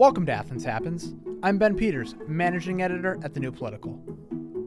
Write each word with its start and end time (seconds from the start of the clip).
Welcome 0.00 0.24
to 0.24 0.32
Athens 0.32 0.64
Happens. 0.64 1.14
I'm 1.42 1.58
Ben 1.58 1.76
Peters, 1.76 2.14
managing 2.26 2.80
editor 2.80 3.18
at 3.22 3.34
The 3.34 3.40
New 3.40 3.52
Political. 3.52 4.02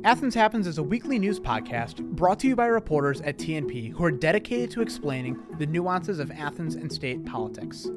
Athens 0.03 0.35
Happens 0.35 0.67
is 0.67 0.77
a 0.77 0.83
weekly 0.83 1.17
news 1.17 1.39
podcast 1.39 2.03
brought 2.03 2.39
to 2.41 2.47
you 2.47 2.55
by 2.55 2.67
reporters 2.67 3.19
at 3.21 3.39
TNP 3.39 3.93
who 3.93 4.03
are 4.03 4.11
dedicated 4.11 4.69
to 4.69 4.83
explaining 4.83 5.43
the 5.57 5.65
nuances 5.65 6.19
of 6.19 6.29
Athens 6.29 6.75
and 6.75 6.93
state 6.93 7.25
politics. 7.25 7.89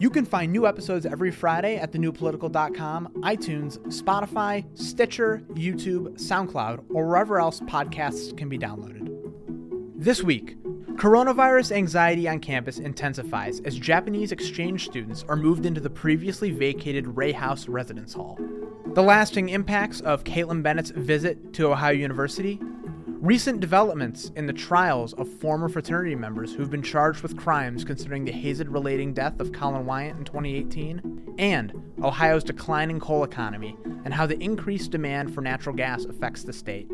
You 0.00 0.10
can 0.10 0.24
find 0.24 0.50
new 0.50 0.66
episodes 0.66 1.06
every 1.06 1.30
Friday 1.30 1.76
at 1.76 1.92
thenewpolitical.com, 1.92 3.20
iTunes, 3.20 3.78
Spotify, 3.86 4.64
Stitcher, 4.76 5.44
YouTube, 5.50 6.18
SoundCloud, 6.18 6.86
or 6.92 7.06
wherever 7.06 7.38
else 7.38 7.60
podcasts 7.60 8.36
can 8.36 8.48
be 8.48 8.58
downloaded. 8.58 9.08
This 9.94 10.24
week, 10.24 10.56
coronavirus 10.96 11.72
anxiety 11.72 12.28
on 12.28 12.38
campus 12.38 12.78
intensifies 12.78 13.60
as 13.60 13.78
Japanese 13.78 14.30
exchange 14.30 14.84
students 14.84 15.24
are 15.28 15.36
moved 15.36 15.66
into 15.66 15.80
the 15.80 15.90
previously 15.90 16.50
vacated 16.50 17.16
Ray 17.16 17.32
House 17.32 17.66
residence 17.66 18.12
hall. 18.12 18.38
The 18.94 19.02
lasting 19.02 19.48
impacts 19.48 20.00
of 20.00 20.22
Kaitlin 20.24 20.62
Bennett's 20.62 20.90
visit 20.90 21.54
to 21.54 21.72
Ohio 21.72 21.92
University, 21.92 22.60
recent 23.06 23.60
developments 23.60 24.30
in 24.36 24.46
the 24.46 24.52
trials 24.52 25.14
of 25.14 25.28
former 25.28 25.68
fraternity 25.68 26.14
members 26.14 26.52
who've 26.52 26.70
been 26.70 26.82
charged 26.82 27.22
with 27.22 27.36
crimes 27.36 27.84
concerning 27.84 28.24
the 28.24 28.32
hazed 28.32 28.68
relating 28.68 29.14
death 29.14 29.40
of 29.40 29.52
Colin 29.52 29.86
Wiant 29.86 30.18
in 30.18 30.24
2018, 30.24 31.34
and 31.38 31.72
Ohio's 32.02 32.44
declining 32.44 33.00
coal 33.00 33.24
economy 33.24 33.76
and 34.04 34.12
how 34.12 34.26
the 34.26 34.38
increased 34.42 34.90
demand 34.90 35.32
for 35.34 35.40
natural 35.40 35.74
gas 35.74 36.04
affects 36.04 36.42
the 36.42 36.52
state. 36.52 36.90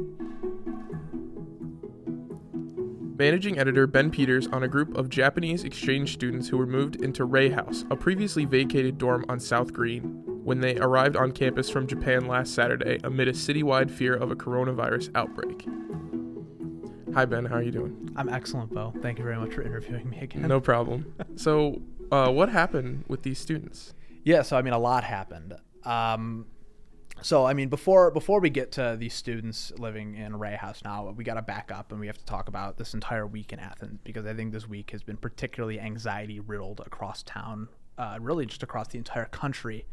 Managing 3.19 3.59
editor 3.59 3.89
Ben 3.89 4.13
Peters 4.13 4.47
on 4.47 4.63
a 4.63 4.69
group 4.69 4.97
of 4.97 5.09
Japanese 5.09 5.65
exchange 5.65 6.13
students 6.13 6.47
who 6.47 6.57
were 6.57 6.69
moved 6.69 7.03
into 7.03 7.25
Ray 7.25 7.49
House, 7.49 7.85
a 7.91 7.97
previously 7.97 8.45
vacated 8.45 8.97
dorm 8.97 9.25
on 9.29 9.41
South 9.41 9.73
Green, 9.73 10.23
when 10.45 10.61
they 10.61 10.79
arrived 10.79 11.17
on 11.17 11.33
campus 11.33 11.69
from 11.69 11.89
Japan 11.89 12.29
last 12.29 12.55
Saturday 12.55 13.01
amid 13.03 13.27
a 13.27 13.33
citywide 13.33 13.91
fear 13.91 14.15
of 14.15 14.31
a 14.31 14.37
coronavirus 14.37 15.11
outbreak. 15.17 15.67
Hi, 17.13 17.25
Ben. 17.25 17.45
How 17.45 17.57
are 17.57 17.63
you 17.63 17.73
doing? 17.73 18.09
I'm 18.15 18.29
excellent, 18.29 18.73
Bo. 18.73 18.95
Thank 19.03 19.19
you 19.19 19.25
very 19.25 19.37
much 19.37 19.53
for 19.53 19.63
interviewing 19.63 20.09
me 20.09 20.21
again. 20.21 20.43
No 20.43 20.61
problem. 20.71 21.13
so, 21.35 21.83
uh, 22.13 22.31
what 22.31 22.51
happened 22.51 23.03
with 23.09 23.25
these 23.25 23.41
students? 23.41 23.95
Yeah, 24.25 24.43
so 24.43 24.57
I 24.57 24.63
mean, 24.63 24.75
a 24.75 24.79
lot 24.79 25.03
happened. 25.03 25.55
Um, 25.85 26.47
so 27.23 27.47
I 27.47 27.55
mean, 27.55 27.69
before 27.69 28.11
before 28.11 28.41
we 28.41 28.51
get 28.51 28.73
to 28.73 28.97
these 28.99 29.15
students 29.15 29.73
living 29.79 30.15
in 30.15 30.39
Ray 30.39 30.57
House 30.57 30.83
now, 30.85 31.13
we 31.17 31.25
got 31.25 31.35
to 31.35 31.43
back 31.43 31.71
up 31.73 31.91
and 31.91 32.01
we 32.01 32.07
have 32.07 32.19
to 32.19 32.25
talk 32.25 32.49
about 32.49 32.77
this 32.77 32.95
entire 32.95 33.27
week 33.27 33.53
in 33.53 33.59
Athens 33.59 33.99
because 34.05 34.27
I 34.27 34.35
think 34.35 34.53
this 34.53 34.69
week 34.69 34.91
has 34.93 35.03
been 35.03 35.17
particularly 35.17 35.81
anxiety 35.81 36.41
riddled 36.41 36.81
across 36.87 37.23
town, 37.23 37.69
uh, 37.97 38.19
really 38.21 38.47
just 38.47 38.63
across 38.63 38.89
the 38.89 38.99
entire 38.99 39.27
country 39.27 39.87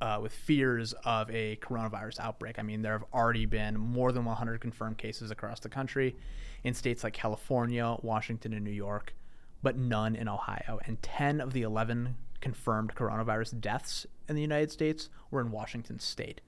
uh, 0.00 0.18
with 0.20 0.32
fears 0.32 0.92
of 1.04 1.30
a 1.30 1.56
coronavirus 1.56 2.20
outbreak. 2.20 2.58
I 2.58 2.62
mean, 2.62 2.82
there 2.82 2.92
have 2.92 3.04
already 3.12 3.46
been 3.46 3.78
more 3.78 4.12
than 4.12 4.24
100 4.24 4.60
confirmed 4.60 4.98
cases 4.98 5.30
across 5.30 5.60
the 5.60 5.68
country 5.68 6.16
in 6.62 6.74
states 6.74 7.04
like 7.04 7.12
California, 7.12 7.96
Washington, 8.02 8.52
and 8.52 8.64
New 8.64 8.70
York, 8.70 9.14
but 9.62 9.76
none 9.76 10.14
in 10.16 10.28
Ohio. 10.28 10.80
And 10.86 11.00
10 11.02 11.40
of 11.40 11.52
the 11.52 11.62
11 11.62 12.16
confirmed 12.40 12.94
coronavirus 12.94 13.60
deaths 13.60 14.06
in 14.28 14.34
the 14.34 14.42
United 14.42 14.70
States 14.70 15.08
were 15.30 15.40
in 15.40 15.50
Washington 15.50 15.98
state. 15.98 16.40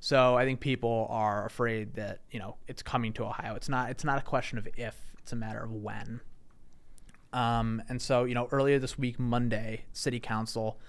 So 0.00 0.34
I 0.34 0.46
think 0.46 0.60
people 0.60 1.06
are 1.10 1.44
afraid 1.44 1.94
that 1.94 2.20
you 2.30 2.38
know 2.38 2.56
it's 2.66 2.82
coming 2.82 3.12
to 3.14 3.24
Ohio. 3.24 3.54
It's 3.54 3.68
not. 3.68 3.90
It's 3.90 4.04
not 4.04 4.18
a 4.18 4.22
question 4.22 4.58
of 4.58 4.66
if. 4.76 4.96
It's 5.18 5.32
a 5.32 5.36
matter 5.36 5.62
of 5.62 5.72
when. 5.72 6.20
Um, 7.32 7.82
and 7.88 8.00
so 8.00 8.24
you 8.24 8.34
know, 8.34 8.48
earlier 8.50 8.78
this 8.78 8.98
week, 8.98 9.18
Monday, 9.18 9.84
City 9.92 10.18
Council, 10.18 10.80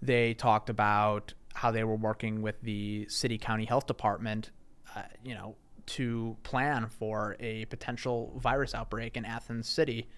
they 0.00 0.32
talked 0.34 0.70
about 0.70 1.34
how 1.52 1.70
they 1.70 1.84
were 1.84 1.94
working 1.94 2.42
with 2.42 2.60
the 2.62 3.06
city 3.08 3.38
county 3.38 3.66
health 3.66 3.86
department, 3.86 4.50
uh, 4.96 5.02
you 5.22 5.34
know, 5.34 5.54
to 5.86 6.36
plan 6.42 6.88
for 6.88 7.36
a 7.38 7.66
potential 7.66 8.32
virus 8.42 8.74
outbreak 8.74 9.16
in 9.16 9.26
Athens 9.26 9.68
City, 9.68 10.08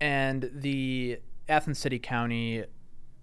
and 0.00 0.50
the 0.52 1.20
Athens 1.48 1.78
City 1.78 2.00
County 2.00 2.64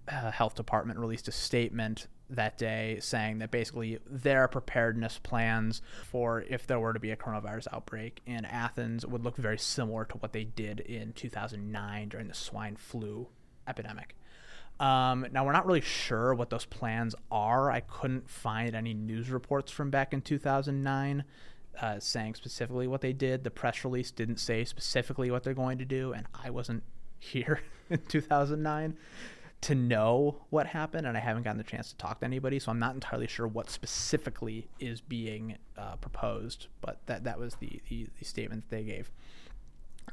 uh, 0.07 0.31
Health 0.31 0.55
Department 0.55 0.99
released 0.99 1.27
a 1.27 1.33
statement 1.33 2.07
that 2.35 2.57
day 2.57 2.97
saying 2.99 3.39
that 3.39 3.51
basically 3.51 3.99
their 4.09 4.47
preparedness 4.47 5.19
plans 5.21 5.81
for 6.03 6.41
if 6.49 6.67
there 6.67 6.79
were 6.79 6.93
to 6.93 6.99
be 6.99 7.11
a 7.11 7.15
coronavirus 7.15 7.67
outbreak 7.71 8.21
in 8.25 8.45
Athens 8.45 9.05
would 9.05 9.23
look 9.23 9.37
very 9.37 9.57
similar 9.57 10.05
to 10.05 10.17
what 10.17 10.33
they 10.33 10.43
did 10.43 10.79
in 10.81 11.13
2009 11.13 12.09
during 12.09 12.27
the 12.27 12.33
swine 12.33 12.75
flu 12.75 13.27
epidemic. 13.67 14.15
Um, 14.79 15.27
now, 15.31 15.45
we're 15.45 15.53
not 15.53 15.67
really 15.67 15.81
sure 15.81 16.33
what 16.33 16.49
those 16.49 16.65
plans 16.65 17.15
are. 17.31 17.71
I 17.71 17.81
couldn't 17.81 18.29
find 18.29 18.75
any 18.75 18.93
news 18.93 19.29
reports 19.29 19.71
from 19.71 19.91
back 19.91 20.13
in 20.13 20.21
2009 20.21 21.23
uh, 21.79 21.99
saying 21.99 22.35
specifically 22.35 22.87
what 22.87 23.01
they 23.01 23.13
did. 23.13 23.43
The 23.43 23.51
press 23.51 23.83
release 23.83 24.11
didn't 24.11 24.37
say 24.37 24.63
specifically 24.65 25.31
what 25.31 25.43
they're 25.43 25.53
going 25.53 25.77
to 25.77 25.85
do, 25.85 26.13
and 26.13 26.25
I 26.33 26.49
wasn't 26.49 26.83
here 27.19 27.61
in 27.89 27.99
2009 27.99 28.97
to 29.63 29.75
know 29.75 30.37
what 30.49 30.67
happened, 30.67 31.07
and 31.07 31.17
I 31.17 31.19
haven't 31.19 31.43
gotten 31.43 31.57
the 31.57 31.63
chance 31.63 31.89
to 31.89 31.97
talk 31.97 32.19
to 32.19 32.25
anybody, 32.25 32.59
so 32.59 32.71
I'm 32.71 32.79
not 32.79 32.93
entirely 32.93 33.27
sure 33.27 33.47
what 33.47 33.69
specifically 33.69 34.67
is 34.79 35.01
being 35.01 35.57
uh, 35.77 35.95
proposed. 35.97 36.67
But 36.81 36.99
that 37.05 37.23
that 37.23 37.39
was 37.39 37.55
the, 37.55 37.81
the, 37.89 38.07
the 38.19 38.25
statement 38.25 38.69
that 38.69 38.75
they 38.75 38.83
gave. 38.83 39.11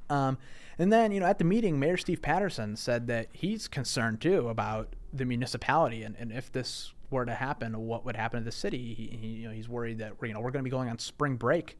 Um, 0.08 0.38
and 0.78 0.92
then, 0.92 1.12
you 1.12 1.20
know, 1.20 1.26
at 1.26 1.38
the 1.38 1.44
meeting, 1.44 1.78
Mayor 1.78 1.96
Steve 1.96 2.22
Patterson 2.22 2.76
said 2.76 3.06
that 3.08 3.28
he's 3.32 3.68
concerned 3.68 4.20
too 4.20 4.48
about 4.48 4.94
the 5.12 5.24
municipality 5.24 6.04
and, 6.04 6.16
and 6.16 6.32
if 6.32 6.52
this 6.52 6.92
were 7.10 7.24
to 7.24 7.34
happen, 7.34 7.86
what 7.86 8.04
would 8.04 8.16
happen 8.16 8.40
to 8.40 8.44
the 8.44 8.52
city. 8.52 8.94
He, 8.94 9.18
he 9.20 9.26
you 9.28 9.48
know, 9.48 9.54
he's 9.54 9.68
worried 9.68 9.98
that 9.98 10.14
you 10.22 10.32
know 10.32 10.40
we're 10.40 10.52
going 10.52 10.64
to 10.64 10.68
be 10.68 10.70
going 10.70 10.88
on 10.88 10.98
spring 10.98 11.36
break. 11.36 11.76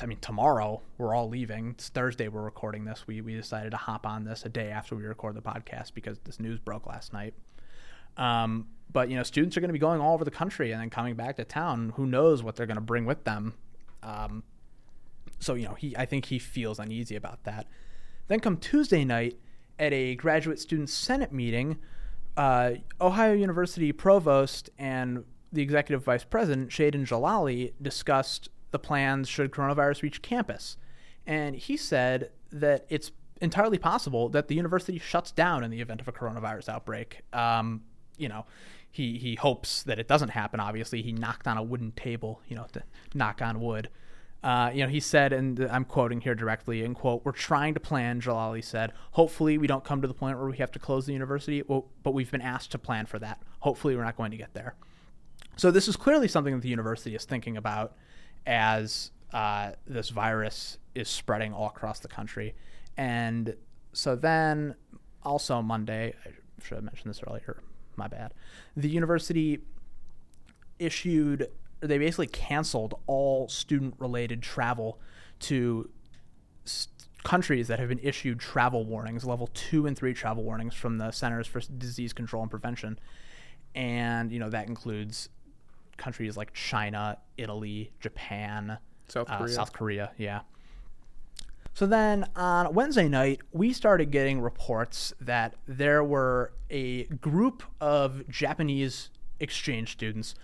I 0.00 0.06
mean, 0.06 0.18
tomorrow 0.20 0.80
we're 0.96 1.14
all 1.14 1.28
leaving. 1.28 1.70
It's 1.70 1.88
Thursday. 1.88 2.28
We're 2.28 2.42
recording 2.42 2.84
this. 2.84 3.06
We 3.06 3.20
we 3.20 3.34
decided 3.34 3.70
to 3.72 3.76
hop 3.76 4.06
on 4.06 4.24
this 4.24 4.44
a 4.44 4.48
day 4.48 4.70
after 4.70 4.94
we 4.94 5.02
record 5.02 5.34
the 5.34 5.42
podcast 5.42 5.94
because 5.94 6.18
this 6.20 6.38
news 6.38 6.60
broke 6.60 6.86
last 6.86 7.12
night. 7.12 7.34
Um, 8.16 8.68
but 8.92 9.10
you 9.10 9.16
know, 9.16 9.22
students 9.22 9.56
are 9.56 9.60
going 9.60 9.70
to 9.70 9.72
be 9.72 9.78
going 9.78 10.00
all 10.00 10.14
over 10.14 10.24
the 10.24 10.30
country 10.30 10.72
and 10.72 10.80
then 10.80 10.90
coming 10.90 11.14
back 11.14 11.36
to 11.36 11.44
town. 11.44 11.92
Who 11.96 12.06
knows 12.06 12.42
what 12.42 12.56
they're 12.56 12.66
going 12.66 12.76
to 12.76 12.80
bring 12.80 13.06
with 13.06 13.24
them? 13.24 13.54
Um, 14.02 14.44
so 15.40 15.54
you 15.54 15.66
know, 15.66 15.74
he 15.74 15.96
I 15.96 16.06
think 16.06 16.26
he 16.26 16.38
feels 16.38 16.78
uneasy 16.78 17.16
about 17.16 17.42
that. 17.44 17.66
Then 18.28 18.40
come 18.40 18.56
Tuesday 18.56 19.04
night 19.04 19.38
at 19.78 19.92
a 19.92 20.14
graduate 20.14 20.60
student 20.60 20.90
senate 20.90 21.32
meeting, 21.32 21.78
uh, 22.36 22.72
Ohio 23.00 23.32
University 23.32 23.90
provost 23.90 24.70
and 24.78 25.24
the 25.52 25.62
executive 25.62 26.04
vice 26.04 26.24
president 26.24 26.70
Chaden 26.70 27.06
Djalali 27.06 27.72
discussed 27.80 28.48
the 28.70 28.78
plans 28.78 29.28
should 29.28 29.50
coronavirus 29.50 30.02
reach 30.02 30.22
campus, 30.22 30.76
and 31.26 31.56
he 31.56 31.76
said 31.76 32.30
that 32.52 32.86
it's 32.88 33.12
entirely 33.40 33.78
possible 33.78 34.28
that 34.30 34.48
the 34.48 34.54
university 34.54 34.98
shuts 34.98 35.30
down 35.30 35.62
in 35.62 35.70
the 35.70 35.80
event 35.80 36.00
of 36.00 36.08
a 36.08 36.12
coronavirus 36.12 36.68
outbreak. 36.68 37.22
Um, 37.32 37.82
you 38.16 38.28
know, 38.28 38.46
he 38.90 39.18
he 39.18 39.36
hopes 39.36 39.82
that 39.84 39.98
it 39.98 40.08
doesn't 40.08 40.30
happen. 40.30 40.60
Obviously, 40.60 41.02
he 41.02 41.12
knocked 41.12 41.46
on 41.46 41.56
a 41.56 41.62
wooden 41.62 41.92
table, 41.92 42.40
you 42.48 42.56
know, 42.56 42.66
to 42.72 42.82
knock 43.14 43.40
on 43.42 43.60
wood. 43.60 43.88
Uh, 44.42 44.70
you 44.72 44.82
know, 44.84 44.88
he 44.88 45.00
said, 45.00 45.32
and 45.32 45.58
I'm 45.60 45.84
quoting 45.84 46.20
here 46.20 46.34
directly, 46.34 46.84
in 46.84 46.94
quote, 46.94 47.24
"We're 47.24 47.32
trying 47.32 47.74
to 47.74 47.80
plan." 47.80 48.20
Djalali 48.20 48.62
said, 48.62 48.92
"Hopefully, 49.12 49.58
we 49.58 49.66
don't 49.66 49.84
come 49.84 50.00
to 50.00 50.08
the 50.08 50.14
point 50.14 50.38
where 50.38 50.48
we 50.48 50.58
have 50.58 50.70
to 50.72 50.78
close 50.78 51.06
the 51.06 51.12
university, 51.12 51.62
but 51.62 52.12
we've 52.12 52.30
been 52.30 52.40
asked 52.40 52.70
to 52.72 52.78
plan 52.78 53.06
for 53.06 53.18
that. 53.18 53.42
Hopefully, 53.60 53.96
we're 53.96 54.04
not 54.04 54.16
going 54.16 54.30
to 54.30 54.36
get 54.36 54.54
there." 54.54 54.74
So 55.56 55.72
this 55.72 55.88
is 55.88 55.96
clearly 55.96 56.28
something 56.28 56.54
that 56.54 56.62
the 56.62 56.68
university 56.68 57.16
is 57.16 57.24
thinking 57.24 57.56
about 57.56 57.96
as 58.48 59.12
uh, 59.32 59.72
this 59.86 60.08
virus 60.08 60.78
is 60.94 61.08
spreading 61.08 61.52
all 61.52 61.68
across 61.68 62.00
the 62.00 62.08
country, 62.08 62.56
and 62.96 63.54
so 63.92 64.16
then 64.16 64.74
also 65.22 65.62
Monday, 65.62 66.14
I 66.26 66.30
should 66.64 66.76
have 66.76 66.84
mentioned 66.84 67.10
this 67.10 67.20
earlier. 67.28 67.62
My 67.96 68.08
bad. 68.08 68.32
The 68.76 68.88
university 68.88 69.60
issued 70.78 71.48
they 71.80 71.98
basically 71.98 72.26
canceled 72.26 72.94
all 73.06 73.48
student 73.48 73.94
related 73.98 74.42
travel 74.42 74.98
to 75.40 75.88
st- 76.64 76.92
countries 77.24 77.68
that 77.68 77.78
have 77.78 77.88
been 77.88 78.00
issued 78.02 78.40
travel 78.40 78.84
warnings, 78.84 79.24
level 79.24 79.48
two 79.54 79.86
and 79.86 79.96
three 79.96 80.14
travel 80.14 80.42
warnings 80.42 80.74
from 80.74 80.98
the 80.98 81.10
Centers 81.10 81.46
for 81.46 81.60
Disease 81.60 82.12
Control 82.12 82.42
and 82.42 82.50
Prevention. 82.50 82.98
And, 83.74 84.32
you 84.32 84.38
know, 84.38 84.50
that 84.50 84.66
includes 84.66 85.28
countries 85.98 86.36
like 86.36 86.54
China, 86.54 87.18
Italy, 87.36 87.92
Japan, 88.00 88.78
South 89.08 89.28
uh, 89.30 89.38
Korea. 89.38 89.52
South 89.52 89.72
Korea, 89.72 90.10
yeah. 90.16 90.40
So 91.74 91.86
then 91.86 92.26
on 92.34 92.74
Wednesday 92.74 93.08
night, 93.08 93.40
we 93.52 93.72
started 93.72 94.10
getting 94.10 94.40
reports 94.40 95.12
that 95.20 95.54
there 95.66 96.02
were 96.02 96.52
a 96.70 97.04
group 97.04 97.62
of 97.80 98.26
Japanese 98.28 99.10
exchange 99.38 99.92
students 99.92 100.34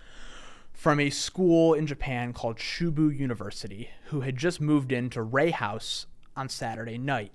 from 0.71 0.99
a 0.99 1.09
school 1.09 1.73
in 1.73 1.87
Japan 1.87 2.31
called 2.31 2.57
Chubu 2.57 3.17
University 3.17 3.89
who 4.05 4.21
had 4.21 4.37
just 4.37 4.61
moved 4.61 4.91
into 4.91 5.21
Ray 5.21 5.51
House 5.51 6.05
on 6.35 6.47
Saturday 6.49 6.97
night. 6.97 7.31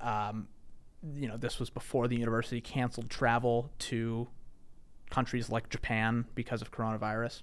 Um, 0.00 0.48
you 1.16 1.28
know, 1.28 1.36
this 1.36 1.58
was 1.58 1.68
before 1.68 2.08
the 2.08 2.16
university 2.16 2.60
canceled 2.60 3.10
travel 3.10 3.70
to 3.80 4.28
countries 5.12 5.50
like 5.50 5.68
Japan 5.68 6.24
because 6.34 6.62
of 6.62 6.72
coronavirus. 6.72 7.42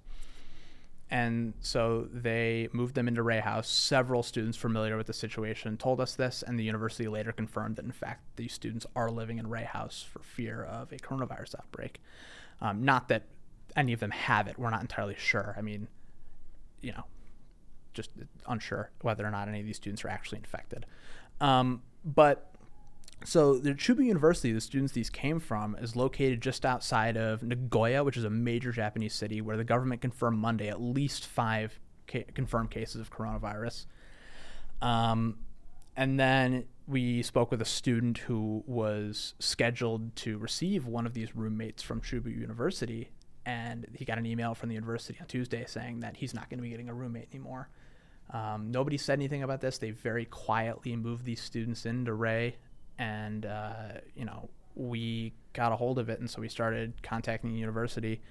And 1.11 1.53
so 1.61 2.07
they 2.11 2.67
moved 2.71 2.95
them 2.95 3.07
into 3.07 3.23
Ray 3.23 3.39
House. 3.39 3.69
Several 3.69 4.21
students 4.21 4.57
familiar 4.57 4.97
with 4.97 5.07
the 5.07 5.13
situation 5.13 5.77
told 5.77 6.01
us 6.01 6.15
this, 6.15 6.43
and 6.45 6.59
the 6.59 6.63
university 6.63 7.07
later 7.07 7.31
confirmed 7.31 7.77
that, 7.77 7.85
in 7.85 7.91
fact, 7.91 8.21
these 8.35 8.53
students 8.53 8.85
are 8.95 9.09
living 9.09 9.37
in 9.39 9.47
Ray 9.47 9.63
House 9.63 10.05
for 10.11 10.19
fear 10.19 10.63
of 10.63 10.91
a 10.91 10.97
coronavirus 10.97 11.55
outbreak. 11.55 12.01
Um, 12.61 12.83
not 12.83 13.07
that 13.07 13.23
any 13.75 13.93
of 13.93 13.99
them 13.99 14.11
have 14.11 14.47
it. 14.47 14.59
We're 14.59 14.69
not 14.71 14.81
entirely 14.81 15.15
sure. 15.17 15.55
I 15.57 15.61
mean, 15.61 15.87
you 16.81 16.91
know, 16.91 17.05
just 17.93 18.11
unsure 18.47 18.91
whether 19.01 19.25
or 19.25 19.31
not 19.31 19.47
any 19.47 19.59
of 19.59 19.65
these 19.65 19.77
students 19.77 20.03
are 20.05 20.09
actually 20.09 20.39
infected. 20.39 20.85
Um, 21.39 21.81
but 22.03 22.51
so 23.25 23.57
the 23.57 23.73
Chubu 23.73 24.05
University, 24.05 24.51
the 24.51 24.61
students 24.61 24.93
these 24.93 25.09
came 25.09 25.39
from, 25.39 25.75
is 25.75 25.95
located 25.95 26.41
just 26.41 26.65
outside 26.65 27.17
of 27.17 27.43
Nagoya, 27.43 28.03
which 28.03 28.17
is 28.17 28.23
a 28.23 28.29
major 28.29 28.71
Japanese 28.71 29.13
city 29.13 29.41
where 29.41 29.57
the 29.57 29.63
government 29.63 30.01
confirmed 30.01 30.39
Monday 30.39 30.69
at 30.69 30.81
least 30.81 31.25
five 31.25 31.79
ca- 32.07 32.25
confirmed 32.33 32.71
cases 32.71 33.01
of 33.01 33.11
coronavirus. 33.11 33.85
Um, 34.81 35.39
and 35.97 36.19
then 36.19 36.65
we 36.87 37.21
spoke 37.21 37.51
with 37.51 37.61
a 37.61 37.65
student 37.65 38.19
who 38.19 38.63
was 38.65 39.33
scheduled 39.39 40.15
to 40.17 40.37
receive 40.37 40.85
one 40.85 41.05
of 41.05 41.13
these 41.13 41.35
roommates 41.35 41.83
from 41.83 42.01
Chubu 42.01 42.35
University, 42.35 43.11
and 43.45 43.85
he 43.93 44.05
got 44.05 44.17
an 44.17 44.25
email 44.25 44.55
from 44.55 44.69
the 44.69 44.75
university 44.75 45.19
on 45.19 45.27
Tuesday 45.27 45.65
saying 45.67 45.99
that 45.99 46.17
he's 46.17 46.33
not 46.33 46.49
going 46.49 46.57
to 46.57 46.63
be 46.63 46.69
getting 46.69 46.89
a 46.89 46.93
roommate 46.93 47.27
anymore. 47.33 47.69
Um, 48.31 48.71
nobody 48.71 48.97
said 48.97 49.19
anything 49.19 49.43
about 49.43 49.59
this. 49.59 49.77
They 49.77 49.91
very 49.91 50.25
quietly 50.25 50.95
moved 50.95 51.25
these 51.25 51.41
students 51.41 51.85
into 51.85 52.13
Ray 52.13 52.57
and 52.99 53.45
uh, 53.45 53.93
you 54.15 54.25
know 54.25 54.49
we 54.75 55.33
got 55.53 55.71
a 55.71 55.75
hold 55.75 55.97
of 55.97 56.09
it, 56.09 56.19
and 56.19 56.29
so 56.29 56.41
we 56.41 56.49
started 56.49 57.01
contacting 57.01 57.51
the 57.51 57.57
university. 57.59 58.21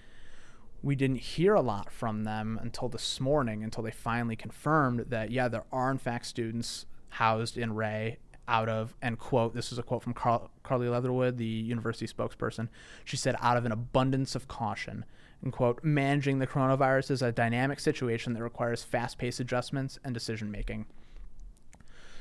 We 0.82 0.94
didn't 0.94 1.16
hear 1.16 1.54
a 1.54 1.60
lot 1.60 1.90
from 1.90 2.22
them 2.22 2.60
until 2.62 2.88
this 2.88 3.18
morning, 3.18 3.64
until 3.64 3.82
they 3.82 3.90
finally 3.90 4.36
confirmed 4.36 5.06
that 5.08 5.32
yeah, 5.32 5.48
there 5.48 5.64
are 5.72 5.90
in 5.90 5.98
fact 5.98 6.26
students 6.26 6.86
housed 7.08 7.58
in 7.58 7.74
Ray 7.74 8.18
out 8.46 8.68
of 8.68 8.94
and 9.02 9.18
quote 9.18 9.54
this 9.54 9.72
is 9.72 9.78
a 9.78 9.82
quote 9.82 10.02
from 10.02 10.14
Carl, 10.14 10.50
Carly 10.62 10.88
Leatherwood, 10.88 11.38
the 11.38 11.44
university 11.44 12.06
spokesperson. 12.06 12.68
She 13.04 13.16
said, 13.16 13.34
"Out 13.40 13.56
of 13.56 13.64
an 13.64 13.72
abundance 13.72 14.36
of 14.36 14.46
caution." 14.46 15.04
And 15.42 15.52
quote, 15.52 15.84
managing 15.84 16.40
the 16.40 16.48
coronavirus 16.48 17.12
is 17.12 17.22
a 17.22 17.30
dynamic 17.30 17.78
situation 17.78 18.32
that 18.32 18.42
requires 18.42 18.82
fast 18.82 19.18
paced 19.18 19.38
adjustments 19.38 19.96
and 20.02 20.12
decision 20.12 20.50
making. 20.50 20.86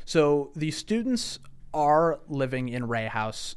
So 0.06 0.52
the 0.56 0.70
students 0.70 1.40
are 1.74 2.20
living 2.28 2.70
in 2.70 2.88
Ray 2.88 3.08
House 3.08 3.56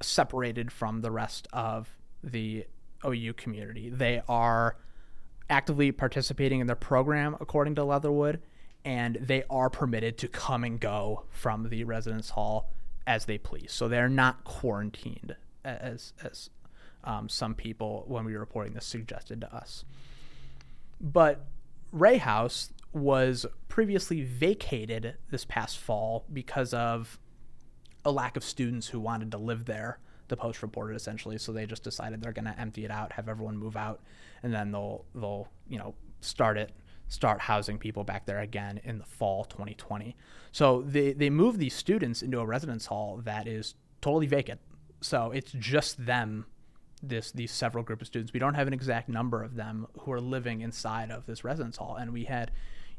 separated 0.00 0.70
from 0.70 1.00
the 1.00 1.10
rest 1.10 1.48
of 1.52 1.88
the 2.22 2.66
OU 3.04 3.34
community. 3.34 3.90
They 3.90 4.22
are 4.28 4.76
actively 5.48 5.92
participating 5.92 6.60
in 6.60 6.66
their 6.66 6.76
program, 6.76 7.36
according 7.40 7.76
to 7.76 7.84
Leatherwood, 7.84 8.40
and 8.84 9.16
they 9.20 9.44
are 9.50 9.70
permitted 9.70 10.18
to 10.18 10.28
come 10.28 10.64
and 10.64 10.78
go 10.78 11.24
from 11.30 11.68
the 11.68 11.84
residence 11.84 12.30
hall 12.30 12.70
as 13.06 13.24
they 13.24 13.38
please. 13.38 13.72
So 13.72 13.88
they're 13.88 14.08
not 14.08 14.44
quarantined 14.44 15.36
as 15.64 16.12
as 16.22 16.50
um, 17.04 17.28
some 17.28 17.54
people, 17.54 18.04
when 18.08 18.24
we 18.24 18.32
were 18.34 18.40
reporting 18.40 18.74
this, 18.74 18.84
suggested 18.84 19.40
to 19.42 19.54
us. 19.54 19.84
But 21.00 21.46
Ray 21.92 22.16
House, 22.16 22.70
was 22.92 23.46
previously 23.68 24.22
vacated 24.22 25.16
this 25.30 25.44
past 25.44 25.78
fall 25.78 26.24
because 26.32 26.72
of 26.72 27.18
a 28.04 28.10
lack 28.10 28.36
of 28.36 28.44
students 28.44 28.88
who 28.88 29.00
wanted 29.00 29.30
to 29.32 29.38
live 29.38 29.64
there. 29.64 29.98
The 30.28 30.36
Post 30.36 30.62
reported 30.62 30.96
essentially, 30.96 31.38
so 31.38 31.52
they 31.52 31.66
just 31.66 31.84
decided 31.84 32.20
they're 32.20 32.32
going 32.32 32.46
to 32.46 32.58
empty 32.58 32.84
it 32.84 32.90
out, 32.90 33.12
have 33.12 33.28
everyone 33.28 33.56
move 33.56 33.76
out, 33.76 34.00
and 34.42 34.52
then 34.52 34.72
they'll 34.72 35.04
they'll 35.14 35.48
you 35.68 35.78
know 35.78 35.94
start 36.20 36.56
it 36.56 36.72
start 37.08 37.40
housing 37.40 37.78
people 37.78 38.04
back 38.04 38.26
there 38.26 38.40
again 38.40 38.80
in 38.84 38.98
the 38.98 39.04
fall 39.04 39.44
2020. 39.44 40.16
So 40.52 40.82
they 40.82 41.12
they 41.12 41.30
move 41.30 41.58
these 41.58 41.74
students 41.74 42.22
into 42.22 42.40
a 42.40 42.46
residence 42.46 42.86
hall 42.86 43.20
that 43.24 43.46
is 43.46 43.74
totally 44.00 44.26
vacant. 44.26 44.60
So 45.00 45.30
it's 45.30 45.52
just 45.52 46.04
them 46.04 46.46
this 47.02 47.30
these 47.30 47.52
several 47.52 47.84
group 47.84 48.00
of 48.00 48.06
students. 48.06 48.32
We 48.32 48.40
don't 48.40 48.54
have 48.54 48.66
an 48.66 48.72
exact 48.72 49.08
number 49.08 49.42
of 49.42 49.54
them 49.54 49.86
who 50.00 50.12
are 50.12 50.20
living 50.20 50.60
inside 50.60 51.10
of 51.10 51.26
this 51.26 51.44
residence 51.44 51.76
hall 51.76 51.96
and 51.96 52.12
we 52.12 52.24
had 52.24 52.50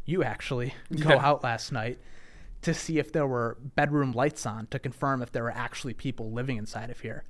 you 0.08 0.24
actually 0.24 0.74
go 1.00 1.10
Yeah. 1.10 1.24
out 1.28 1.44
last 1.44 1.72
night 1.72 2.00
to 2.64 2.74
see 2.74 2.98
if 2.98 3.12
there 3.12 3.28
were 3.28 3.58
bedroom 3.76 4.12
lights 4.14 4.48
on 4.48 4.66
to 4.68 4.80
confirm 4.80 5.22
if 5.22 5.32
there 5.32 5.44
were 5.44 5.52
actually 5.52 5.94
people 5.94 6.32
living 6.32 6.58
inside 6.58 6.90
of 6.90 7.02
here. 7.02 7.24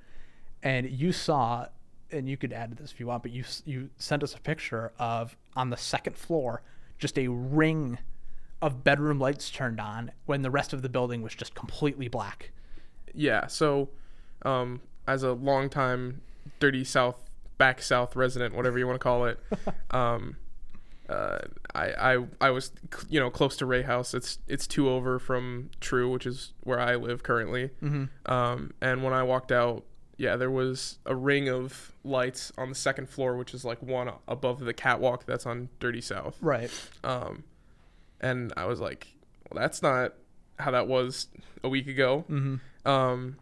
And 0.62 0.88
you 0.88 1.12
saw, 1.12 1.66
and 2.10 2.26
you 2.26 2.38
could 2.38 2.54
add 2.54 2.70
to 2.70 2.82
this 2.82 2.90
if 2.92 2.98
you 2.98 3.06
want, 3.08 3.22
but 3.22 3.32
you 3.32 3.44
you 3.66 3.90
sent 3.98 4.22
us 4.22 4.34
a 4.34 4.40
picture 4.40 4.92
of 4.98 5.36
on 5.54 5.68
the 5.68 5.76
second 5.76 6.16
floor 6.16 6.62
just 6.98 7.18
a 7.18 7.28
ring 7.28 7.98
of 8.60 8.82
bedroom 8.82 9.20
lights 9.20 9.50
turned 9.50 9.78
on 9.78 10.10
when 10.26 10.42
the 10.42 10.50
rest 10.50 10.72
of 10.72 10.82
the 10.82 10.88
building 10.88 11.22
was 11.22 11.32
just 11.34 11.54
completely 11.54 12.08
black. 12.08 12.50
Yeah. 13.14 13.46
So, 13.46 13.90
um, 14.42 14.80
as 15.06 15.22
a 15.22 15.32
longtime 15.32 16.22
dirty 16.58 16.82
South, 16.82 17.30
back 17.56 17.80
South 17.82 18.16
resident, 18.16 18.54
whatever 18.54 18.78
you 18.78 18.86
want 18.86 18.96
to 18.96 19.02
call 19.02 19.26
it, 19.26 19.38
um, 19.92 20.36
uh, 21.08 21.38
I, 21.78 22.14
I 22.14 22.26
I 22.40 22.50
was 22.50 22.72
you 23.08 23.20
know 23.20 23.30
close 23.30 23.56
to 23.58 23.66
Ray 23.66 23.82
House. 23.82 24.14
It's 24.14 24.38
it's 24.48 24.66
two 24.66 24.88
over 24.88 25.18
from 25.18 25.70
True, 25.80 26.10
which 26.10 26.26
is 26.26 26.52
where 26.64 26.80
I 26.80 26.96
live 26.96 27.22
currently. 27.22 27.70
Mm-hmm. 27.82 28.30
Um, 28.30 28.72
and 28.80 29.02
when 29.02 29.12
I 29.12 29.22
walked 29.22 29.52
out, 29.52 29.84
yeah, 30.16 30.36
there 30.36 30.50
was 30.50 30.98
a 31.06 31.14
ring 31.14 31.48
of 31.48 31.92
lights 32.04 32.52
on 32.58 32.68
the 32.68 32.74
second 32.74 33.08
floor, 33.08 33.36
which 33.36 33.54
is 33.54 33.64
like 33.64 33.80
one 33.82 34.10
above 34.26 34.60
the 34.60 34.74
catwalk 34.74 35.24
that's 35.26 35.46
on 35.46 35.68
Dirty 35.78 36.00
South. 36.00 36.36
Right. 36.40 36.70
Um, 37.04 37.44
and 38.20 38.52
I 38.56 38.66
was 38.66 38.80
like, 38.80 39.06
well, 39.48 39.62
that's 39.62 39.80
not 39.80 40.14
how 40.58 40.72
that 40.72 40.88
was 40.88 41.28
a 41.62 41.68
week 41.68 41.86
ago. 41.86 42.24
Mm-hmm. 42.28 42.88
Um, 42.88 43.36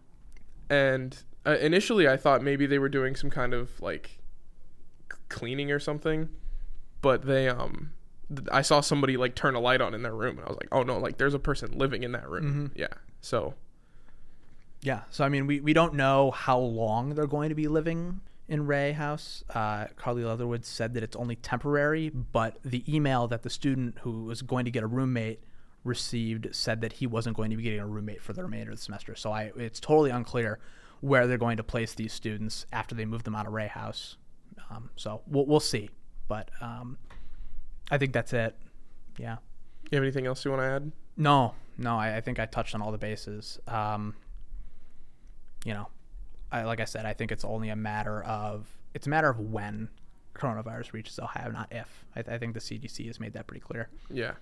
and 0.68 1.16
uh, 1.46 1.56
initially 1.60 2.08
I 2.08 2.18
thought 2.18 2.42
maybe 2.42 2.66
they 2.66 2.78
were 2.78 2.90
doing 2.90 3.16
some 3.16 3.30
kind 3.30 3.54
of 3.54 3.80
like 3.80 4.18
cleaning 5.28 5.70
or 5.70 5.78
something, 5.78 6.28
but 7.00 7.24
they 7.24 7.48
um, 7.48 7.90
I 8.50 8.62
saw 8.62 8.80
somebody 8.80 9.16
like 9.16 9.34
turn 9.34 9.54
a 9.54 9.60
light 9.60 9.80
on 9.80 9.94
in 9.94 10.02
their 10.02 10.14
room, 10.14 10.38
and 10.38 10.46
I 10.46 10.48
was 10.48 10.56
like, 10.58 10.68
oh 10.72 10.82
no, 10.82 10.98
like 10.98 11.16
there's 11.18 11.34
a 11.34 11.38
person 11.38 11.78
living 11.78 12.02
in 12.02 12.12
that 12.12 12.28
room. 12.28 12.70
Mhm. 12.74 12.78
Yeah. 12.78 12.88
So 13.20 13.54
Yeah. 14.82 15.02
So 15.10 15.24
I 15.24 15.28
mean, 15.28 15.46
we, 15.46 15.60
we 15.60 15.72
don't 15.72 15.94
know 15.94 16.30
how 16.32 16.58
long 16.58 17.14
they're 17.14 17.26
going 17.26 17.48
to 17.50 17.54
be 17.54 17.68
living 17.68 18.20
in 18.48 18.66
Ray 18.66 18.92
House. 18.92 19.42
Uh, 19.50 19.86
Carly 19.96 20.22
Leatherwood 20.24 20.64
said 20.64 20.94
that 20.94 21.02
it's 21.02 21.16
only 21.16 21.36
temporary, 21.36 22.10
but 22.10 22.58
the 22.64 22.84
email 22.92 23.26
that 23.28 23.42
the 23.42 23.50
student 23.50 23.98
who 24.02 24.24
was 24.24 24.42
going 24.42 24.64
to 24.64 24.70
get 24.70 24.82
a 24.82 24.86
roommate 24.86 25.40
received 25.82 26.48
said 26.54 26.80
that 26.80 26.94
he 26.94 27.06
wasn't 27.06 27.36
going 27.36 27.50
to 27.50 27.56
be 27.56 27.62
getting 27.62 27.78
a 27.80 27.86
roommate 27.86 28.20
for 28.22 28.32
the 28.32 28.42
remainder 28.42 28.72
of 28.72 28.78
the 28.78 28.82
semester. 28.82 29.14
So 29.14 29.30
I 29.32 29.52
it's 29.56 29.80
totally 29.80 30.10
unclear 30.10 30.58
where 31.00 31.26
they're 31.26 31.38
going 31.38 31.56
to 31.58 31.62
place 31.64 31.94
these 31.94 32.12
students 32.12 32.66
after 32.72 32.94
they 32.94 33.04
move 33.04 33.22
them 33.24 33.34
out 33.36 33.46
of 33.46 33.52
Ray 33.52 33.68
House. 33.68 34.16
Um, 34.70 34.90
so 34.96 35.22
we'll 35.26 35.46
we'll 35.46 35.60
see, 35.60 35.90
but 36.28 36.50
um, 36.60 36.98
I 37.90 37.98
think 37.98 38.12
that's 38.12 38.32
it. 38.32 38.56
Yeah. 39.18 39.36
you 39.90 39.96
have 39.96 40.02
anything 40.02 40.26
else 40.26 40.44
you 40.44 40.50
want 40.50 40.62
to 40.62 40.66
add? 40.66 40.92
No, 41.16 41.54
no, 41.78 41.96
I, 41.96 42.16
I 42.16 42.20
think 42.20 42.38
I 42.38 42.46
touched 42.46 42.74
on 42.74 42.82
all 42.82 42.92
the 42.92 42.98
bases. 42.98 43.58
Um, 43.68 44.14
you 45.64 45.72
know, 45.74 45.88
I, 46.52 46.62
like 46.64 46.80
I 46.80 46.84
said, 46.84 47.06
I 47.06 47.12
think 47.12 47.32
it's 47.32 47.44
only 47.44 47.68
a 47.70 47.76
matter 47.76 48.22
of 48.24 48.66
it's 48.94 49.06
a 49.06 49.10
matter 49.10 49.28
of 49.28 49.38
when 49.40 49.88
coronavirus 50.34 50.92
reaches 50.92 51.18
Ohio, 51.18 51.50
not 51.50 51.68
if. 51.70 52.04
I, 52.14 52.20
I 52.20 52.38
think 52.38 52.54
the 52.54 52.60
CDC 52.60 53.06
has 53.06 53.18
made 53.20 53.32
that 53.34 53.46
pretty 53.46 53.60
clear. 53.60 53.88
Yeah. 54.10 54.32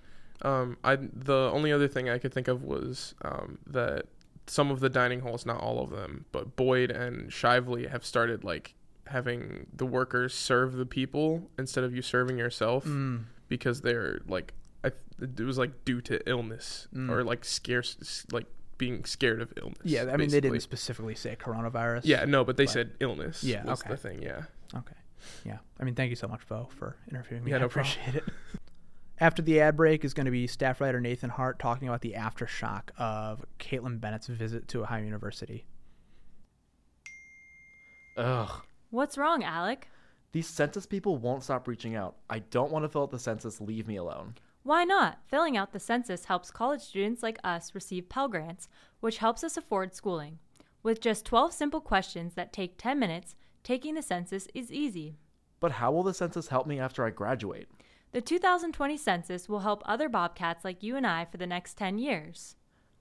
Um, 0.41 0.77
I 0.83 0.97
the 0.97 1.49
only 1.53 1.71
other 1.71 1.87
thing 1.87 2.09
I 2.09 2.17
could 2.17 2.33
think 2.33 2.47
of 2.47 2.63
was 2.63 3.15
um, 3.23 3.57
that 3.67 4.05
some 4.47 4.69
of 4.69 4.79
the 4.79 4.89
dining 4.89 5.21
halls, 5.21 5.45
not 5.45 5.59
all 5.61 5.81
of 5.83 5.89
them, 5.89 6.25
but 6.31 6.55
Boyd 6.55 6.91
and 6.91 7.29
Shively 7.31 7.89
have 7.89 8.05
started 8.05 8.43
like 8.43 8.75
having 9.07 9.67
the 9.73 9.85
workers 9.85 10.33
serve 10.33 10.73
the 10.73 10.85
people 10.85 11.49
instead 11.57 11.83
of 11.83 11.95
you 11.95 12.01
serving 12.01 12.37
yourself 12.37 12.85
Mm. 12.85 13.25
Because 13.49 13.81
they're 13.81 14.19
like 14.27 14.53
I, 14.83 14.91
it 15.21 15.39
was 15.39 15.57
like 15.57 15.85
due 15.85 16.01
to 16.01 16.27
illness 16.29 16.87
Mm. 16.93 17.09
or 17.09 17.23
like 17.23 17.43
scarce 17.45 18.25
like 18.31 18.45
being 18.77 19.05
scared 19.05 19.41
of 19.41 19.53
illness. 19.57 19.79
Yeah, 19.83 20.09
I 20.11 20.17
mean 20.17 20.29
they 20.29 20.41
didn't 20.41 20.59
specifically 20.61 21.15
say 21.15 21.35
coronavirus. 21.35 22.01
Yeah, 22.03 22.25
no, 22.25 22.43
but 22.43 22.57
they 22.57 22.65
but- 22.65 22.73
said 22.73 22.91
illness. 22.99 23.43
Yeah, 23.43 23.63
was 23.65 23.81
okay. 23.81 23.89
the 23.91 23.97
thing. 23.97 24.21
Yeah. 24.21 24.43
Okay. 24.75 24.95
Yeah. 25.43 25.57
I 25.79 25.83
mean, 25.85 25.95
thank 25.95 26.09
you 26.11 26.15
so 26.15 26.27
much, 26.27 26.47
Bo, 26.47 26.67
for 26.77 26.97
interviewing 27.09 27.43
me. 27.43 27.51
Yeah, 27.51 27.57
I 27.57 27.61
no 27.61 27.69
problem. 27.69 27.93
appreciate 27.99 28.23
it. 28.27 28.33
After 29.17 29.41
the 29.41 29.61
ad 29.61 29.77
break 29.77 30.03
is 30.03 30.13
going 30.13 30.25
to 30.25 30.31
be 30.31 30.45
staff 30.45 30.81
writer 30.81 30.99
Nathan 30.99 31.29
Hart 31.29 31.57
talking 31.57 31.87
about 31.87 32.01
the 32.01 32.13
aftershock 32.17 32.89
of 32.97 33.45
Kaitlin 33.59 33.99
Bennett's 34.01 34.27
visit 34.27 34.67
to 34.67 34.81
Ohio 34.83 35.03
University. 35.03 35.65
Ugh. 38.17 38.61
What's 38.91 39.17
wrong, 39.17 39.43
Alec? 39.43 39.87
These 40.35 40.49
census 40.49 40.85
people 40.85 41.15
won't 41.15 41.43
stop 41.43 41.65
reaching 41.65 41.95
out. 41.95 42.17
I 42.29 42.39
don't 42.39 42.69
want 42.69 42.83
to 42.83 42.89
fill 42.89 43.03
out 43.03 43.09
the 43.09 43.17
census. 43.17 43.61
Leave 43.61 43.87
me 43.87 43.95
alone. 43.95 44.33
Why 44.63 44.83
not? 44.83 45.19
Filling 45.27 45.55
out 45.55 45.71
the 45.71 45.79
census 45.79 46.25
helps 46.25 46.51
college 46.51 46.81
students 46.81 47.23
like 47.23 47.39
us 47.41 47.73
receive 47.73 48.09
Pell 48.09 48.27
Grants, 48.27 48.67
which 48.99 49.19
helps 49.19 49.45
us 49.45 49.55
afford 49.55 49.95
schooling. 49.95 50.39
With 50.83 50.99
just 50.99 51.23
12 51.23 51.53
simple 51.53 51.79
questions 51.79 52.33
that 52.33 52.51
take 52.51 52.77
10 52.77 52.99
minutes, 52.99 53.37
taking 53.63 53.95
the 53.95 54.01
census 54.01 54.49
is 54.53 54.73
easy. 54.73 55.15
But 55.61 55.71
how 55.71 55.93
will 55.93 56.03
the 56.03 56.13
census 56.13 56.49
help 56.49 56.67
me 56.67 56.81
after 56.81 57.05
I 57.05 57.11
graduate? 57.11 57.69
The 58.11 58.19
2020 58.19 58.97
census 58.97 59.47
will 59.47 59.59
help 59.61 59.83
other 59.85 60.09
Bobcats 60.09 60.65
like 60.65 60.83
you 60.83 60.97
and 60.97 61.07
I 61.07 61.23
for 61.23 61.37
the 61.37 61.47
next 61.47 61.77
10 61.77 61.97
years. 61.97 62.57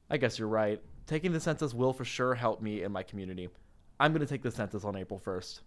I 0.08 0.18
guess 0.18 0.38
you're 0.38 0.46
right. 0.46 0.80
Taking 1.08 1.32
the 1.32 1.40
census 1.40 1.74
will 1.74 1.92
for 1.92 2.04
sure 2.04 2.36
help 2.36 2.62
me 2.62 2.84
and 2.84 2.92
my 2.92 3.02
community. 3.02 3.48
I'm 3.98 4.12
going 4.12 4.24
to 4.24 4.32
take 4.32 4.42
the 4.42 4.52
census 4.52 4.84
on 4.84 4.94
April 4.94 5.18
1st. 5.18 5.62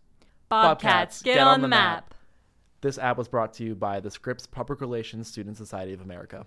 Bobcats, 0.49 1.21
get, 1.21 1.39
on, 1.39 1.61
the 1.61 1.67
map. 1.67 2.13
This 2.81 2.97
app 2.97 3.17
was 3.17 3.27
brought 3.27 3.53
to 3.55 3.63
you 3.63 3.75
by 3.75 3.99
the 3.99 4.11
Scripps 4.11 4.47
Public 4.47 4.81
Relations 4.81 5.27
Student 5.27 5.57
Society 5.57 5.93
of 5.93 6.01
America. 6.01 6.45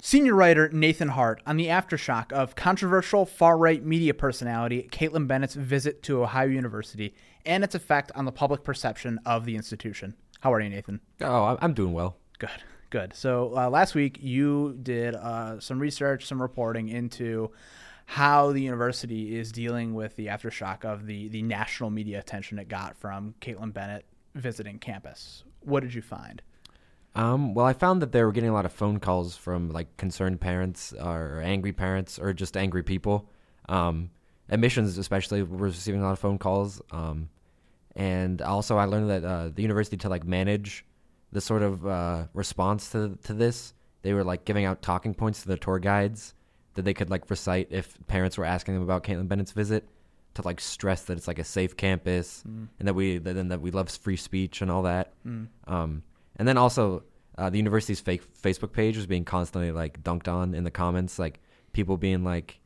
Senior 0.00 0.34
writer 0.34 0.68
Nathan 0.68 1.08
Hart 1.08 1.42
on 1.44 1.56
the 1.56 1.66
aftershock 1.66 2.32
of 2.32 2.54
controversial 2.54 3.26
far 3.26 3.58
right 3.58 3.84
media 3.84 4.14
personality 4.14 4.88
Kaitlin 4.92 5.26
Bennett's 5.26 5.54
visit 5.56 6.04
to 6.04 6.22
Ohio 6.22 6.46
University 6.46 7.14
and 7.44 7.64
its 7.64 7.74
effect 7.74 8.12
on 8.14 8.24
the 8.24 8.30
public 8.32 8.62
perception 8.62 9.18
of 9.26 9.44
the 9.44 9.56
institution. 9.56 10.14
How 10.40 10.52
are 10.52 10.60
you, 10.60 10.70
Nathan? 10.70 11.00
Oh, 11.20 11.42
I- 11.44 11.58
I'm 11.60 11.74
doing 11.74 11.92
well. 11.92 12.16
Good, 12.38 12.62
good. 12.90 13.12
So 13.14 13.52
uh, 13.56 13.68
last 13.68 13.96
week 13.96 14.18
you 14.22 14.78
did 14.80 15.16
uh, 15.16 15.58
some 15.58 15.80
research, 15.80 16.26
some 16.26 16.40
reporting 16.40 16.88
into 16.88 17.50
how 18.10 18.52
the 18.52 18.62
university 18.62 19.38
is 19.38 19.52
dealing 19.52 19.92
with 19.92 20.16
the 20.16 20.28
aftershock 20.28 20.82
of 20.82 21.04
the 21.04 21.28
the 21.28 21.42
national 21.42 21.90
media 21.90 22.18
attention 22.18 22.58
it 22.58 22.66
got 22.66 22.96
from 22.96 23.34
Kaitlin 23.42 23.70
Bennett 23.74 24.06
visiting 24.34 24.78
campus. 24.78 25.44
What 25.60 25.80
did 25.80 25.92
you 25.92 26.00
find? 26.00 26.40
Um, 27.14 27.52
well, 27.52 27.66
I 27.66 27.74
found 27.74 28.00
that 28.00 28.12
they 28.12 28.24
were 28.24 28.32
getting 28.32 28.48
a 28.48 28.54
lot 28.54 28.64
of 28.64 28.72
phone 28.72 28.98
calls 28.98 29.36
from 29.36 29.68
like 29.68 29.94
concerned 29.98 30.40
parents 30.40 30.94
or 30.98 31.42
angry 31.44 31.74
parents 31.74 32.18
or 32.18 32.32
just 32.32 32.56
angry 32.56 32.82
people. 32.82 33.28
Um, 33.68 34.08
admissions, 34.48 34.96
especially, 34.96 35.42
were 35.42 35.66
receiving 35.66 36.00
a 36.00 36.04
lot 36.04 36.12
of 36.12 36.18
phone 36.18 36.38
calls. 36.38 36.80
Um, 36.90 37.28
and 37.94 38.40
also, 38.40 38.78
I 38.78 38.86
learned 38.86 39.10
that 39.10 39.22
uh, 39.22 39.50
the 39.54 39.60
university 39.60 39.98
to 39.98 40.08
like 40.08 40.24
manage 40.24 40.86
the 41.32 41.42
sort 41.42 41.62
of 41.62 41.86
uh, 41.86 42.24
response 42.32 42.90
to 42.92 43.18
to 43.24 43.34
this, 43.34 43.74
they 44.00 44.14
were 44.14 44.24
like 44.24 44.46
giving 44.46 44.64
out 44.64 44.80
talking 44.80 45.12
points 45.12 45.42
to 45.42 45.48
the 45.48 45.58
tour 45.58 45.78
guides 45.78 46.32
that 46.78 46.84
they 46.84 46.94
could 46.94 47.10
like 47.10 47.28
recite 47.28 47.66
if 47.70 47.98
parents 48.06 48.38
were 48.38 48.44
asking 48.44 48.74
them 48.74 48.84
about 48.84 49.02
Kaitlin 49.02 49.26
Bennett's 49.26 49.50
visit 49.50 49.88
to 50.34 50.42
like 50.42 50.60
stress 50.60 51.02
that 51.06 51.16
it's 51.18 51.26
like 51.26 51.40
a 51.40 51.44
safe 51.44 51.76
campus 51.76 52.44
and 52.78 52.86
that 52.86 52.94
we 52.94 53.18
that, 53.18 53.36
and 53.36 53.50
that 53.50 53.60
we 53.60 53.72
love 53.72 53.90
free 53.90 54.16
speech 54.16 54.62
and 54.62 54.70
all 54.70 54.82
that. 54.82 55.12
Um, 55.66 56.02
and 56.36 56.46
then 56.46 56.56
also 56.56 57.02
uh, 57.36 57.50
the 57.50 57.58
university's 57.58 57.98
fake 58.00 58.22
Facebook 58.40 58.72
page 58.72 58.96
was 58.96 59.06
being 59.06 59.24
constantly 59.24 59.72
like 59.72 60.02
dunked 60.04 60.28
on 60.28 60.54
in 60.54 60.62
the 60.62 60.70
comments, 60.70 61.18
like 61.18 61.40
people 61.72 61.96
being 61.96 62.22
like, 62.22 62.60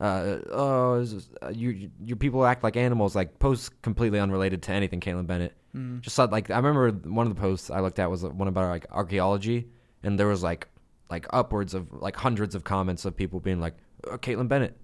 uh, 0.00 0.38
"Oh, 0.50 0.94
is- 0.96 1.30
uh, 1.42 1.48
you 1.48 1.90
you 2.04 2.16
people 2.16 2.44
act 2.44 2.62
like 2.62 2.76
animals," 2.76 3.14
like 3.16 3.38
posts 3.38 3.70
completely 3.80 4.20
unrelated 4.20 4.62
to 4.64 4.72
anything 4.72 5.00
Kaitlin 5.00 5.26
Bennett. 5.26 5.54
Just 6.02 6.16
thought, 6.16 6.30
like 6.32 6.50
I 6.50 6.56
remember 6.56 6.90
one 7.08 7.26
of 7.26 7.34
the 7.34 7.40
posts 7.40 7.70
I 7.70 7.80
looked 7.80 7.98
at 7.98 8.10
was 8.10 8.22
one 8.24 8.48
about 8.48 8.68
like 8.68 8.86
archaeology, 8.90 9.68
and 10.02 10.18
there 10.18 10.26
was 10.28 10.42
like 10.42 10.68
like 11.14 11.26
upwards 11.30 11.74
of 11.74 11.92
like 11.92 12.16
hundreds 12.16 12.54
of 12.54 12.64
comments 12.64 13.04
of 13.04 13.16
people 13.16 13.40
being 13.40 13.60
like, 13.60 13.74
oh, 14.10 14.18
"Kaitlin 14.18 14.48
Bennett," 14.48 14.76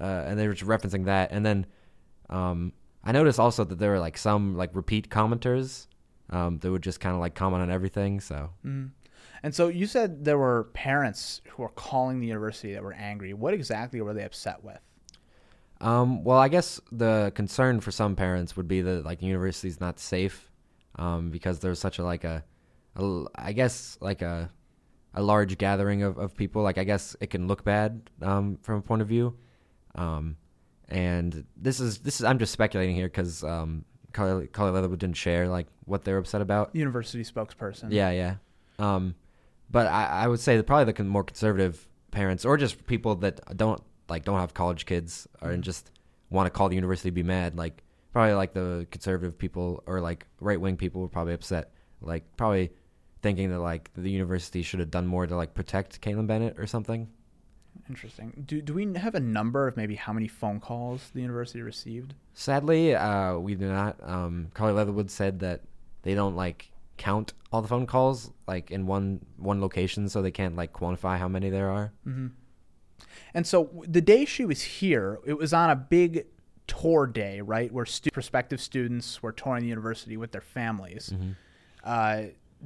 uh, 0.00 0.24
and 0.26 0.38
they 0.38 0.46
were 0.48 0.54
just 0.54 0.68
referencing 0.68 1.04
that, 1.06 1.30
and 1.32 1.44
then 1.44 1.66
um, 2.30 2.72
I 3.04 3.12
noticed 3.12 3.38
also 3.38 3.64
that 3.64 3.78
there 3.78 3.90
were 3.90 4.00
like 4.00 4.16
some 4.18 4.56
like 4.56 4.70
repeat 4.74 5.10
commenters 5.10 5.86
um, 6.30 6.58
that 6.58 6.70
would 6.70 6.82
just 6.82 7.00
kind 7.00 7.14
of 7.14 7.20
like 7.20 7.34
comment 7.34 7.62
on 7.62 7.70
everything. 7.70 8.20
So 8.20 8.50
And 9.44 9.54
so 9.54 9.68
you 9.68 9.86
said 9.86 10.24
there 10.24 10.38
were 10.38 10.70
parents 10.72 11.42
who 11.50 11.62
were 11.62 11.68
calling 11.68 12.20
the 12.20 12.26
university 12.26 12.72
that 12.72 12.82
were 12.82 12.94
angry. 12.94 13.34
What 13.34 13.52
exactly 13.52 14.00
were 14.00 14.14
they 14.14 14.24
upset 14.24 14.64
with? 14.64 14.80
Um, 15.82 16.24
well, 16.24 16.38
I 16.38 16.48
guess 16.48 16.80
the 16.90 17.30
concern 17.34 17.80
for 17.80 17.90
some 17.90 18.16
parents 18.16 18.56
would 18.56 18.68
be 18.68 18.80
that 18.80 19.04
like 19.04 19.20
the 19.20 19.26
university's 19.26 19.80
not 19.80 20.00
safe, 20.00 20.50
um, 20.96 21.30
because 21.30 21.58
there's 21.58 21.78
such 21.78 21.98
a 21.98 22.04
like 22.04 22.24
a, 22.24 22.42
a 22.96 23.24
I 23.34 23.52
guess 23.52 23.98
like 24.00 24.22
a, 24.22 24.50
a 25.14 25.22
large 25.22 25.56
gathering 25.58 26.02
of, 26.02 26.18
of 26.18 26.36
people. 26.36 26.62
Like 26.62 26.78
I 26.78 26.84
guess 26.84 27.16
it 27.20 27.30
can 27.30 27.46
look 27.46 27.64
bad 27.64 28.10
um, 28.22 28.58
from 28.62 28.78
a 28.78 28.82
point 28.82 29.02
of 29.02 29.08
view, 29.08 29.36
um, 29.94 30.36
and 30.88 31.44
this 31.56 31.80
is 31.80 31.98
this 31.98 32.20
is 32.20 32.24
I'm 32.24 32.38
just 32.38 32.52
speculating 32.52 32.94
here 32.94 33.06
because 33.06 33.42
um, 33.44 33.84
Carly, 34.12 34.46
Carly 34.46 34.72
Leatherwood 34.72 34.98
didn't 34.98 35.16
share 35.16 35.48
like 35.48 35.66
what 35.84 36.04
they're 36.04 36.18
upset 36.18 36.40
about. 36.40 36.74
University 36.74 37.24
spokesperson. 37.24 37.88
Yeah, 37.90 38.10
yeah. 38.10 38.34
Um, 38.78 39.14
but 39.70 39.86
I, 39.86 40.06
I 40.06 40.28
would 40.28 40.40
say 40.40 40.56
that 40.56 40.64
probably 40.64 40.84
the 40.84 40.92
con- 40.92 41.08
more 41.08 41.24
conservative 41.24 41.88
parents, 42.10 42.44
or 42.44 42.56
just 42.56 42.86
people 42.86 43.14
that 43.16 43.56
don't 43.56 43.82
like 44.08 44.24
don't 44.24 44.40
have 44.40 44.54
college 44.54 44.86
kids, 44.86 45.28
or 45.40 45.50
and 45.50 45.62
just 45.62 45.90
want 46.30 46.46
to 46.46 46.50
call 46.50 46.68
the 46.68 46.74
university 46.74 47.10
be 47.10 47.22
mad. 47.22 47.56
Like 47.56 47.82
probably 48.12 48.34
like 48.34 48.54
the 48.54 48.86
conservative 48.90 49.36
people 49.36 49.82
or 49.86 50.00
like 50.00 50.26
right 50.40 50.60
wing 50.60 50.76
people 50.76 51.00
were 51.02 51.08
probably 51.08 51.34
upset. 51.34 51.72
Like 52.00 52.24
probably 52.36 52.70
thinking 53.24 53.50
that 53.50 53.60
like 53.60 53.90
the 53.96 54.10
university 54.10 54.62
should 54.62 54.80
have 54.80 54.90
done 54.90 55.06
more 55.06 55.26
to 55.26 55.34
like 55.34 55.54
protect 55.54 56.02
Kaitlin 56.02 56.26
Bennett 56.26 56.58
or 56.58 56.66
something. 56.66 57.08
Interesting. 57.88 58.44
Do, 58.46 58.60
do 58.60 58.74
we 58.74 58.92
have 58.98 59.14
a 59.14 59.20
number 59.20 59.66
of 59.66 59.78
maybe 59.78 59.94
how 59.94 60.12
many 60.12 60.28
phone 60.28 60.60
calls 60.60 61.10
the 61.14 61.22
university 61.22 61.62
received? 61.62 62.12
Sadly, 62.34 62.94
uh, 62.94 63.38
we 63.38 63.54
do 63.54 63.66
not. 63.66 63.96
Um, 64.02 64.48
Carly 64.52 64.74
Leatherwood 64.74 65.10
said 65.10 65.40
that 65.40 65.62
they 66.02 66.14
don't 66.14 66.36
like 66.36 66.70
count 66.98 67.32
all 67.50 67.62
the 67.62 67.68
phone 67.68 67.86
calls 67.86 68.30
like 68.46 68.70
in 68.70 68.86
one 68.86 69.24
one 69.38 69.58
location, 69.58 70.06
so 70.10 70.20
they 70.20 70.30
can't 70.30 70.54
like 70.54 70.74
quantify 70.74 71.18
how 71.18 71.26
many 71.26 71.48
there 71.48 71.70
are. 71.70 71.92
And 73.32 73.46
so 73.46 73.70
the 73.88 74.02
day 74.02 74.26
she 74.26 74.44
was 74.44 74.60
here, 74.60 75.18
it 75.24 75.38
was 75.38 75.54
on 75.54 75.70
a 75.70 75.76
big 75.76 76.26
tour 76.66 77.06
day, 77.06 77.40
right, 77.40 77.72
where 77.72 77.86
stu- 77.86 78.10
prospective 78.10 78.60
students 78.60 79.22
were 79.22 79.32
touring 79.32 79.62
the 79.62 79.68
university 79.68 80.18
with 80.18 80.32
their 80.32 80.42
families. 80.42 81.12
Uh, 81.82 82.24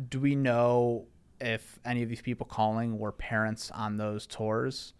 do 0.08 0.20
we 0.20 0.34
know 0.34 1.06
if 1.40 1.78
any 1.84 2.02
of 2.02 2.08
these 2.08 2.20
people 2.20 2.46
calling 2.46 2.98
were 2.98 3.12
parents 3.12 3.70
on 3.70 3.96
those 3.96 4.26
tours? 4.26 4.92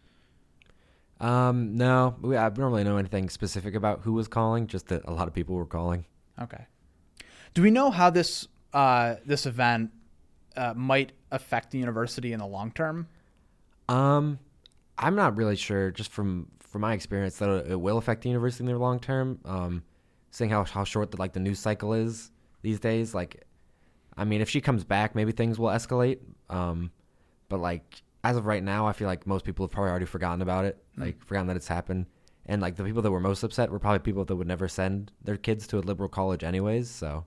Um, 1.21 1.77
no, 1.77 2.17
we, 2.21 2.37
I 2.37 2.49
don't 2.49 2.71
really 2.71 2.85
know 2.85 2.97
anything 2.97 3.29
specific 3.29 3.75
about 3.75 4.01
who 4.03 4.13
was 4.13 4.29
calling. 4.29 4.67
Just 4.67 4.89
that 4.89 5.05
a 5.05 5.13
lot 5.13 5.29
of 5.29 5.35
people 5.35 5.57
were 5.57 5.67
calling. 5.67 6.05
Okay. 6.41 6.67
Do 7.55 7.63
we 7.63 7.71
know 7.71 7.91
how 7.91 8.11
this 8.11 8.47
uh, 8.73 9.17
this 9.25 9.47
event 9.47 9.91
uh, 10.57 10.75
might 10.75 11.13
affect 11.31 11.71
the 11.71 11.79
university 11.79 12.33
in 12.33 12.39
the 12.39 12.47
long 12.47 12.71
term? 12.71 13.09
Um, 13.89 14.39
I'm 14.97 15.17
not 15.17 15.37
really 15.37 15.57
sure. 15.57 15.91
Just 15.91 16.13
from 16.13 16.49
from 16.61 16.83
my 16.83 16.93
experience, 16.93 17.39
that 17.39 17.67
it 17.69 17.81
will 17.81 17.99
affect 17.99 18.23
the 18.23 18.29
university 18.29 18.65
in 18.65 18.73
the 18.73 18.79
long 18.79 19.01
term. 19.01 19.41
Um, 19.45 19.83
seeing 20.31 20.51
how 20.51 20.63
how 20.65 20.85
short 20.85 21.11
the 21.11 21.17
like 21.17 21.33
the 21.33 21.41
news 21.41 21.59
cycle 21.59 21.95
is 21.95 22.31
these 22.63 22.81
days, 22.81 23.15
like, 23.15 23.45
I 24.19 24.25
mean, 24.25 24.41
if 24.41 24.51
she 24.51 24.61
comes 24.61 24.85
back, 24.85 25.15
maybe 25.15 25.33
things 25.33 25.59
will 25.59 25.69
escalate. 25.69 26.19
Um, 26.51 26.91
but 27.49 27.61
like 27.61 28.03
as 28.25 28.37
of 28.37 28.47
right 28.47 28.63
now, 28.63 28.87
I 28.87 28.93
feel 28.93 29.07
like 29.07 29.27
most 29.27 29.45
people 29.45 29.65
have 29.65 29.71
probably 29.73 29.91
already 29.91 30.07
forgotten 30.07 30.43
about 30.43 30.65
it, 30.65 30.77
like 30.97 31.25
forgotten 31.25 31.47
that 31.47 31.57
it's 31.57 31.69
happened. 31.69 32.07
And 32.47 32.61
like 32.61 32.77
the 32.77 32.85
people 32.85 33.03
that 33.03 33.11
were 33.11 33.21
most 33.21 33.43
upset 33.43 33.71
were 33.71 33.79
probably 33.79 34.01
people 34.01 34.25
that 34.25 34.35
would 34.35 34.47
never 34.49 34.69
send 34.69 35.13
their 35.23 35.37
kids 35.37 35.67
to 35.69 35.79
a 35.79 35.81
liberal 35.81 36.09
college 36.09 36.43
anyways. 36.43 36.91
So 36.91 37.25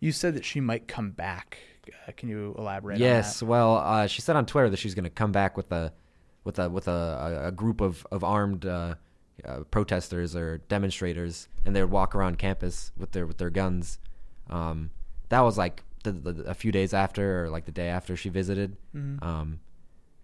You 0.00 0.12
said 0.12 0.34
that 0.34 0.44
she 0.44 0.60
might 0.60 0.86
come 0.86 1.10
back. 1.10 1.58
Uh, 2.06 2.12
can 2.16 2.28
you 2.28 2.54
elaborate? 2.58 2.98
yes, 2.98 3.42
well, 3.42 3.78
uh, 3.78 4.06
she 4.06 4.20
said 4.20 4.36
on 4.36 4.44
Twitter 4.46 4.68
that 4.70 4.76
she's 4.76 4.94
going 4.94 5.04
to 5.04 5.10
come 5.10 5.32
back 5.32 5.56
with 5.56 5.72
a 5.72 5.92
with 6.44 6.58
a 6.58 6.68
with 6.68 6.86
a, 6.86 6.90
a, 7.44 7.48
a 7.48 7.52
group 7.52 7.80
of 7.80 8.06
of 8.12 8.22
armed 8.22 8.66
uh, 8.66 8.94
uh, 9.44 9.60
protesters 9.70 10.36
or 10.36 10.58
demonstrators, 10.68 11.48
and 11.64 11.74
they 11.74 11.80
would 11.80 11.90
walk 11.90 12.14
around 12.14 12.38
campus 12.38 12.92
with 12.96 13.12
their 13.12 13.26
with 13.26 13.38
their 13.38 13.50
guns. 13.50 13.98
Um, 14.50 14.90
that 15.30 15.40
was 15.40 15.56
like 15.56 15.82
the, 16.12 16.32
the, 16.32 16.42
a 16.44 16.54
few 16.54 16.72
days 16.72 16.94
after, 16.94 17.44
or 17.44 17.50
like 17.50 17.64
the 17.64 17.72
day 17.72 17.88
after 17.88 18.16
she 18.16 18.28
visited. 18.28 18.76
Um, 19.22 19.60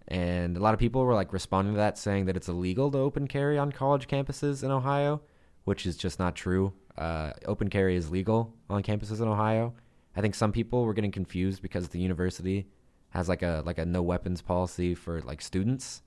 and 0.07 0.55
a 0.55 0.59
lot 0.59 0.73
of 0.73 0.79
people 0.79 1.03
were 1.03 1.15
like 1.15 1.33
responding 1.33 1.73
to 1.73 1.77
that, 1.77 1.97
saying 1.97 2.25
that 2.25 2.37
it's 2.37 2.47
illegal 2.47 2.91
to 2.91 2.97
open 2.97 3.27
carry 3.27 3.57
on 3.57 3.71
college 3.71 4.07
campuses 4.07 4.63
in 4.63 4.71
Ohio, 4.71 5.21
which 5.63 5.85
is 5.85 5.97
just 5.97 6.19
not 6.19 6.35
true. 6.35 6.73
Uh, 6.97 7.31
open 7.45 7.69
carry 7.69 7.95
is 7.95 8.11
legal 8.11 8.53
on 8.69 8.83
campuses 8.83 9.19
in 9.21 9.27
Ohio. 9.27 9.73
I 10.15 10.21
think 10.21 10.35
some 10.35 10.51
people 10.51 10.85
were 10.85 10.93
getting 10.93 11.11
confused 11.11 11.61
because 11.61 11.89
the 11.89 11.99
university 11.99 12.67
has 13.09 13.27
like 13.27 13.41
a 13.41 13.63
like 13.65 13.79
a 13.79 13.85
no 13.85 14.01
weapons 14.03 14.41
policy 14.41 14.93
for 14.95 15.21
like 15.21 15.41
students, 15.41 16.03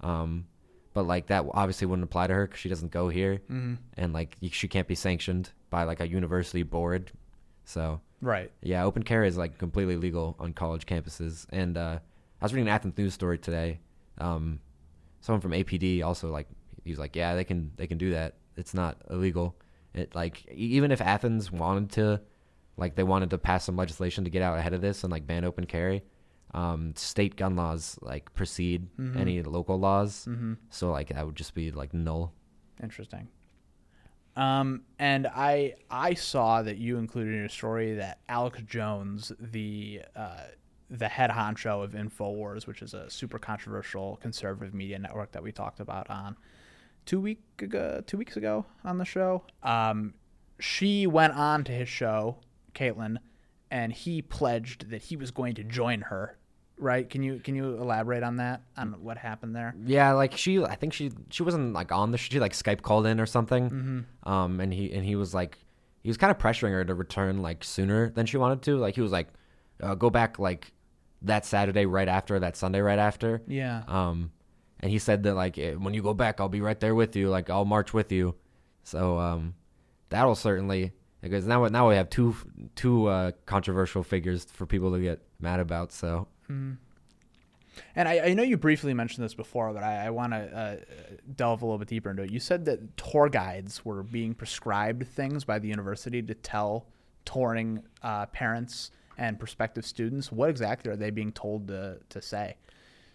um, 0.00 0.46
but 0.92 1.06
like 1.06 1.26
that 1.28 1.44
obviously 1.54 1.86
wouldn't 1.86 2.04
apply 2.04 2.26
to 2.26 2.34
her 2.34 2.46
because 2.46 2.60
she 2.60 2.68
doesn't 2.68 2.90
go 2.90 3.08
here, 3.08 3.40
and 3.96 4.12
like 4.12 4.36
she 4.50 4.68
can't 4.68 4.88
be 4.88 4.94
sanctioned 4.94 5.52
by 5.70 5.84
like 5.84 6.00
a 6.00 6.08
university 6.08 6.62
board. 6.64 7.12
So? 7.64 8.00
Right. 8.20 8.50
yeah, 8.62 8.84
open 8.84 9.02
carry 9.02 9.28
is 9.28 9.36
like 9.36 9.58
completely 9.58 9.96
legal 9.96 10.36
on 10.38 10.52
college 10.52 10.86
campuses. 10.86 11.46
And 11.50 11.76
uh, 11.76 11.98
I 12.40 12.44
was 12.44 12.52
reading 12.52 12.68
an 12.68 12.74
Athens 12.74 12.96
news 12.96 13.14
story 13.14 13.38
today. 13.38 13.80
Um, 14.18 14.60
someone 15.20 15.40
from 15.40 15.52
APD 15.52 16.02
also 16.02 16.30
like 16.30 16.48
he 16.84 16.90
was 16.90 16.98
like, 16.98 17.14
yeah, 17.16 17.34
they 17.34 17.44
can 17.44 17.72
they 17.76 17.86
can 17.86 17.98
do 17.98 18.12
that. 18.12 18.34
It's 18.56 18.72
not 18.74 18.96
illegal. 19.10 19.56
It 19.94 20.14
like 20.14 20.46
even 20.50 20.90
if 20.92 21.00
Athens 21.00 21.50
wanted 21.52 21.90
to, 21.92 22.20
like 22.76 22.94
they 22.96 23.02
wanted 23.02 23.30
to 23.30 23.38
pass 23.38 23.64
some 23.64 23.76
legislation 23.76 24.24
to 24.24 24.30
get 24.30 24.42
out 24.42 24.58
ahead 24.58 24.72
of 24.72 24.80
this 24.80 25.02
and 25.04 25.10
like 25.10 25.26
ban 25.26 25.44
open 25.44 25.66
carry. 25.66 26.02
Um, 26.54 26.94
state 26.96 27.36
gun 27.36 27.56
laws 27.56 27.98
like 28.00 28.32
precede 28.34 28.86
any 29.18 29.42
local 29.42 29.78
laws, 29.78 30.26
so 30.70 30.90
like 30.90 31.08
that 31.08 31.26
would 31.26 31.36
just 31.36 31.54
be 31.54 31.70
like 31.70 31.92
null. 31.92 32.32
Interesting. 32.82 33.28
Um, 34.36 34.82
and 34.98 35.26
I 35.26 35.74
I 35.90 36.14
saw 36.14 36.62
that 36.62 36.76
you 36.76 36.98
included 36.98 37.32
in 37.32 37.40
your 37.40 37.48
story 37.48 37.94
that 37.94 38.18
Alex 38.28 38.60
Jones, 38.66 39.32
the 39.40 40.02
uh, 40.14 40.42
the 40.90 41.08
head 41.08 41.30
honcho 41.30 41.82
of 41.82 41.92
Infowars, 41.92 42.66
which 42.66 42.82
is 42.82 42.94
a 42.94 43.10
super 43.10 43.38
controversial 43.38 44.18
conservative 44.20 44.74
media 44.74 44.98
network 44.98 45.32
that 45.32 45.42
we 45.42 45.52
talked 45.52 45.80
about 45.80 46.08
on 46.10 46.36
two 47.06 47.20
week 47.20 47.40
ago, 47.60 48.02
two 48.06 48.18
weeks 48.18 48.36
ago 48.36 48.66
on 48.84 48.98
the 48.98 49.04
show. 49.04 49.42
Um, 49.62 50.14
she 50.60 51.06
went 51.06 51.34
on 51.34 51.64
to 51.64 51.72
his 51.72 51.88
show, 51.88 52.38
Kaitlin, 52.74 53.18
and 53.70 53.92
he 53.92 54.22
pledged 54.22 54.90
that 54.90 55.02
he 55.02 55.16
was 55.16 55.30
going 55.30 55.54
to 55.54 55.64
join 55.64 56.02
her. 56.02 56.36
Right? 56.78 57.08
Can 57.08 57.22
you 57.22 57.38
can 57.38 57.54
you 57.54 57.76
elaborate 57.76 58.22
on 58.22 58.36
that 58.36 58.62
on 58.76 58.92
what 59.02 59.16
happened 59.16 59.56
there? 59.56 59.74
Yeah, 59.84 60.12
like 60.12 60.36
she, 60.36 60.62
I 60.62 60.74
think 60.74 60.92
she 60.92 61.10
she 61.30 61.42
wasn't 61.42 61.72
like 61.72 61.90
on 61.90 62.10
the 62.10 62.18
she 62.18 62.38
like 62.38 62.52
Skype 62.52 62.82
called 62.82 63.06
in 63.06 63.18
or 63.18 63.26
something. 63.26 63.70
Mm-hmm. 63.70 64.30
Um, 64.30 64.60
and 64.60 64.72
he 64.72 64.92
and 64.92 65.04
he 65.04 65.16
was 65.16 65.32
like, 65.32 65.58
he 66.02 66.10
was 66.10 66.18
kind 66.18 66.30
of 66.30 66.38
pressuring 66.38 66.72
her 66.72 66.84
to 66.84 66.94
return 66.94 67.40
like 67.40 67.64
sooner 67.64 68.10
than 68.10 68.26
she 68.26 68.36
wanted 68.36 68.62
to. 68.62 68.76
Like 68.76 68.94
he 68.94 69.00
was 69.00 69.12
like, 69.12 69.28
uh, 69.82 69.94
go 69.94 70.10
back 70.10 70.38
like 70.38 70.72
that 71.22 71.46
Saturday 71.46 71.86
right 71.86 72.08
after 72.08 72.38
that 72.40 72.56
Sunday 72.56 72.80
right 72.80 72.98
after. 72.98 73.42
Yeah. 73.46 73.82
Um, 73.88 74.30
and 74.80 74.90
he 74.90 74.98
said 74.98 75.22
that 75.22 75.34
like 75.34 75.58
eh, 75.58 75.72
when 75.72 75.94
you 75.94 76.02
go 76.02 76.14
back, 76.14 76.40
I'll 76.40 76.48
be 76.48 76.60
right 76.60 76.78
there 76.78 76.94
with 76.94 77.16
you. 77.16 77.28
Like 77.28 77.48
I'll 77.48 77.64
march 77.64 77.94
with 77.94 78.12
you. 78.12 78.34
So 78.82 79.18
um, 79.18 79.54
that'll 80.10 80.34
certainly 80.34 80.92
because 81.22 81.46
now 81.46 81.66
now 81.66 81.88
we 81.88 81.96
have 81.96 82.10
two 82.10 82.36
two 82.74 83.06
uh, 83.06 83.32
controversial 83.46 84.02
figures 84.02 84.44
for 84.44 84.66
people 84.66 84.92
to 84.92 85.00
get 85.00 85.20
mad 85.40 85.60
about. 85.60 85.92
So 85.92 86.28
And 87.94 88.08
I, 88.08 88.28
I 88.28 88.34
know 88.34 88.42
you 88.42 88.56
briefly 88.56 88.94
mentioned 88.94 89.24
this 89.24 89.34
before, 89.34 89.72
but 89.72 89.82
I, 89.82 90.06
I 90.06 90.10
want 90.10 90.32
to 90.32 90.38
uh, 90.38 90.76
delve 91.34 91.62
a 91.62 91.66
little 91.66 91.78
bit 91.78 91.88
deeper 91.88 92.10
into 92.10 92.22
it. 92.22 92.30
You 92.30 92.40
said 92.40 92.64
that 92.64 92.96
tour 92.96 93.28
guides 93.28 93.84
were 93.84 94.02
being 94.02 94.34
prescribed 94.34 95.06
things 95.08 95.44
by 95.44 95.58
the 95.58 95.68
university 95.68 96.22
to 96.22 96.34
tell 96.34 96.86
touring 97.26 97.82
uh, 98.02 98.26
parents 98.26 98.92
and 99.18 99.38
prospective 99.38 99.84
students. 99.84 100.32
What 100.32 100.48
exactly 100.48 100.90
are 100.90 100.96
they 100.96 101.10
being 101.10 101.32
told 101.32 101.68
to, 101.68 101.98
to 102.08 102.22
say? 102.22 102.56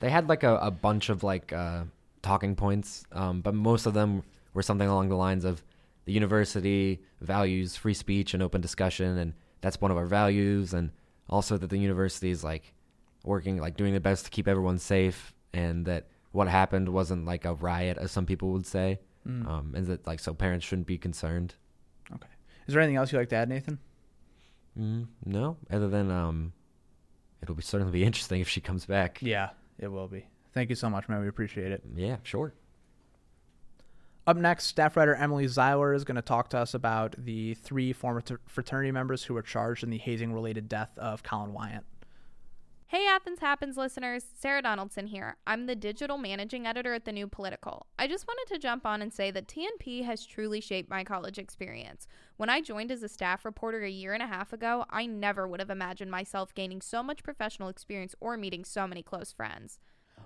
they 0.01 0.09
had 0.09 0.27
like 0.27 0.43
a, 0.43 0.57
a 0.57 0.71
bunch 0.71 1.09
of 1.09 1.23
like 1.23 1.53
uh, 1.53 1.83
talking 2.21 2.55
points, 2.55 3.05
um, 3.13 3.39
but 3.39 3.53
most 3.53 3.85
of 3.85 3.93
them 3.93 4.23
were 4.53 4.63
something 4.63 4.87
along 4.87 5.07
the 5.07 5.15
lines 5.15 5.45
of 5.45 5.63
the 6.05 6.11
university 6.11 6.99
values 7.21 7.75
free 7.75 7.93
speech 7.93 8.33
and 8.33 8.43
open 8.43 8.59
discussion, 8.59 9.17
and 9.17 9.33
that's 9.61 9.79
one 9.79 9.91
of 9.91 9.97
our 9.97 10.07
values, 10.07 10.73
and 10.73 10.91
also 11.29 11.55
that 11.55 11.69
the 11.69 11.77
university 11.77 12.31
is 12.31 12.43
like 12.43 12.73
working 13.23 13.57
like 13.57 13.77
doing 13.77 13.93
the 13.93 13.99
best 13.99 14.25
to 14.25 14.31
keep 14.31 14.47
everyone 14.47 14.79
safe, 14.79 15.33
and 15.53 15.85
that 15.85 16.07
what 16.31 16.47
happened 16.47 16.89
wasn't 16.89 17.25
like 17.25 17.45
a 17.45 17.53
riot, 17.53 17.97
as 17.97 18.11
some 18.11 18.25
people 18.25 18.51
would 18.51 18.65
say, 18.65 18.99
um, 19.25 19.73
and 19.75 19.87
that 19.87 20.07
like 20.07 20.19
so 20.19 20.33
parents 20.33 20.65
shouldn't 20.65 20.87
be 20.87 20.97
concerned. 20.97 21.55
Okay. 22.13 22.27
Is 22.67 22.73
there 22.73 22.81
anything 22.81 22.97
else 22.97 23.11
you'd 23.11 23.19
like 23.19 23.29
to 23.29 23.35
add, 23.35 23.49
Nathan? 23.49 23.79
Mm, 24.79 25.07
no, 25.25 25.57
other 25.69 25.89
than 25.89 26.09
um, 26.09 26.53
it'll 27.41 27.55
be 27.55 27.61
certainly 27.61 27.91
be 27.91 28.03
interesting 28.05 28.41
if 28.41 28.49
she 28.49 28.61
comes 28.61 28.85
back. 28.85 29.19
Yeah, 29.21 29.49
it 29.77 29.87
will 29.87 30.07
be. 30.07 30.25
Thank 30.53 30.69
you 30.69 30.75
so 30.75 30.89
much, 30.89 31.07
man. 31.07 31.21
We 31.21 31.27
appreciate 31.27 31.71
it. 31.71 31.83
Yeah, 31.95 32.17
sure. 32.23 32.53
Up 34.27 34.37
next, 34.37 34.65
staff 34.65 34.95
writer 34.95 35.15
Emily 35.15 35.45
Zeiler 35.45 35.95
is 35.95 36.03
going 36.03 36.15
to 36.15 36.21
talk 36.21 36.49
to 36.51 36.57
us 36.57 36.73
about 36.73 37.15
the 37.17 37.55
three 37.55 37.91
former 37.91 38.21
t- 38.21 38.35
fraternity 38.45 38.91
members 38.91 39.23
who 39.23 39.33
were 39.33 39.41
charged 39.41 39.83
in 39.83 39.89
the 39.89 39.97
hazing 39.97 40.31
related 40.31 40.69
death 40.69 40.95
of 40.97 41.23
Colin 41.23 41.53
Wiant. 41.53 41.85
Hey, 42.91 43.07
Athens 43.07 43.39
Happens 43.39 43.77
listeners, 43.77 44.25
Sarah 44.37 44.61
Donaldson 44.61 45.07
here. 45.07 45.37
I'm 45.47 45.65
the 45.65 45.77
digital 45.77 46.17
managing 46.17 46.67
editor 46.67 46.93
at 46.93 47.05
The 47.05 47.13
New 47.13 47.25
Political. 47.25 47.85
I 47.97 48.05
just 48.05 48.27
wanted 48.27 48.53
to 48.53 48.59
jump 48.59 48.85
on 48.85 49.01
and 49.01 49.13
say 49.13 49.31
that 49.31 49.47
TNP 49.47 50.03
has 50.03 50.25
truly 50.25 50.59
shaped 50.59 50.89
my 50.89 51.05
college 51.05 51.37
experience. 51.37 52.05
When 52.35 52.49
I 52.49 52.59
joined 52.59 52.91
as 52.91 53.01
a 53.01 53.07
staff 53.07 53.45
reporter 53.45 53.81
a 53.81 53.89
year 53.89 54.13
and 54.13 54.21
a 54.21 54.27
half 54.27 54.51
ago, 54.51 54.83
I 54.89 55.05
never 55.05 55.47
would 55.47 55.61
have 55.61 55.69
imagined 55.69 56.11
myself 56.11 56.53
gaining 56.53 56.81
so 56.81 57.01
much 57.01 57.23
professional 57.23 57.69
experience 57.69 58.13
or 58.19 58.35
meeting 58.35 58.65
so 58.65 58.85
many 58.85 59.03
close 59.03 59.31
friends. 59.31 59.79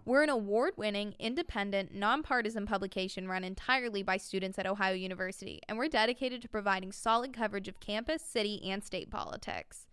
We're 0.03 0.23
an 0.23 0.29
award 0.29 0.73
winning, 0.75 1.13
independent, 1.19 1.93
nonpartisan 1.93 2.65
publication 2.65 3.27
run 3.27 3.43
entirely 3.43 4.01
by 4.01 4.17
students 4.17 4.57
at 4.57 4.65
Ohio 4.65 4.95
University, 4.95 5.61
and 5.69 5.77
we're 5.77 5.87
dedicated 5.87 6.41
to 6.41 6.49
providing 6.49 6.91
solid 6.91 7.31
coverage 7.31 7.67
of 7.67 7.79
campus, 7.79 8.23
city, 8.23 8.59
and 8.67 8.83
state 8.83 9.11
politics. 9.11 9.85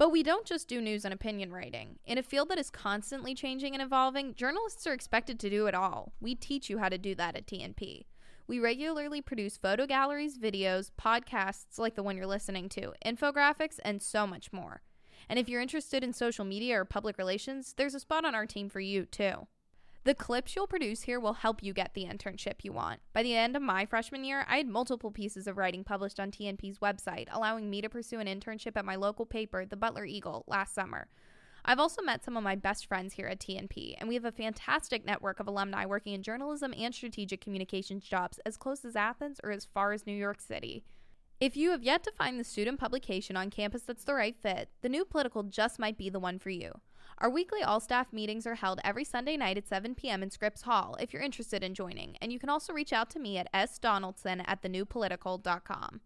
But 0.00 0.12
we 0.12 0.22
don't 0.22 0.46
just 0.46 0.66
do 0.66 0.80
news 0.80 1.04
and 1.04 1.12
opinion 1.12 1.52
writing. 1.52 1.98
In 2.06 2.16
a 2.16 2.22
field 2.22 2.48
that 2.48 2.58
is 2.58 2.70
constantly 2.70 3.34
changing 3.34 3.74
and 3.74 3.82
evolving, 3.82 4.34
journalists 4.34 4.86
are 4.86 4.94
expected 4.94 5.38
to 5.38 5.50
do 5.50 5.66
it 5.66 5.74
all. 5.74 6.14
We 6.22 6.34
teach 6.34 6.70
you 6.70 6.78
how 6.78 6.88
to 6.88 6.96
do 6.96 7.14
that 7.16 7.36
at 7.36 7.46
TNP. 7.46 8.06
We 8.46 8.60
regularly 8.60 9.20
produce 9.20 9.58
photo 9.58 9.84
galleries, 9.84 10.38
videos, 10.38 10.90
podcasts 10.98 11.78
like 11.78 11.96
the 11.96 12.02
one 12.02 12.16
you're 12.16 12.24
listening 12.24 12.70
to, 12.70 12.94
infographics, 13.04 13.78
and 13.84 14.00
so 14.00 14.26
much 14.26 14.54
more. 14.54 14.80
And 15.28 15.38
if 15.38 15.50
you're 15.50 15.60
interested 15.60 16.02
in 16.02 16.14
social 16.14 16.46
media 16.46 16.80
or 16.80 16.86
public 16.86 17.18
relations, 17.18 17.74
there's 17.76 17.94
a 17.94 18.00
spot 18.00 18.24
on 18.24 18.34
our 18.34 18.46
team 18.46 18.70
for 18.70 18.80
you, 18.80 19.04
too. 19.04 19.48
The 20.04 20.14
clips 20.14 20.56
you'll 20.56 20.66
produce 20.66 21.02
here 21.02 21.20
will 21.20 21.34
help 21.34 21.62
you 21.62 21.74
get 21.74 21.92
the 21.92 22.06
internship 22.06 22.64
you 22.64 22.72
want. 22.72 23.00
By 23.12 23.22
the 23.22 23.36
end 23.36 23.54
of 23.54 23.60
my 23.60 23.84
freshman 23.84 24.24
year, 24.24 24.46
I 24.48 24.56
had 24.56 24.66
multiple 24.66 25.10
pieces 25.10 25.46
of 25.46 25.58
writing 25.58 25.84
published 25.84 26.18
on 26.18 26.30
TNP's 26.30 26.78
website, 26.78 27.28
allowing 27.30 27.68
me 27.68 27.82
to 27.82 27.90
pursue 27.90 28.18
an 28.18 28.26
internship 28.26 28.76
at 28.76 28.86
my 28.86 28.96
local 28.96 29.26
paper, 29.26 29.66
the 29.66 29.76
Butler 29.76 30.06
Eagle, 30.06 30.44
last 30.46 30.74
summer. 30.74 31.08
I've 31.66 31.78
also 31.78 32.00
met 32.00 32.24
some 32.24 32.38
of 32.38 32.42
my 32.42 32.56
best 32.56 32.86
friends 32.86 33.12
here 33.12 33.26
at 33.26 33.40
TNP, 33.40 33.96
and 33.98 34.08
we 34.08 34.14
have 34.14 34.24
a 34.24 34.32
fantastic 34.32 35.04
network 35.04 35.38
of 35.38 35.46
alumni 35.46 35.84
working 35.84 36.14
in 36.14 36.22
journalism 36.22 36.72
and 36.78 36.94
strategic 36.94 37.42
communications 37.42 38.04
jobs 38.04 38.40
as 38.46 38.56
close 38.56 38.86
as 38.86 38.96
Athens 38.96 39.38
or 39.44 39.50
as 39.50 39.66
far 39.66 39.92
as 39.92 40.06
New 40.06 40.16
York 40.16 40.40
City. 40.40 40.82
If 41.40 41.58
you 41.58 41.72
have 41.72 41.82
yet 41.82 42.02
to 42.04 42.12
find 42.12 42.40
the 42.40 42.44
student 42.44 42.80
publication 42.80 43.36
on 43.36 43.50
campus 43.50 43.82
that's 43.82 44.04
the 44.04 44.14
right 44.14 44.36
fit, 44.36 44.70
the 44.80 44.88
new 44.88 45.04
political 45.04 45.42
just 45.42 45.78
might 45.78 45.98
be 45.98 46.08
the 46.08 46.20
one 46.20 46.38
for 46.38 46.50
you. 46.50 46.72
Our 47.20 47.28
weekly 47.28 47.62
all 47.62 47.80
staff 47.80 48.14
meetings 48.14 48.46
are 48.46 48.54
held 48.54 48.80
every 48.82 49.04
Sunday 49.04 49.36
night 49.36 49.58
at 49.58 49.68
7 49.68 49.94
p.m. 49.94 50.22
in 50.22 50.30
Scripps 50.30 50.62
Hall 50.62 50.96
if 51.00 51.12
you're 51.12 51.20
interested 51.20 51.62
in 51.62 51.74
joining, 51.74 52.16
and 52.22 52.32
you 52.32 52.38
can 52.38 52.48
also 52.48 52.72
reach 52.72 52.94
out 52.94 53.10
to 53.10 53.18
me 53.18 53.36
at 53.36 53.70
sdonaldson 53.70 54.40
at 54.40 54.62
thenewpolitical.com. 54.62 56.00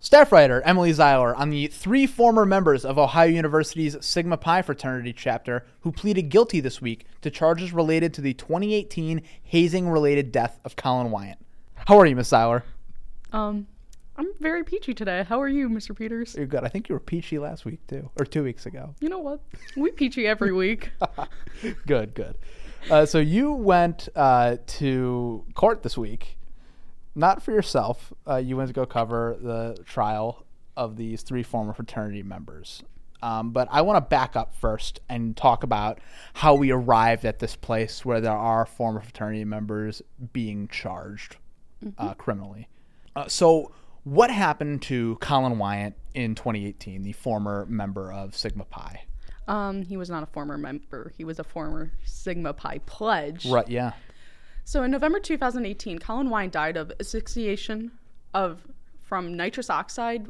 Staff 0.00 0.32
writer 0.32 0.60
Emily 0.62 0.90
Zeiler 0.90 1.36
on 1.36 1.50
the 1.50 1.68
three 1.68 2.04
former 2.04 2.44
members 2.44 2.84
of 2.84 2.98
Ohio 2.98 3.28
University's 3.28 3.96
Sigma 4.04 4.36
Pi 4.36 4.60
fraternity 4.60 5.12
chapter 5.12 5.64
who 5.80 5.92
pleaded 5.92 6.30
guilty 6.30 6.58
this 6.58 6.82
week 6.82 7.06
to 7.22 7.30
charges 7.30 7.72
related 7.72 8.12
to 8.14 8.20
the 8.20 8.34
2018 8.34 9.22
hazing 9.40 9.88
related 9.88 10.32
death 10.32 10.58
of 10.64 10.74
Colin 10.74 11.12
Wiant. 11.12 11.38
How 11.86 11.98
are 11.98 12.06
you, 12.06 12.16
Miss 12.16 12.30
Zeiler? 12.30 12.64
Um, 13.32 13.68
I'm 14.18 14.32
very 14.40 14.64
peachy 14.64 14.94
today. 14.94 15.24
How 15.28 15.40
are 15.40 15.48
you, 15.48 15.68
Mr. 15.68 15.96
Peters? 15.96 16.34
You're 16.34 16.46
good. 16.46 16.64
I 16.64 16.68
think 16.68 16.88
you 16.88 16.94
were 16.94 17.00
peachy 17.00 17.38
last 17.38 17.64
week 17.64 17.86
too, 17.86 18.10
or 18.18 18.24
two 18.24 18.42
weeks 18.42 18.64
ago. 18.66 18.94
You 19.00 19.08
know 19.08 19.18
what? 19.18 19.40
We 19.76 19.90
peachy 19.90 20.26
every 20.26 20.52
week. 20.52 20.90
good, 21.86 22.14
good. 22.14 22.36
Uh, 22.90 23.04
so 23.04 23.18
you 23.18 23.52
went 23.52 24.08
uh, 24.16 24.56
to 24.66 25.44
court 25.54 25.82
this 25.82 25.98
week, 25.98 26.38
not 27.14 27.42
for 27.42 27.52
yourself. 27.52 28.12
Uh, 28.26 28.36
you 28.36 28.56
went 28.56 28.68
to 28.68 28.74
go 28.74 28.86
cover 28.86 29.36
the 29.40 29.82
trial 29.84 30.46
of 30.76 30.96
these 30.96 31.22
three 31.22 31.42
former 31.42 31.74
fraternity 31.74 32.22
members. 32.22 32.82
Um, 33.22 33.50
but 33.50 33.68
I 33.70 33.82
want 33.82 33.96
to 33.96 34.08
back 34.08 34.36
up 34.36 34.54
first 34.54 35.00
and 35.08 35.36
talk 35.36 35.62
about 35.62 35.98
how 36.34 36.54
we 36.54 36.70
arrived 36.70 37.24
at 37.24 37.38
this 37.38 37.56
place 37.56 38.04
where 38.04 38.20
there 38.20 38.32
are 38.32 38.66
former 38.66 39.00
fraternity 39.00 39.44
members 39.44 40.02
being 40.32 40.68
charged 40.68 41.36
uh, 41.98 42.14
criminally. 42.14 42.68
Uh, 43.14 43.26
so, 43.26 43.72
what 44.06 44.30
happened 44.30 44.82
to 44.82 45.16
Colin 45.16 45.58
Wiant 45.58 45.96
in 46.14 46.36
2018, 46.36 47.02
the 47.02 47.10
former 47.10 47.66
member 47.68 48.12
of 48.12 48.36
Sigma 48.36 48.64
Pi? 48.64 49.02
Um, 49.48 49.82
he 49.82 49.96
was 49.96 50.08
not 50.08 50.22
a 50.22 50.26
former 50.26 50.56
member. 50.56 51.12
He 51.16 51.24
was 51.24 51.40
a 51.40 51.44
former 51.44 51.90
Sigma 52.04 52.52
Pi 52.52 52.78
pledge. 52.86 53.46
Right, 53.46 53.68
yeah. 53.68 53.94
So 54.64 54.84
in 54.84 54.92
November 54.92 55.18
2018, 55.18 55.98
Colin 55.98 56.30
Wine 56.30 56.50
died 56.50 56.76
of 56.76 56.92
asphyxiation 57.00 57.90
of 58.32 58.62
from 59.00 59.36
nitrous 59.36 59.70
oxide, 59.70 60.28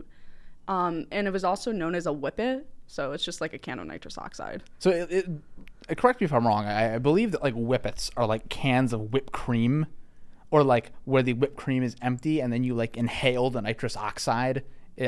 um, 0.68 1.06
and 1.12 1.26
it 1.26 1.30
was 1.30 1.44
also 1.44 1.70
known 1.70 1.94
as 1.94 2.06
a 2.06 2.12
whippet. 2.12 2.64
So 2.86 3.12
it's 3.12 3.24
just 3.24 3.42
like 3.42 3.52
a 3.52 3.58
can 3.58 3.78
of 3.78 3.86
nitrous 3.86 4.16
oxide. 4.16 4.62
So 4.78 4.88
it, 4.88 5.28
it, 5.88 5.98
correct 5.98 6.22
me 6.22 6.24
if 6.24 6.32
I'm 6.32 6.46
wrong. 6.46 6.64
I, 6.64 6.94
I 6.94 6.98
believe 6.98 7.32
that 7.32 7.42
like 7.42 7.54
whippets 7.54 8.10
are 8.16 8.26
like 8.26 8.48
cans 8.48 8.94
of 8.94 9.12
whipped 9.12 9.32
cream, 9.32 9.84
or 10.50 10.62
like 10.62 10.92
where 11.04 11.22
the 11.22 11.32
whipped 11.32 11.56
cream 11.56 11.82
is 11.82 11.96
empty 12.02 12.40
and 12.40 12.52
then 12.52 12.62
you 12.64 12.74
like 12.74 12.96
inhale 12.96 13.50
the 13.50 13.60
nitrous 13.60 13.96
oxide. 13.96 14.64
I, 15.00 15.04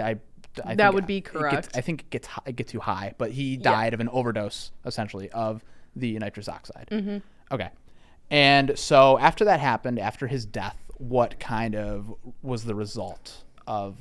I 0.65 0.75
That 0.75 0.77
think 0.79 0.95
would 0.95 1.07
be 1.07 1.19
it 1.19 1.21
gets- 1.25 1.33
correct. 1.37 1.69
I 1.77 1.81
think 1.81 2.01
it 2.03 2.11
gets 2.11 2.29
it 2.47 2.57
gets 2.57 2.73
too 2.73 2.81
high, 2.81 3.15
but 3.19 3.31
he 3.33 3.57
died 3.57 3.95
of 3.95 4.01
an 4.01 4.09
overdose 4.09 4.73
essentially 4.85 5.31
of 5.31 5.65
the 5.97 6.19
nitrous 6.19 6.49
oxide. 6.49 6.89
Mm-hmm. 6.91 7.19
Okay, 7.53 7.71
and 8.31 8.79
so 8.79 9.19
after 9.19 9.45
that 9.47 9.61
happened, 9.61 9.99
after 9.99 10.27
his 10.27 10.45
death, 10.45 10.77
what 10.99 11.39
kind 11.41 11.75
of 11.75 12.13
was 12.43 12.65
the 12.65 12.75
result 12.75 13.45
of 13.67 13.97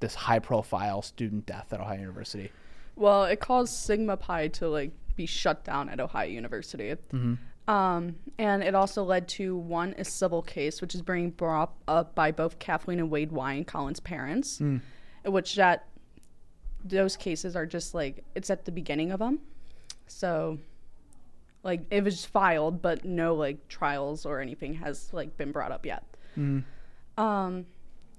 this 0.00 0.14
high 0.14 0.38
profile 0.38 1.02
student 1.02 1.44
death 1.46 1.72
at 1.72 1.80
Ohio 1.80 1.98
University? 2.00 2.50
Well, 2.96 3.24
it 3.24 3.40
caused 3.40 3.74
Sigma 3.74 4.16
Pi 4.16 4.48
to 4.48 4.68
like 4.68 4.92
be 5.16 5.26
shut 5.26 5.64
down 5.64 5.88
at 5.88 5.98
Ohio 6.00 6.28
University. 6.28 6.88
It- 6.90 7.02
Um, 7.68 8.16
and 8.38 8.62
it 8.62 8.74
also 8.74 9.04
led 9.04 9.28
to 9.28 9.54
one 9.56 9.94
a 9.98 10.04
civil 10.04 10.40
case, 10.42 10.80
which 10.80 10.94
is 10.94 11.02
being 11.02 11.30
brought 11.30 11.74
up 11.86 12.14
by 12.14 12.32
both 12.32 12.58
Kathleen 12.58 12.98
and 12.98 13.10
Wade 13.10 13.30
Wine, 13.30 13.64
Colin's 13.64 14.00
parents, 14.00 14.58
which 15.24 15.54
that 15.56 15.86
those 16.82 17.16
cases 17.16 17.54
are 17.56 17.66
just 17.66 17.92
like 17.94 18.24
it's 18.34 18.48
at 18.50 18.64
the 18.64 18.72
beginning 18.72 19.10
of 19.12 19.18
them. 19.18 19.40
So, 20.06 20.58
like 21.62 21.82
it 21.90 22.02
was 22.04 22.24
filed, 22.24 22.80
but 22.80 23.04
no 23.04 23.34
like 23.34 23.68
trials 23.68 24.24
or 24.24 24.40
anything 24.40 24.74
has 24.74 25.12
like 25.12 25.36
been 25.36 25.52
brought 25.52 25.70
up 25.72 25.84
yet. 25.84 26.04
Um, 27.18 27.66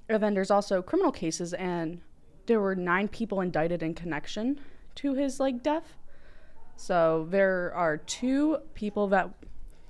and 0.09 0.21
then 0.21 0.33
there's 0.35 0.51
also 0.51 0.81
criminal 0.83 1.11
cases, 1.11 1.53
and 1.53 2.01
there 2.45 2.59
were 2.59 2.75
nine 2.75 3.07
people 3.07 3.41
indicted 3.41 3.81
in 3.81 3.93
connection 3.95 4.59
to 4.95 5.15
his 5.15 5.39
like 5.39 5.63
death. 5.63 5.95
So 6.79 7.27
there 7.29 7.73
are 7.75 7.97
two 7.97 8.59
people 8.73 9.07
that 9.07 9.29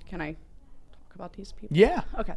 can 0.07 0.21
I 0.21 0.31
talk 0.91 1.15
about 1.15 1.33
these 1.33 1.51
people? 1.51 1.77
Yeah. 1.77 2.01
Okay. 2.17 2.33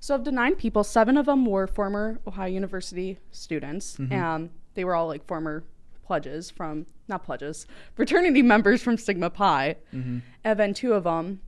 So 0.00 0.14
of 0.14 0.24
the 0.24 0.32
nine 0.32 0.54
people, 0.54 0.82
seven 0.82 1.18
of 1.18 1.26
them 1.26 1.44
were 1.44 1.66
former 1.66 2.18
Ohio 2.26 2.48
University 2.48 3.18
students, 3.30 3.98
and 4.10 4.50
they 4.74 4.84
were 4.84 4.96
all 4.96 5.06
like 5.06 5.26
former 5.26 5.62
pledges 6.04 6.50
from 6.50 6.86
not 7.06 7.22
pledges, 7.22 7.66
fraternity 7.94 8.42
members 8.42 8.82
from 8.82 8.96
Sigma 8.96 9.28
Pi. 9.28 9.76
Mm-hmm. 9.94 10.18
And 10.42 10.58
then 10.58 10.72
two 10.72 10.94
of 10.94 11.04
them, 11.04 11.40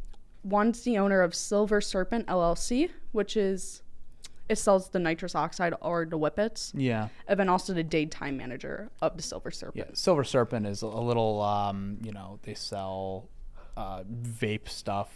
one's 0.43 0.83
the 0.83 0.99
owner 0.99 1.23
of 1.23 1.35
Silver 1.35 1.81
Serpent 1.81 2.27
LLC, 2.27 2.91
which 3.13 3.37
is 3.39 3.83
it 4.49 4.57
sells 4.57 4.91
the 4.91 4.99
nitrous 4.99 5.35
oxide 5.35 5.75
or 5.81 6.05
the 6.05 6.19
whippets, 6.19 6.73
Yeah. 6.77 7.09
and 7.27 7.39
then 7.41 7.49
also 7.49 7.73
the 7.73 7.83
daytime 7.83 8.37
manager 8.37 8.91
of 9.01 9.17
the 9.17 9.23
Silver 9.23 9.51
Serpent. 9.51 9.87
Yeah. 9.89 9.95
Silver 9.95 10.25
Serpent 10.25 10.67
is 10.67 10.83
a 10.83 10.87
little, 10.89 11.41
um, 11.41 11.99
you 12.03 12.13
know, 12.13 12.39
they 12.43 12.55
sell 12.55 13.29
uh, 13.77 14.05
vape 14.05 14.69
stuff, 14.69 15.11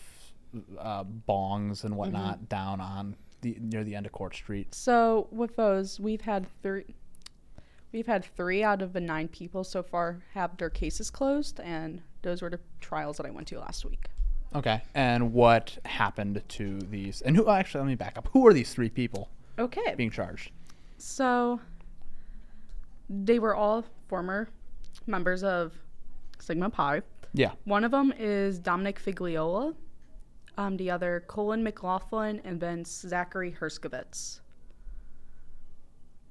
uh, 0.79 1.05
bongs 1.05 1.85
and 1.85 1.95
whatnot 1.97 2.49
down 2.49 2.81
on 2.81 3.17
the 3.43 3.57
near 3.61 3.85
the 3.85 3.95
end 3.95 4.07
of 4.07 4.13
Court 4.13 4.35
Street. 4.35 4.75
So 4.75 5.29
with 5.31 5.57
those, 5.57 6.01
we've 6.01 6.23
had 6.23 6.47
three. 6.63 6.97
We've 7.93 8.07
had 8.07 8.25
three 8.25 8.63
out 8.63 8.83
of 8.83 8.93
the 8.93 9.01
nine 9.01 9.29
people 9.29 9.65
so 9.65 9.83
far 9.83 10.23
have 10.35 10.57
their 10.59 10.69
cases 10.71 11.11
closed, 11.11 11.59
and 11.61 12.03
those 12.23 12.43
were 12.43 12.51
the 12.51 12.61
trials 12.81 13.17
that 13.19 13.27
I 13.27 13.31
went 13.31 13.49
to 13.49 13.61
last 13.61 13.85
week. 13.85 14.07
Okay. 14.55 14.83
And 14.95 15.33
what 15.33 15.77
happened 15.85 16.43
to 16.49 16.79
these? 16.81 17.21
And 17.21 17.37
who? 17.37 17.45
oh, 17.47 17.51
Actually, 17.53 17.81
let 17.83 17.89
me 17.89 17.95
back 17.95 18.17
up. 18.17 18.29
Who 18.33 18.47
are 18.47 18.53
these 18.53 18.73
three 18.73 18.89
people 18.89 19.29
Okay. 19.59 19.95
being 19.97 20.11
charged? 20.11 20.51
So 20.97 21.61
they 23.11 23.39
were 23.39 23.55
all 23.55 23.85
former 24.09 24.49
members 25.07 25.43
of 25.45 25.73
Sigma 26.39 26.71
Pi. 26.71 27.03
Yeah. 27.35 27.53
One 27.65 27.85
of 27.85 27.91
them 27.91 28.13
is 28.19 28.59
Dominic 28.59 28.99
Figliola, 29.01 29.75
um, 30.57 30.77
the 30.77 30.91
other 30.91 31.25
Colin 31.27 31.63
McLaughlin, 31.63 32.41
and 32.45 32.59
then 32.61 32.85
Zachary 32.85 33.55
Herskovitz. 33.61 34.41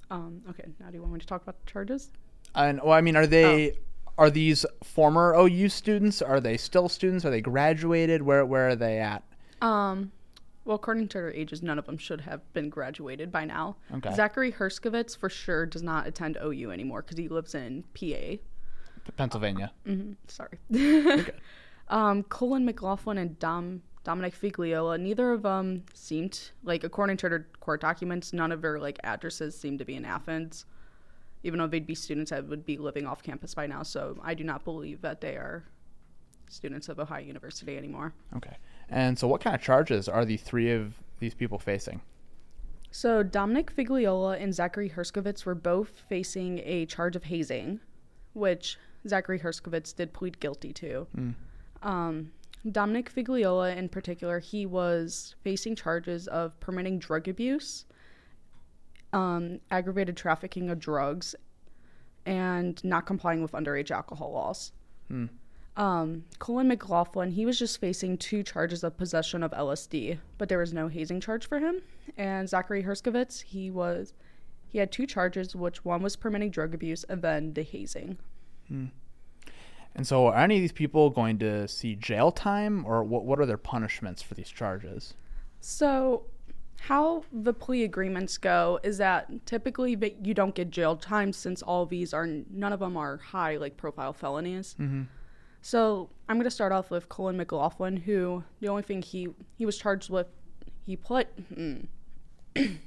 Um, 0.09 0.41
okay, 0.49 0.65
now 0.79 0.87
do 0.87 0.95
you 0.95 1.01
want 1.01 1.13
me 1.13 1.19
to 1.19 1.25
talk 1.27 1.43
about 1.43 1.63
the 1.65 1.71
charges? 1.71 2.11
And 2.55 2.81
well, 2.81 2.93
I 2.93 3.01
mean, 3.01 3.15
are 3.15 3.27
they? 3.27 3.73
Are 4.17 4.29
these 4.29 4.65
former 4.83 5.35
OU 5.35 5.69
students? 5.69 6.21
Are 6.21 6.39
they 6.39 6.57
still 6.57 6.89
students? 6.89 7.23
Are 7.25 7.29
they 7.29 7.41
graduated? 7.41 8.21
Where 8.21 8.45
Where 8.45 8.69
are 8.69 8.75
they 8.75 8.99
at? 8.99 9.23
Um, 9.61 10.11
well, 10.65 10.75
according 10.75 11.07
to 11.09 11.17
their 11.17 11.31
ages, 11.31 11.63
none 11.63 11.79
of 11.79 11.85
them 11.85 11.97
should 11.97 12.21
have 12.21 12.41
been 12.53 12.69
graduated 12.69 13.31
by 13.31 13.45
now. 13.45 13.77
Okay. 13.93 14.13
Zachary 14.13 14.51
Herskovitz 14.51 15.15
for 15.15 15.29
sure 15.29 15.65
does 15.65 15.81
not 15.81 16.07
attend 16.07 16.37
OU 16.43 16.71
anymore 16.71 17.01
because 17.01 17.17
he 17.17 17.27
lives 17.27 17.55
in 17.55 17.83
PA. 17.93 18.37
Pennsylvania. 19.15 19.71
Sorry. 20.27 20.59
um, 21.87 22.23
Colin 22.23 22.65
McLaughlin 22.65 23.17
and 23.17 23.39
Dom 23.39 23.81
Dominic 24.03 24.35
Figliola, 24.39 24.97
neither 24.97 25.31
of 25.31 25.41
them 25.41 25.83
seemed 25.93 26.51
like, 26.63 26.85
according 26.85 27.17
to 27.17 27.27
their 27.27 27.47
court 27.59 27.81
documents, 27.81 28.31
none 28.31 28.53
of 28.53 28.61
their 28.61 28.79
like 28.79 28.97
addresses 29.03 29.57
seemed 29.57 29.79
to 29.79 29.85
be 29.85 29.95
in 29.95 30.05
Athens, 30.05 30.65
even 31.47 31.59
though 31.59 31.67
they'd 31.67 31.87
be 31.87 31.95
students 31.95 32.31
that 32.31 32.47
would 32.47 32.65
be 32.65 32.77
living 32.77 33.05
off 33.05 33.23
campus 33.23 33.53
by 33.53 33.67
now. 33.67 33.83
So 33.83 34.17
I 34.23 34.33
do 34.33 34.43
not 34.43 34.63
believe 34.63 35.01
that 35.01 35.21
they 35.21 35.35
are 35.35 35.63
students 36.49 36.89
of 36.89 36.99
Ohio 36.99 37.23
University 37.23 37.77
anymore. 37.77 38.13
Okay. 38.35 38.57
And 38.89 39.17
so, 39.17 39.27
what 39.27 39.41
kind 39.41 39.55
of 39.55 39.61
charges 39.61 40.07
are 40.07 40.23
the 40.25 40.37
three 40.37 40.71
of 40.71 40.93
these 41.19 41.33
people 41.33 41.59
facing? 41.59 42.01
So 42.91 43.21
Dominic 43.21 43.75
Figliola 43.75 44.41
and 44.41 44.53
Zachary 44.53 44.89
Herskovitz 44.89 45.45
were 45.45 45.55
both 45.55 46.03
facing 46.07 46.59
a 46.59 46.85
charge 46.85 47.15
of 47.15 47.25
hazing, 47.25 47.79
which 48.33 48.77
Zachary 49.07 49.39
Herskovitz 49.39 49.95
did 49.95 50.13
plead 50.13 50.39
guilty 50.39 50.73
to. 50.73 51.05
Um, 51.83 52.31
Dominic 52.71 53.13
Figliola, 53.13 53.75
in 53.75 53.89
particular, 53.89 54.39
he 54.39 54.65
was 54.65 55.35
facing 55.43 55.75
charges 55.75 56.27
of 56.27 56.59
permitting 56.59 56.97
drug 56.97 57.27
abuse, 57.27 57.85
um, 59.13 59.59
aggravated 59.71 60.17
trafficking 60.17 60.69
of 60.69 60.79
drugs, 60.79 61.35
and 62.25 62.83
not 62.83 63.05
complying 63.05 63.41
with 63.41 63.53
underage 63.53 63.91
alcohol 63.91 64.31
laws. 64.33 64.71
Um, 65.77 66.25
Colin 66.39 66.67
McLaughlin, 66.67 67.31
he 67.31 67.45
was 67.45 67.59
just 67.59 67.79
facing 67.79 68.17
two 68.17 68.41
charges 68.41 68.83
of 68.83 68.97
possession 68.97 69.43
of 69.43 69.51
LSD, 69.51 70.17
but 70.37 70.49
there 70.49 70.57
was 70.57 70.73
no 70.73 70.87
hazing 70.87 71.21
charge 71.21 71.47
for 71.47 71.59
him. 71.59 71.81
And 72.17 72.49
Zachary 72.49 72.83
Herskovitz, 72.83 73.43
he 73.43 73.69
was, 73.69 74.13
he 74.67 74.79
had 74.79 74.91
two 74.91 75.05
charges, 75.05 75.55
which 75.55 75.85
one 75.85 76.01
was 76.01 76.15
permitting 76.15 76.49
drug 76.49 76.73
abuse 76.73 77.03
and 77.03 77.21
then 77.21 77.53
the 77.53 77.61
hazing. 77.61 78.17
And 79.95 80.05
so, 80.05 80.27
are 80.27 80.35
any 80.35 80.55
of 80.57 80.61
these 80.61 80.71
people 80.71 81.09
going 81.09 81.39
to 81.39 81.67
see 81.67 81.95
jail 81.95 82.31
time, 82.31 82.85
or 82.85 83.03
what? 83.03 83.25
What 83.25 83.39
are 83.39 83.47
their 83.47 83.57
punishments 83.57 84.21
for 84.21 84.35
these 84.35 84.49
charges? 84.49 85.15
So, 85.59 86.25
how 86.79 87.23
the 87.31 87.53
plea 87.53 87.83
agreements 87.83 88.37
go 88.37 88.79
is 88.83 88.97
that 88.99 89.45
typically 89.45 89.95
that 89.95 90.25
you 90.25 90.33
don't 90.33 90.55
get 90.55 90.69
jail 90.69 90.95
time 90.95 91.33
since 91.33 91.61
all 91.61 91.85
these 91.85 92.13
are 92.13 92.27
none 92.51 92.71
of 92.71 92.79
them 92.79 92.95
are 92.95 93.17
high 93.17 93.57
like 93.57 93.77
profile 93.77 94.13
felonies. 94.13 94.75
So 95.61 96.09
I'm 96.29 96.37
gonna 96.37 96.51
start 96.51 96.71
off 96.71 96.91
with 96.91 97.09
Colin 97.09 97.35
McLaughlin, 97.35 97.97
who 97.97 98.43
the 98.61 98.69
only 98.69 98.83
thing 98.83 99.01
he 99.01 99.29
he 99.57 99.65
was 99.65 99.77
charged 99.77 100.09
with, 100.09 100.27
he 100.85 100.95
pled 100.95 101.27
mm, 101.53 101.87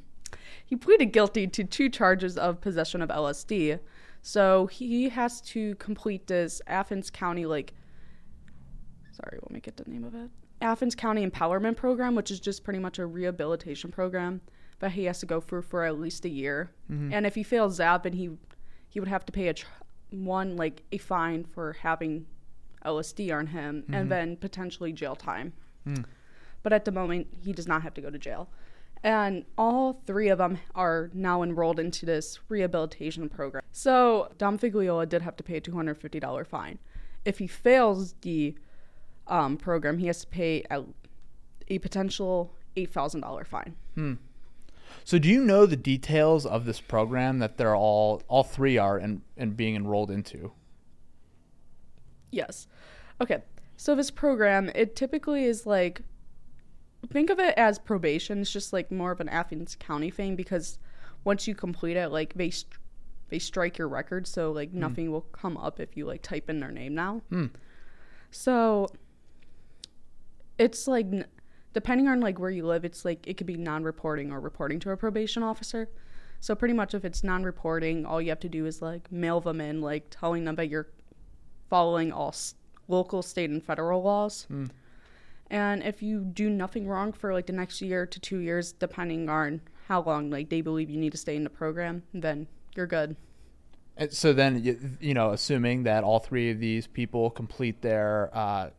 he 0.64 0.76
pleaded 0.76 1.06
guilty 1.06 1.46
to 1.48 1.64
two 1.64 1.88
charges 1.88 2.38
of 2.38 2.60
possession 2.60 3.02
of 3.02 3.08
LSD. 3.10 3.80
So 4.22 4.66
he 4.66 5.08
has 5.08 5.40
to 5.42 5.74
complete 5.76 6.26
this 6.26 6.62
Athens 6.66 7.10
County 7.10 7.44
like 7.44 7.74
sorry, 9.12 9.38
let 9.42 9.50
me 9.50 9.60
get 9.60 9.76
the 9.76 9.90
name 9.90 10.04
of 10.04 10.14
it. 10.14 10.30
Athens 10.60 10.94
County 10.94 11.26
Empowerment 11.26 11.76
Program, 11.76 12.14
which 12.14 12.30
is 12.30 12.40
just 12.40 12.64
pretty 12.64 12.78
much 12.78 12.98
a 12.98 13.06
rehabilitation 13.06 13.90
program 13.90 14.40
that 14.80 14.92
he 14.92 15.04
has 15.04 15.20
to 15.20 15.26
go 15.26 15.40
through 15.40 15.62
for 15.62 15.84
at 15.84 15.98
least 15.98 16.24
a 16.24 16.28
year. 16.28 16.70
Mm-hmm. 16.90 17.12
And 17.12 17.26
if 17.26 17.34
he 17.34 17.42
fails 17.42 17.76
that, 17.78 18.02
then 18.02 18.14
he 18.14 18.30
he 18.88 18.98
would 18.98 19.08
have 19.08 19.24
to 19.26 19.32
pay 19.32 19.48
a 19.48 19.54
tr- 19.54 19.66
one 20.10 20.56
like 20.56 20.82
a 20.90 20.98
fine 20.98 21.44
for 21.44 21.74
having 21.74 22.26
LSD 22.84 23.34
on 23.36 23.48
him, 23.48 23.84
and 23.88 23.94
mm-hmm. 23.94 24.08
then 24.08 24.36
potentially 24.36 24.92
jail 24.92 25.14
time. 25.14 25.52
Hmm. 25.84 26.02
But 26.62 26.72
at 26.72 26.84
the 26.84 26.92
moment, 26.92 27.28
he 27.42 27.52
does 27.52 27.68
not 27.68 27.82
have 27.82 27.94
to 27.94 28.00
go 28.00 28.10
to 28.10 28.18
jail. 28.18 28.48
And 29.02 29.46
all 29.56 30.02
three 30.06 30.28
of 30.28 30.38
them 30.38 30.58
are 30.74 31.10
now 31.14 31.42
enrolled 31.42 31.80
into 31.80 32.04
this 32.04 32.38
rehabilitation 32.48 33.30
program. 33.30 33.62
So 33.72 34.30
Dom 34.36 34.58
Figliola 34.58 35.08
did 35.08 35.22
have 35.22 35.36
to 35.36 35.42
pay 35.42 35.56
a 35.56 35.60
$250 35.60 36.46
fine. 36.46 36.78
If 37.24 37.38
he 37.38 37.46
fails 37.46 38.14
the 38.20 38.54
um, 39.30 39.56
program, 39.56 39.98
he 39.98 40.06
has 40.06 40.20
to 40.20 40.26
pay 40.26 40.64
a, 40.70 40.84
a 41.68 41.78
potential 41.78 42.52
$8,000 42.76 43.46
fine. 43.46 43.76
Hmm. 43.94 44.14
So, 45.04 45.18
do 45.18 45.28
you 45.28 45.42
know 45.42 45.66
the 45.66 45.76
details 45.76 46.44
of 46.44 46.64
this 46.64 46.80
program 46.80 47.38
that 47.38 47.56
they're 47.56 47.76
all 47.76 48.22
all 48.28 48.42
three 48.42 48.76
are 48.76 48.98
and 48.98 49.22
and 49.36 49.56
being 49.56 49.76
enrolled 49.76 50.10
into? 50.10 50.52
Yes. 52.30 52.66
Okay. 53.20 53.42
So 53.76 53.94
this 53.94 54.10
program, 54.10 54.70
it 54.74 54.94
typically 54.94 55.44
is 55.44 55.64
like 55.64 56.02
think 57.10 57.30
of 57.30 57.38
it 57.38 57.54
as 57.56 57.78
probation. 57.78 58.40
It's 58.40 58.52
just 58.52 58.72
like 58.72 58.90
more 58.90 59.10
of 59.10 59.20
an 59.20 59.28
Athens 59.28 59.76
County 59.78 60.10
thing 60.10 60.36
because 60.36 60.78
once 61.24 61.46
you 61.48 61.54
complete 61.54 61.96
it, 61.96 62.10
like 62.10 62.34
they 62.34 62.50
st- 62.50 62.78
they 63.28 63.38
strike 63.38 63.78
your 63.78 63.88
record, 63.88 64.26
so 64.26 64.52
like 64.52 64.70
hmm. 64.70 64.80
nothing 64.80 65.10
will 65.10 65.22
come 65.22 65.56
up 65.56 65.80
if 65.80 65.96
you 65.96 66.04
like 66.04 66.22
type 66.22 66.50
in 66.50 66.60
their 66.60 66.72
name 66.72 66.94
now. 66.94 67.22
Hmm. 67.30 67.46
So 68.30 68.90
it's 70.60 70.86
like 70.86 71.06
depending 71.72 72.06
on 72.06 72.20
like 72.20 72.38
where 72.38 72.50
you 72.50 72.66
live, 72.66 72.84
it's 72.84 73.04
like 73.04 73.26
it 73.26 73.38
could 73.38 73.46
be 73.46 73.56
non-reporting 73.56 74.30
or 74.30 74.40
reporting 74.40 74.78
to 74.80 74.90
a 74.90 74.96
probation 74.96 75.42
officer. 75.42 75.88
So 76.40 76.54
pretty 76.54 76.74
much 76.74 76.94
if 76.94 77.04
it's 77.04 77.24
non-reporting, 77.24 78.04
all 78.04 78.20
you 78.20 78.28
have 78.28 78.40
to 78.40 78.48
do 78.48 78.66
is 78.66 78.82
like 78.82 79.10
mail 79.10 79.40
them 79.40 79.60
in, 79.60 79.80
like 79.80 80.06
telling 80.10 80.44
them 80.44 80.56
that 80.56 80.68
you're 80.68 80.88
following 81.70 82.12
all 82.12 82.28
s- 82.28 82.54
local, 82.88 83.22
state, 83.22 83.48
and 83.50 83.64
federal 83.64 84.02
laws. 84.02 84.46
And 85.50 85.82
if 85.82 86.02
you 86.02 86.20
do 86.20 86.50
nothing 86.50 86.86
wrong 86.86 87.12
for 87.12 87.32
like 87.32 87.46
the 87.46 87.52
next 87.52 87.80
year 87.80 88.06
to 88.06 88.20
two 88.20 88.38
years, 88.38 88.72
depending 88.72 89.28
on 89.28 89.62
how 89.88 90.02
long 90.02 90.30
like 90.30 90.50
they 90.50 90.60
believe 90.60 90.90
you 90.90 90.98
need 90.98 91.12
to 91.12 91.18
stay 91.18 91.36
in 91.36 91.44
the 91.44 91.50
program, 91.50 92.02
then 92.12 92.46
you're 92.76 92.86
good. 92.86 93.16
And 93.96 94.12
so 94.12 94.32
then, 94.32 94.62
you, 94.62 94.78
you 95.00 95.14
know, 95.14 95.30
assuming 95.30 95.82
that 95.84 96.04
all 96.04 96.20
three 96.20 96.50
of 96.50 96.58
these 96.58 96.86
people 96.86 97.30
complete 97.30 97.82
their 97.82 98.30
uh, 98.32 98.70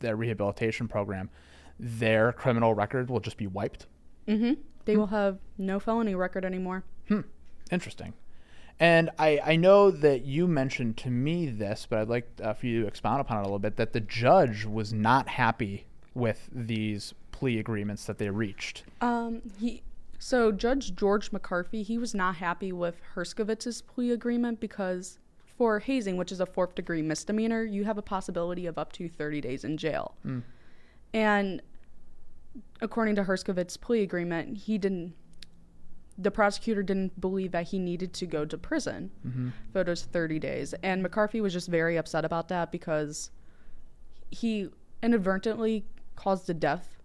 their 0.00 0.16
rehabilitation 0.16 0.88
program, 0.88 1.30
their 1.78 2.32
criminal 2.32 2.74
record 2.74 3.08
will 3.08 3.20
just 3.20 3.36
be 3.36 3.46
wiped. 3.46 3.86
Mm-hmm. 4.26 4.54
They 4.84 4.96
will 4.96 5.06
have 5.08 5.38
no 5.56 5.78
felony 5.78 6.14
record 6.14 6.44
anymore. 6.44 6.84
Hmm. 7.08 7.20
Interesting. 7.70 8.14
And 8.78 9.10
I, 9.18 9.40
I 9.44 9.56
know 9.56 9.90
that 9.90 10.24
you 10.24 10.46
mentioned 10.48 10.96
to 10.98 11.10
me 11.10 11.46
this, 11.48 11.86
but 11.88 11.98
I'd 11.98 12.08
like 12.08 12.28
uh, 12.42 12.54
for 12.54 12.66
you 12.66 12.82
to 12.82 12.88
expound 12.88 13.20
upon 13.20 13.38
it 13.38 13.40
a 13.40 13.44
little 13.44 13.58
bit 13.58 13.76
that 13.76 13.92
the 13.92 14.00
judge 14.00 14.64
was 14.64 14.92
not 14.92 15.28
happy 15.28 15.84
with 16.14 16.48
these 16.50 17.14
plea 17.30 17.58
agreements 17.58 18.06
that 18.06 18.18
they 18.18 18.30
reached. 18.30 18.84
Um, 19.00 19.42
he 19.58 19.82
so 20.18 20.52
Judge 20.52 20.94
George 20.94 21.32
McCarthy 21.32 21.82
he 21.82 21.98
was 21.98 22.14
not 22.14 22.36
happy 22.36 22.72
with 22.72 22.96
Herskovitz's 23.14 23.82
plea 23.82 24.10
agreement 24.10 24.60
because 24.60 25.18
for 25.60 25.78
hazing, 25.78 26.16
which 26.16 26.32
is 26.32 26.40
a 26.40 26.46
fourth 26.46 26.74
degree 26.74 27.02
misdemeanor, 27.02 27.62
you 27.62 27.84
have 27.84 27.98
a 27.98 28.02
possibility 28.02 28.64
of 28.64 28.78
up 28.78 28.90
to 28.94 29.10
30 29.10 29.42
days 29.42 29.62
in 29.62 29.76
jail. 29.76 30.14
And 31.12 31.60
according 32.80 33.16
to 33.16 33.24
Herskovitz's 33.24 33.76
plea 33.76 34.02
agreement, 34.02 34.56
he 34.56 34.78
didn't. 34.78 35.12
The 36.16 36.30
prosecutor 36.30 36.82
didn't 36.82 37.20
believe 37.20 37.52
that 37.52 37.64
he 37.64 37.78
needed 37.78 38.14
to 38.14 38.26
go 38.26 38.46
to 38.46 38.56
prison 38.56 39.10
for 39.70 39.84
those 39.84 40.04
30 40.04 40.38
days. 40.38 40.72
And 40.82 41.02
McCarthy 41.02 41.42
was 41.42 41.52
just 41.52 41.68
very 41.68 41.98
upset 41.98 42.24
about 42.24 42.48
that 42.48 42.72
because 42.72 43.30
he 44.30 44.70
inadvertently 45.02 45.84
caused 46.16 46.46
the 46.46 46.54
death 46.54 46.96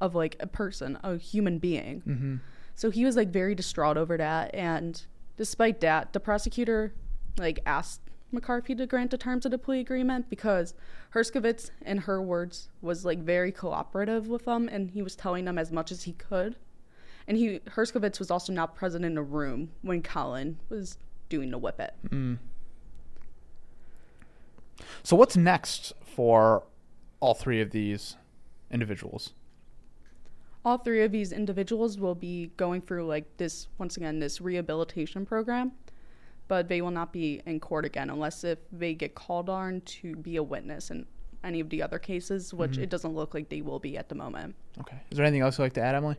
of 0.00 0.14
like 0.14 0.36
a 0.40 0.46
person, 0.46 0.98
a 1.04 1.18
human 1.18 1.58
being. 1.58 2.00
Mm-hmm. 2.08 2.36
So 2.74 2.88
he 2.88 3.04
was 3.04 3.16
like 3.16 3.28
very 3.28 3.54
distraught 3.54 3.98
over 3.98 4.16
that. 4.16 4.54
And 4.54 5.04
despite 5.36 5.80
that, 5.80 6.14
the 6.14 6.20
prosecutor 6.20 6.94
like 7.38 7.60
asked 7.66 8.00
McCarthy 8.30 8.74
to 8.74 8.86
grant 8.86 9.10
the 9.10 9.18
terms 9.18 9.44
of 9.44 9.50
the 9.50 9.58
plea 9.58 9.80
agreement 9.80 10.28
because 10.30 10.74
Herskovitz, 11.14 11.70
in 11.84 11.98
her 11.98 12.22
words, 12.22 12.68
was 12.80 13.04
like 13.04 13.18
very 13.18 13.52
cooperative 13.52 14.28
with 14.28 14.46
them 14.46 14.68
and 14.68 14.90
he 14.90 15.02
was 15.02 15.14
telling 15.14 15.44
them 15.44 15.58
as 15.58 15.70
much 15.70 15.92
as 15.92 16.04
he 16.04 16.12
could. 16.12 16.56
And 17.28 17.36
he 17.36 17.60
Herskovitz 17.60 18.18
was 18.18 18.30
also 18.30 18.52
not 18.52 18.74
present 18.74 19.04
in 19.04 19.14
the 19.14 19.22
room 19.22 19.70
when 19.82 20.02
Colin 20.02 20.58
was 20.68 20.98
doing 21.28 21.50
the 21.50 21.58
whippet. 21.58 21.94
Mm. 22.08 22.38
So, 25.04 25.14
what's 25.14 25.36
next 25.36 25.92
for 26.04 26.64
all 27.20 27.34
three 27.34 27.60
of 27.60 27.70
these 27.70 28.16
individuals? 28.70 29.34
all 30.64 30.78
three 30.78 31.02
of 31.02 31.10
these 31.10 31.32
individuals 31.32 31.98
will 31.98 32.14
be 32.14 32.52
going 32.56 32.80
through 32.80 33.06
like 33.06 33.36
this 33.36 33.68
once 33.78 33.96
again 33.96 34.18
this 34.18 34.40
rehabilitation 34.40 35.26
program 35.26 35.72
but 36.48 36.68
they 36.68 36.80
will 36.82 36.90
not 36.90 37.12
be 37.12 37.40
in 37.46 37.58
court 37.60 37.84
again 37.84 38.10
unless 38.10 38.44
if 38.44 38.58
they 38.70 38.94
get 38.94 39.14
called 39.14 39.48
on 39.48 39.80
to 39.82 40.14
be 40.16 40.36
a 40.36 40.42
witness 40.42 40.90
in 40.90 41.06
any 41.44 41.60
of 41.60 41.68
the 41.70 41.82
other 41.82 41.98
cases 41.98 42.54
which 42.54 42.78
it 42.78 42.88
doesn't 42.88 43.14
look 43.14 43.34
like 43.34 43.48
they 43.48 43.60
will 43.60 43.78
be 43.80 43.96
at 43.96 44.08
the 44.08 44.14
moment 44.14 44.54
Okay. 44.80 44.96
Is 45.10 45.16
there 45.16 45.26
anything 45.26 45.42
else 45.42 45.58
you'd 45.58 45.64
like 45.64 45.72
to 45.74 45.80
add, 45.82 45.94
Emily? 45.94 46.16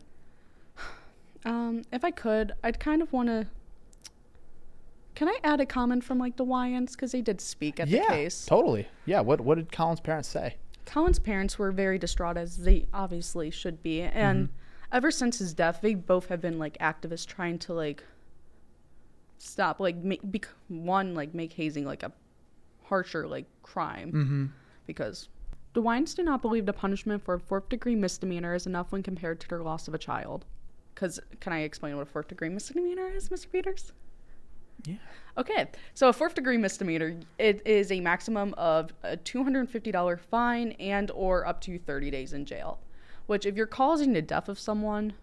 um 1.46 1.82
if 1.92 2.04
i 2.06 2.12
could 2.12 2.54
i'd 2.64 2.80
kind 2.80 3.02
of 3.02 3.12
want 3.14 3.28
to 3.28 3.48
can 5.16 5.28
i 5.28 5.38
add 5.44 5.60
a 5.62 5.66
comment 5.66 6.04
from 6.04 6.18
like 6.18 6.36
the 6.38 6.46
wyans 6.46 6.92
because 6.92 7.12
they 7.12 7.22
did 7.22 7.40
speak 7.40 7.80
at 7.80 7.88
yeah, 7.88 8.02
the 8.02 8.08
case 8.08 8.46
totally. 8.46 8.88
Yeah. 9.06 9.22
What 9.22 9.42
What 9.42 9.56
did 9.56 9.72
Colin's 9.72 10.00
parents 10.00 10.28
say? 10.28 10.56
Colin's 10.86 11.20
parents 11.20 11.58
were 11.60 11.72
very 11.72 11.98
distraught, 11.98 12.36
as 12.38 12.58
they 12.58 12.86
obviously 12.94 13.50
should 13.52 13.82
be. 13.84 14.02
And 14.02 14.50
ever 14.92 15.12
since 15.12 15.40
his 15.40 15.54
death, 15.54 15.80
they 15.82 15.94
both 15.94 16.28
have 16.28 16.42
been 16.42 16.60
like 16.60 16.78
activists 16.80 17.26
trying 17.26 17.60
to 17.60 17.74
like 17.74 18.04
stop, 19.44 19.80
like, 19.80 19.98
make, 19.98 20.22
bec- 20.24 20.48
one, 20.68 21.14
like, 21.14 21.34
make 21.34 21.54
hazing 21.54 21.86
like 21.86 22.04
a 22.04 22.12
harsher, 22.84 23.28
like, 23.28 23.46
crime. 23.62 24.12
Mm-hmm. 24.12 24.46
Because 24.88 25.30
the 25.74 25.82
Wines 25.82 26.14
do 26.14 26.24
not 26.24 26.42
believe 26.42 26.66
the 26.66 26.74
punishment 26.74 27.24
for 27.24 27.36
a 27.36 27.40
fourth 27.40 27.70
degree 27.70 27.96
misdemeanor 27.96 28.54
is 28.54 28.68
enough 28.68 28.92
when 28.92 29.04
compared 29.04 29.40
to 29.42 29.48
their 29.48 29.62
loss 29.62 29.88
of 29.88 29.94
a 29.94 29.98
child. 29.98 30.46
Because, 30.94 31.20
can 31.40 31.54
I 31.54 31.62
explain 31.62 31.96
what 31.96 32.04
a 32.04 32.06
fourth 32.06 32.28
degree 32.28 32.50
misdemeanor 32.50 33.10
is, 33.10 33.30
Mr. 33.30 33.52
Peters? 33.52 33.94
Yeah. 34.86 34.96
Okay, 35.38 35.68
so 35.94 36.10
a 36.10 36.14
fourth 36.14 36.36
degree 36.36 36.58
misdemeanor 36.58 37.16
it 37.40 37.62
is 37.66 37.92
a 37.92 38.00
maximum 38.02 38.54
of 38.56 38.92
a 39.04 39.16
two 39.16 39.44
hundred 39.44 39.62
and 39.62 39.70
fifty 39.70 39.92
dollar 39.92 40.18
fine 40.18 40.74
and 40.74 41.10
or 41.12 41.48
up 41.48 41.62
to 41.62 41.80
thirty 41.80 42.12
days 42.12 42.34
in 42.34 42.46
jail. 42.46 42.80
Which, 43.26 43.46
if 43.46 43.56
you're 43.56 43.66
causing 43.66 44.12
the 44.12 44.22
death 44.22 44.50
of 44.50 44.60
someone, 44.60 45.14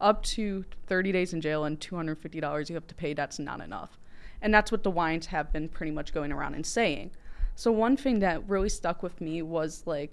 up 0.00 0.22
to 0.22 0.64
thirty 0.86 1.12
days 1.12 1.32
in 1.32 1.40
jail 1.40 1.64
and 1.64 1.80
two 1.80 1.96
hundred 1.96 2.18
fifty 2.18 2.40
dollars 2.40 2.68
you 2.68 2.74
have 2.74 2.86
to 2.88 2.94
pay, 2.94 3.14
that's 3.14 3.38
not 3.38 3.60
enough, 3.60 3.98
and 4.42 4.52
that's 4.52 4.72
what 4.72 4.82
the 4.82 4.90
wines 4.90 5.26
have 5.26 5.52
been 5.52 5.68
pretty 5.68 5.92
much 5.92 6.12
going 6.12 6.32
around 6.32 6.54
and 6.54 6.66
saying. 6.66 7.10
So 7.56 7.70
one 7.70 7.96
thing 7.96 8.18
that 8.18 8.48
really 8.48 8.68
stuck 8.68 9.02
with 9.02 9.20
me 9.20 9.40
was 9.42 9.84
like 9.86 10.12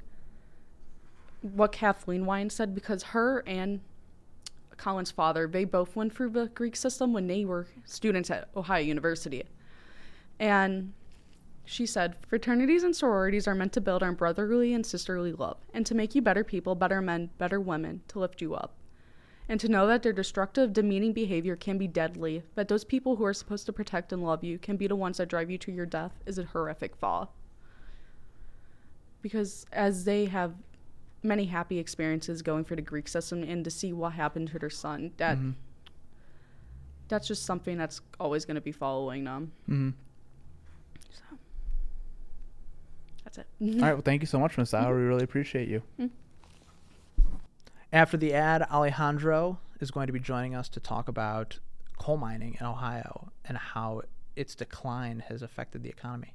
what 1.42 1.72
Kathleen 1.72 2.26
Wine 2.26 2.50
said 2.50 2.76
because 2.76 3.02
her 3.04 3.44
and 3.48 3.82
Colin's 4.78 5.12
father, 5.12 5.48
they 5.48 5.66
both 5.66 5.96
went 5.96 6.14
through 6.14 6.30
the 6.30 6.48
Greek 6.48 6.76
system 6.76 7.14
when 7.14 7.28
they 7.28 7.46
were 7.46 7.68
students 7.86 8.30
at 8.30 8.50
Ohio 8.56 8.82
University. 8.82 9.44
And 10.40 10.94
she 11.66 11.86
said, 11.86 12.16
fraternities 12.28 12.84
and 12.84 12.96
sororities 12.96 13.48
are 13.48 13.56
meant 13.56 13.74
to 13.74 13.82
build 13.82 14.02
on 14.02 14.16
brotherly 14.16 14.74
and 14.74 14.86
sisterly 14.86 15.34
love, 15.34 15.58
and 15.74 15.86
to 15.86 15.94
make 15.94 16.16
you 16.16 16.22
better 16.22 16.44
people, 16.44 16.74
better 16.74 17.02
men, 17.02 17.30
better 17.38 17.60
women, 17.60 18.02
to 18.08 18.20
lift 18.20 18.42
you 18.42 18.56
up. 18.56 18.74
And 19.52 19.60
to 19.60 19.68
know 19.68 19.86
that 19.88 20.02
their 20.02 20.14
destructive, 20.14 20.72
demeaning 20.72 21.12
behavior 21.12 21.58
can 21.58 21.78
be 21.78 21.86
deadly, 21.86 22.42
that 22.56 22.70
those 22.70 22.86
people 22.86 23.18
who 23.18 23.26
are 23.26 23.34
supposed 23.34 23.66
to 23.66 23.74
protect 23.74 24.14
and 24.14 24.24
love 24.24 24.46
you 24.46 24.58
can 24.58 24.78
be 24.78 24.88
the 24.88 24.96
ones 24.96 25.18
that 25.18 25.28
drive 25.28 25.52
you 25.52 25.58
to 25.58 25.74
your 25.74 25.86
death 25.86 26.14
is 26.26 26.38
a 26.38 26.46
horrific 26.46 26.96
thought. 26.96 27.30
Because 29.22 29.66
as 29.74 30.06
they 30.06 30.24
have 30.28 30.54
many 31.22 31.44
happy 31.44 31.80
experiences 31.80 32.42
going 32.42 32.64
through 32.64 32.78
the 32.78 32.82
Greek 32.82 33.10
system 33.10 33.44
and 33.44 33.66
to 33.66 33.70
see 33.70 33.92
what 33.92 34.14
happened 34.14 34.48
to 34.52 34.60
their 34.60 34.70
son, 34.70 35.12
that 35.18 35.38
that's 37.10 37.28
just 37.28 37.46
something 37.46 37.78
that's 37.78 38.00
always 38.22 38.46
going 38.46 38.56
to 38.56 38.62
be 38.62 38.72
following 38.72 39.26
them. 39.26 39.52
Mm-hmm. 39.70 39.90
So 41.10 41.38
that's 43.26 43.38
it. 43.40 43.48
All 43.60 43.68
right. 43.82 43.94
Well, 43.96 44.02
thank 44.02 44.22
you 44.22 44.28
so 44.28 44.40
much, 44.40 44.58
Miss 44.58 44.70
Sauer. 44.70 44.96
We 44.96 45.02
really 45.02 45.26
appreciate 45.26 45.68
you. 45.68 45.84
After 47.94 48.16
the 48.16 48.34
ad, 48.34 48.66
Alejandro 48.72 49.60
is 49.82 49.92
going 49.92 50.08
to 50.08 50.14
be 50.14 50.20
joining 50.20 50.56
us 50.56 50.70
to 50.70 50.80
talk 50.80 51.10
about 51.10 51.60
coal 51.98 52.16
mining 52.16 52.56
in 52.58 52.66
Ohio 52.66 53.34
and 53.44 53.58
how 53.58 54.04
its 54.34 54.56
decline 54.56 55.20
has 55.28 55.42
affected 55.42 55.84
the 55.84 55.90
economy. 55.90 56.34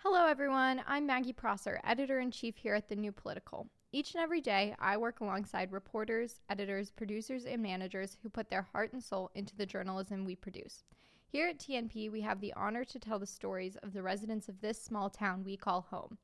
Hello, 0.00 0.26
everyone. 0.26 0.82
I'm 0.86 1.06
Maggie 1.06 1.32
Prosser, 1.32 1.80
editor 1.82 2.20
in 2.20 2.30
chief 2.30 2.58
here 2.58 2.74
at 2.74 2.90
The 2.90 2.96
New 2.96 3.12
Political. 3.12 3.70
Each 3.96 4.12
and 4.12 4.22
every 4.22 4.42
day, 4.42 4.74
I 4.78 4.98
work 4.98 5.20
alongside 5.20 5.72
reporters, 5.72 6.38
editors, 6.50 6.90
producers, 6.90 7.46
and 7.46 7.62
managers 7.62 8.18
who 8.22 8.28
put 8.28 8.50
their 8.50 8.68
heart 8.70 8.92
and 8.92 9.02
soul 9.02 9.30
into 9.34 9.56
the 9.56 9.64
journalism 9.64 10.26
we 10.26 10.36
produce. 10.36 10.84
Here 11.26 11.48
at 11.48 11.58
TNP, 11.58 12.12
we 12.12 12.20
have 12.20 12.42
the 12.42 12.52
honor 12.52 12.84
to 12.84 12.98
tell 12.98 13.18
the 13.18 13.26
stories 13.26 13.76
of 13.76 13.94
the 13.94 14.02
residents 14.02 14.50
of 14.50 14.60
this 14.60 14.78
small 14.78 15.08
town 15.08 15.44
we 15.44 15.56
call 15.56 15.80
home. 15.80 16.18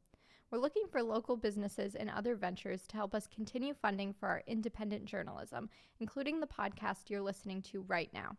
We're 0.51 0.59
looking 0.59 0.85
for 0.87 1.03
local 1.03 1.35
businesses 1.35 1.95
and 1.95 2.11
other 2.11 2.35
ventures 2.35 2.87
to 2.89 2.97
help 2.97 3.15
us 3.15 3.27
continue 3.27 3.73
funding 3.73 4.13
for 4.13 4.29
our 4.29 4.43
independent 4.47 5.07
journalism, 5.07 5.71
including 5.99 6.41
the 6.41 6.47
podcast 6.47 7.09
you're 7.09 7.23
listening 7.23 7.63
to 7.73 7.87
right 7.89 8.13
now. 8.13 8.37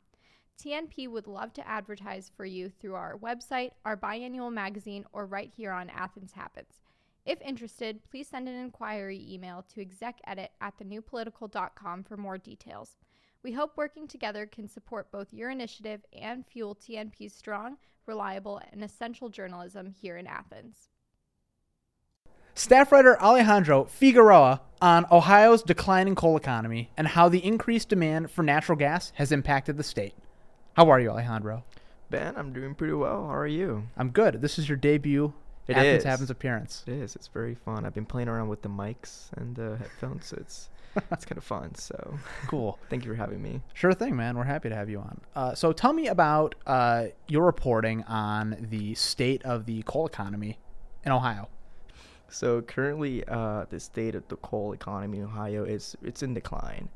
TNP 0.63 1.09
would 1.09 1.25
love 1.25 1.53
to 1.53 1.67
advertise 1.67 2.31
for 2.37 2.45
you 2.45 2.69
through 2.69 2.93
our 2.93 3.17
website, 3.17 3.71
our 3.83 3.97
biannual 3.97 4.53
magazine, 4.53 5.05
or 5.11 5.25
right 5.25 5.51
here 5.57 5.71
on 5.71 5.89
Athens 5.89 6.33
Happens. 6.33 6.82
If 7.25 7.41
interested, 7.41 7.99
please 8.09 8.27
send 8.27 8.49
an 8.49 8.55
inquiry 8.55 9.25
email 9.29 9.65
to 9.73 9.81
execedit 9.81 10.49
at 10.59 10.77
thenewpolitical.com 10.77 12.03
for 12.03 12.17
more 12.17 12.37
details. 12.37 12.97
We 13.43 13.53
hope 13.53 13.77
working 13.77 14.07
together 14.07 14.45
can 14.45 14.67
support 14.67 15.11
both 15.11 15.27
your 15.31 15.49
initiative 15.49 16.01
and 16.11 16.45
fuel 16.45 16.75
TNP's 16.75 17.33
strong, 17.33 17.77
reliable, 18.05 18.61
and 18.71 18.83
essential 18.83 19.29
journalism 19.29 19.93
here 20.01 20.17
in 20.17 20.27
Athens. 20.27 20.89
Staff 22.55 22.91
writer 22.91 23.19
Alejandro 23.21 23.85
Figueroa 23.85 24.61
on 24.81 25.05
Ohio's 25.09 25.63
declining 25.63 26.15
coal 26.15 26.37
economy 26.37 26.91
and 26.97 27.07
how 27.07 27.29
the 27.29 27.43
increased 27.43 27.89
demand 27.89 28.29
for 28.31 28.43
natural 28.43 28.77
gas 28.77 29.11
has 29.15 29.31
impacted 29.31 29.77
the 29.77 29.83
state. 29.83 30.13
How 30.73 30.89
are 30.89 30.99
you, 30.99 31.09
Alejandro? 31.09 31.63
Ben, 32.09 32.35
I'm 32.37 32.53
doing 32.53 32.75
pretty 32.75 32.93
well. 32.93 33.27
How 33.27 33.35
are 33.35 33.47
you? 33.47 33.87
I'm 33.97 34.09
good. 34.09 34.41
This 34.41 34.59
is 34.59 34.69
your 34.69 34.77
debut 34.77 35.33
It 35.67 35.77
Athens 35.77 35.99
is. 35.99 36.03
Happens 36.03 36.29
appearance. 36.29 36.83
It 36.87 36.93
is. 36.93 37.15
It's 37.15 37.27
very 37.27 37.55
fun. 37.55 37.85
I've 37.85 37.93
been 37.93 38.05
playing 38.05 38.27
around 38.27 38.49
with 38.49 38.61
the 38.61 38.69
mics 38.69 39.31
and 39.37 39.55
the 39.55 39.77
headphones, 39.77 40.25
so 40.27 40.37
it's 40.39 40.69
it's 41.11 41.25
kind 41.25 41.37
of 41.37 41.43
fun. 41.43 41.73
So 41.75 42.17
Cool. 42.47 42.77
thank 42.89 43.05
you 43.05 43.11
for 43.11 43.15
having 43.15 43.41
me. 43.41 43.61
Sure 43.73 43.93
thing, 43.93 44.15
man. 44.15 44.37
We're 44.37 44.43
happy 44.43 44.69
to 44.69 44.75
have 44.75 44.89
you 44.89 44.99
on. 44.99 45.21
Uh, 45.35 45.55
so 45.55 45.71
tell 45.71 45.93
me 45.93 46.07
about 46.07 46.55
uh, 46.67 47.05
your 47.27 47.45
reporting 47.45 48.03
on 48.03 48.57
the 48.69 48.93
state 48.95 49.41
of 49.43 49.65
the 49.65 49.81
coal 49.83 50.05
economy 50.05 50.59
in 51.05 51.11
Ohio. 51.11 51.47
So 52.29 52.61
currently, 52.61 53.23
uh, 53.27 53.65
the 53.69 53.79
state 53.79 54.15
of 54.15 54.27
the 54.27 54.35
coal 54.37 54.73
economy 54.73 55.19
in 55.19 55.25
Ohio 55.25 55.63
is 55.63 55.95
it's 56.03 56.23
in 56.23 56.33
decline, 56.33 56.89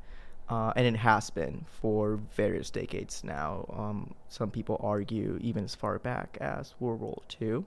uh, 0.48 0.72
and 0.74 0.84
it 0.86 0.98
has 0.98 1.30
been 1.30 1.64
for 1.80 2.18
various 2.34 2.70
decades 2.70 3.22
now. 3.24 3.64
Um, 3.72 4.14
some 4.28 4.50
people 4.50 4.80
argue 4.82 5.38
even 5.40 5.64
as 5.64 5.74
far 5.76 5.98
back 6.00 6.36
as 6.40 6.74
World 6.80 7.00
War 7.00 7.22
II. 7.40 7.64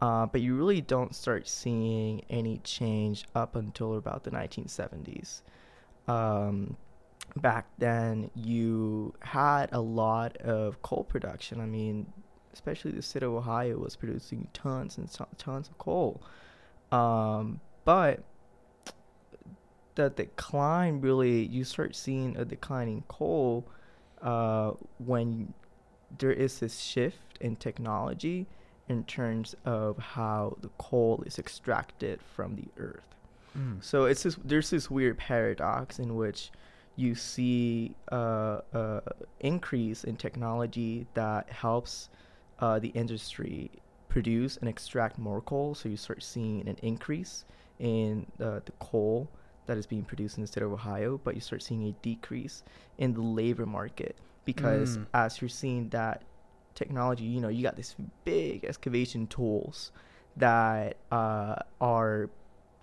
Uh, 0.00 0.26
but 0.26 0.40
you 0.40 0.54
really 0.54 0.80
don't 0.80 1.14
start 1.14 1.48
seeing 1.48 2.22
any 2.30 2.58
change 2.58 3.24
up 3.34 3.56
until 3.56 3.96
about 3.96 4.22
the 4.22 4.30
1970s. 4.30 5.42
Um, 6.06 6.76
back 7.36 7.66
then, 7.78 8.30
you 8.34 9.14
had 9.20 9.70
a 9.72 9.80
lot 9.80 10.36
of 10.38 10.80
coal 10.82 11.02
production. 11.02 11.60
I 11.60 11.66
mean, 11.66 12.06
especially 12.52 12.92
the 12.92 13.02
state 13.02 13.24
of 13.24 13.32
Ohio 13.32 13.76
was 13.78 13.96
producing 13.96 14.46
tons 14.52 14.98
and 14.98 15.10
to- 15.10 15.26
tons 15.36 15.68
of 15.68 15.78
coal. 15.78 16.22
Um, 16.92 17.60
but 17.84 18.22
the 19.96 20.10
decline 20.10 21.00
really, 21.00 21.44
you 21.44 21.64
start 21.64 21.96
seeing 21.96 22.36
a 22.36 22.44
decline 22.44 22.88
in 22.88 23.02
coal 23.08 23.66
uh, 24.22 24.72
when 24.98 25.54
there 26.18 26.32
is 26.32 26.60
this 26.60 26.78
shift 26.78 27.36
in 27.40 27.56
technology 27.56 28.46
in 28.88 29.04
terms 29.04 29.54
of 29.64 29.98
how 29.98 30.56
the 30.62 30.70
coal 30.78 31.22
is 31.26 31.38
extracted 31.38 32.20
from 32.34 32.56
the 32.56 32.68
earth. 32.78 33.14
Mm. 33.56 33.82
So 33.82 34.04
it's 34.04 34.22
this, 34.22 34.36
there's 34.44 34.70
this 34.70 34.90
weird 34.90 35.18
paradox 35.18 35.98
in 35.98 36.16
which 36.16 36.50
you 36.96 37.14
see 37.14 37.94
uh, 38.10 38.60
uh, 38.74 39.00
increase 39.40 40.04
in 40.04 40.16
technology 40.16 41.06
that 41.14 41.48
helps 41.50 42.08
uh, 42.60 42.78
the 42.78 42.88
industry 42.88 43.70
produce 44.08 44.56
and 44.56 44.68
extract 44.68 45.18
more 45.18 45.40
coal. 45.40 45.74
So 45.74 45.88
you 45.88 45.96
start 45.96 46.22
seeing 46.22 46.66
an 46.68 46.76
increase 46.82 47.44
in 47.78 48.26
uh, 48.40 48.60
the 48.64 48.72
coal 48.80 49.28
that 49.66 49.76
is 49.76 49.86
being 49.86 50.02
produced 50.02 50.38
in 50.38 50.42
the 50.42 50.46
state 50.48 50.62
of 50.64 50.72
Ohio, 50.72 51.20
but 51.22 51.34
you 51.34 51.40
start 51.40 51.62
seeing 51.62 51.86
a 51.88 51.92
decrease 52.02 52.62
in 52.96 53.12
the 53.14 53.20
labor 53.20 53.66
market 53.66 54.16
because 54.44 54.96
Mm. 54.96 55.06
as 55.12 55.40
you're 55.40 55.48
seeing 55.50 55.90
that 55.90 56.22
technology, 56.78 57.24
you 57.24 57.40
know, 57.40 57.48
you 57.48 57.62
got 57.62 57.76
these 57.76 57.96
big 58.24 58.64
excavation 58.64 59.26
tools 59.26 59.90
that 60.36 60.96
uh, 61.10 61.56
are 61.80 62.30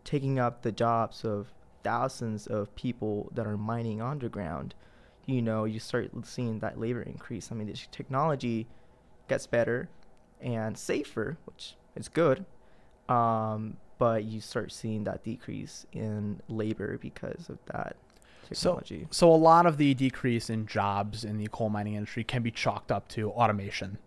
taking 0.04 0.38
up 0.38 0.62
the 0.62 0.72
jobs 0.72 1.24
of 1.24 1.54
thousands 1.84 2.46
of 2.46 2.76
people 2.76 3.32
that 3.34 3.48
are 3.48 3.58
mining 3.58 4.02
underground. 4.02 4.76
You 5.26 5.42
know, 5.42 5.64
you 5.64 5.80
start 5.80 6.12
seeing 6.24 6.60
that 6.60 6.80
labor 6.80 7.02
increase. 7.02 7.52
I 7.52 7.56
mean, 7.56 7.68
this 7.68 7.88
technology 7.92 8.68
gets 9.30 9.48
better 9.48 9.90
and 10.42 10.78
safer, 10.78 11.38
which 11.46 11.76
is 11.96 12.10
good. 12.10 12.46
Um, 13.08 13.78
but 13.98 14.26
you 14.26 14.42
start 14.42 14.72
seeing 14.72 15.06
that 15.06 15.24
decrease 15.24 15.86
in 15.94 16.42
labor 16.50 16.98
because 16.98 17.50
of 17.50 17.60
that 17.68 17.96
technology. 18.46 19.08
so 19.12 19.32
a 19.32 19.36
lot 19.36 19.66
of 19.66 19.78
the 19.78 19.94
decrease 19.94 20.50
in 20.50 20.66
jobs 20.66 21.24
in 21.24 21.38
the 21.38 21.48
coal 21.48 21.70
mining 21.70 21.96
industry 21.96 22.24
can 22.24 22.42
be 22.42 22.52
chalked 22.52 22.92
up 22.92 23.08
to 23.10 23.32
automation. 23.32 23.98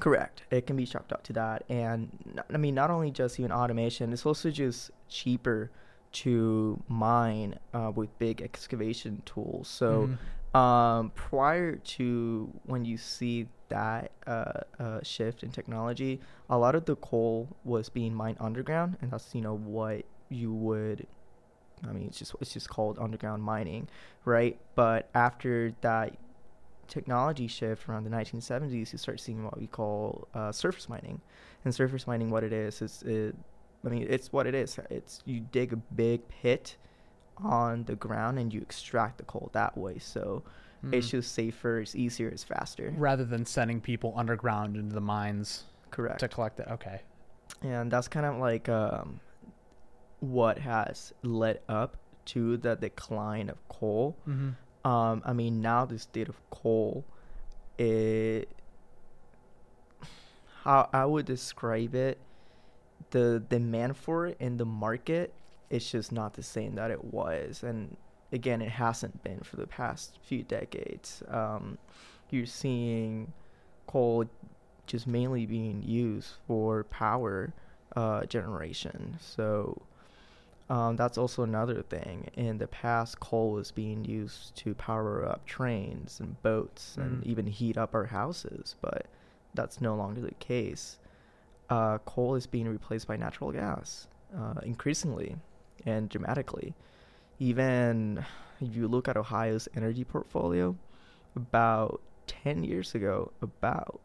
Correct. 0.00 0.42
It 0.50 0.66
can 0.66 0.76
be 0.76 0.86
chalked 0.86 1.12
up 1.12 1.22
to 1.24 1.32
that, 1.34 1.64
and 1.68 2.42
I 2.52 2.56
mean, 2.56 2.74
not 2.74 2.90
only 2.90 3.10
just 3.10 3.38
even 3.38 3.52
automation, 3.52 4.12
it's 4.12 4.24
also 4.26 4.50
just 4.50 4.90
cheaper 5.08 5.70
to 6.12 6.82
mine 6.88 7.58
uh, 7.72 7.92
with 7.94 8.18
big 8.18 8.42
excavation 8.42 9.22
tools. 9.24 9.68
So, 9.68 10.08
Mhm. 10.54 10.58
um, 10.58 11.10
prior 11.14 11.76
to 11.76 12.52
when 12.64 12.84
you 12.84 12.96
see 12.98 13.48
that 13.68 14.12
uh, 14.26 14.52
uh, 14.78 15.00
shift 15.02 15.42
in 15.42 15.50
technology, 15.50 16.20
a 16.50 16.58
lot 16.58 16.74
of 16.74 16.84
the 16.84 16.96
coal 16.96 17.48
was 17.64 17.88
being 17.88 18.14
mined 18.14 18.36
underground, 18.40 18.96
and 19.00 19.10
that's 19.10 19.34
you 19.34 19.40
know 19.40 19.54
what 19.56 20.04
you 20.28 20.52
would. 20.52 21.06
I 21.88 21.92
mean, 21.92 22.06
it's 22.06 22.18
just 22.18 22.34
it's 22.40 22.52
just 22.52 22.68
called 22.68 22.98
underground 22.98 23.42
mining, 23.42 23.88
right? 24.24 24.58
But 24.74 25.08
after 25.14 25.74
that 25.80 26.16
technology 26.88 27.46
shift 27.46 27.88
around 27.88 28.04
the 28.04 28.10
1970s, 28.10 28.72
you 28.92 28.98
start 28.98 29.18
seeing 29.20 29.44
what 29.44 29.58
we 29.58 29.66
call 29.66 30.28
uh, 30.34 30.52
surface 30.52 30.88
mining. 30.88 31.20
And 31.64 31.74
surface 31.74 32.06
mining, 32.06 32.30
what 32.30 32.44
it 32.44 32.52
is, 32.52 32.82
is 32.82 33.02
it, 33.02 33.34
I 33.84 33.88
mean, 33.88 34.06
it's 34.08 34.32
what 34.32 34.46
it 34.46 34.54
is. 34.54 34.78
It's 34.90 35.22
you 35.24 35.40
dig 35.40 35.72
a 35.72 35.76
big 35.76 36.28
pit 36.28 36.76
on 37.38 37.84
the 37.84 37.96
ground 37.96 38.38
and 38.38 38.52
you 38.52 38.60
extract 38.60 39.18
the 39.18 39.24
coal 39.24 39.48
that 39.52 39.76
way. 39.76 39.98
So 39.98 40.42
it's 40.90 41.06
Mm. 41.08 41.10
just 41.10 41.32
safer, 41.32 41.80
it's 41.80 41.94
easier, 41.94 42.28
it's 42.28 42.42
faster. 42.44 42.92
rather 42.96 43.24
than 43.24 43.46
sending 43.46 43.80
people 43.80 44.12
underground 44.16 44.76
into 44.76 44.94
the 44.94 45.00
mines 45.00 45.64
Correct. 45.90 46.18
to 46.20 46.28
collect 46.28 46.58
it. 46.60 46.66
Okay. 46.70 47.00
and 47.62 47.90
that's 47.90 48.08
kind 48.08 48.26
of 48.26 48.36
like 48.38 48.68
um, 48.68 49.20
what 50.22 50.58
has 50.58 51.12
led 51.22 51.58
up 51.68 51.96
to 52.24 52.56
the 52.56 52.76
decline 52.76 53.50
of 53.50 53.56
coal. 53.68 54.16
Mm-hmm. 54.28 54.88
Um, 54.88 55.22
I 55.24 55.32
mean, 55.32 55.60
now 55.60 55.84
the 55.84 55.98
state 55.98 56.28
of 56.28 56.36
coal, 56.50 57.04
it, 57.76 58.48
how 60.62 60.88
I 60.92 61.04
would 61.04 61.26
describe 61.26 61.96
it, 61.96 62.18
the 63.10 63.42
demand 63.48 63.96
for 63.96 64.28
it 64.28 64.36
in 64.38 64.56
the 64.58 64.64
market 64.64 65.34
is 65.70 65.90
just 65.90 66.12
not 66.12 66.34
the 66.34 66.42
same 66.42 66.76
that 66.76 66.92
it 66.92 67.04
was, 67.04 67.64
and 67.64 67.96
again, 68.30 68.62
it 68.62 68.70
hasn't 68.70 69.24
been 69.24 69.40
for 69.40 69.56
the 69.56 69.66
past 69.66 70.18
few 70.22 70.44
decades. 70.44 71.22
Um, 71.28 71.78
you're 72.30 72.46
seeing 72.46 73.32
coal 73.86 74.26
just 74.86 75.06
mainly 75.06 75.46
being 75.46 75.82
used 75.82 76.30
for 76.46 76.84
power 76.84 77.52
uh, 77.96 78.24
generation, 78.26 79.18
so 79.20 79.82
um, 80.72 80.96
that's 80.96 81.18
also 81.18 81.42
another 81.42 81.82
thing. 81.82 82.30
In 82.34 82.56
the 82.56 82.66
past, 82.66 83.20
coal 83.20 83.52
was 83.52 83.70
being 83.70 84.06
used 84.06 84.56
to 84.56 84.74
power 84.74 85.22
up 85.28 85.44
trains 85.44 86.18
and 86.18 86.40
boats 86.42 86.96
and 86.96 87.22
Mm. 87.22 87.26
even 87.26 87.46
heat 87.46 87.76
up 87.76 87.94
our 87.94 88.06
houses, 88.06 88.76
but 88.80 89.04
that's 89.52 89.82
no 89.82 89.94
longer 89.94 90.22
the 90.22 90.34
case. 90.52 90.98
Uh, 91.68 91.98
coal 91.98 92.34
is 92.36 92.46
being 92.46 92.68
replaced 92.68 93.06
by 93.06 93.16
natural 93.16 93.52
gas 93.52 94.08
uh, 94.34 94.60
increasingly 94.62 95.36
and 95.84 96.08
dramatically. 96.08 96.74
Even 97.38 98.24
if 98.60 98.74
you 98.74 98.88
look 98.88 99.08
at 99.08 99.16
Ohio's 99.18 99.68
energy 99.76 100.04
portfolio, 100.04 100.74
about 101.36 102.00
10 102.28 102.64
years 102.64 102.94
ago, 102.94 103.30
about 103.42 104.00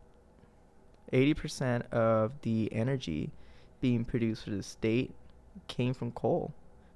80% 1.14 1.90
of 1.94 2.34
the 2.42 2.72
energy 2.74 3.32
being 3.80 4.04
produced 4.04 4.44
for 4.44 4.50
the 4.50 4.64
state 4.64 5.14
came 5.68 5.94
from 5.94 6.12
coal. 6.12 6.54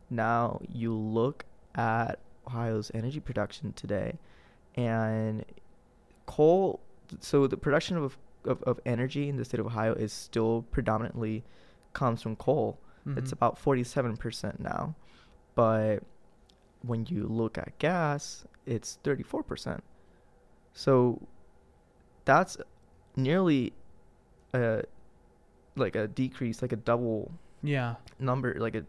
Now 0.10 0.62
you 0.72 0.94
look 0.94 1.46
at 1.76 2.20
Ohio's 2.48 2.92
energy 2.94 3.20
production 3.20 3.74
today, 3.74 4.18
and 4.76 5.46
coal. 6.26 6.80
So 7.20 7.48
the 7.48 7.58
production 7.58 7.98
of, 7.98 8.18
of, 8.46 8.62
of 8.64 8.80
energy 8.86 9.30
in 9.30 9.38
the 9.38 9.46
state 9.46 9.60
of 9.60 9.66
Ohio 9.66 9.94
is 9.94 10.12
still 10.14 10.64
predominantly 10.72 11.44
comes 11.94 12.22
from 12.22 12.36
coal. 12.36 12.80
It's 13.06 13.32
Mhm. 13.32 13.34
about 13.34 13.58
forty 13.58 13.84
seven 13.84 14.16
percent 14.18 14.60
now, 14.60 14.96
but 15.56 16.04
when 16.84 17.06
you 17.08 17.28
look 17.28 17.58
at 17.58 17.78
gas, 17.80 18.46
it's 18.66 19.00
thirty 19.04 19.24
four 19.24 19.44
percent. 19.44 19.84
So 20.74 21.20
that's 22.26 22.58
nearly 23.16 23.74
a 24.54 24.84
like 25.76 25.96
a 25.96 26.08
decrease, 26.08 26.62
like 26.62 26.72
a 26.74 26.76
double 26.78 27.32
Yeah. 27.64 27.96
number, 28.20 28.56
like 28.60 28.76
a, 28.76 28.86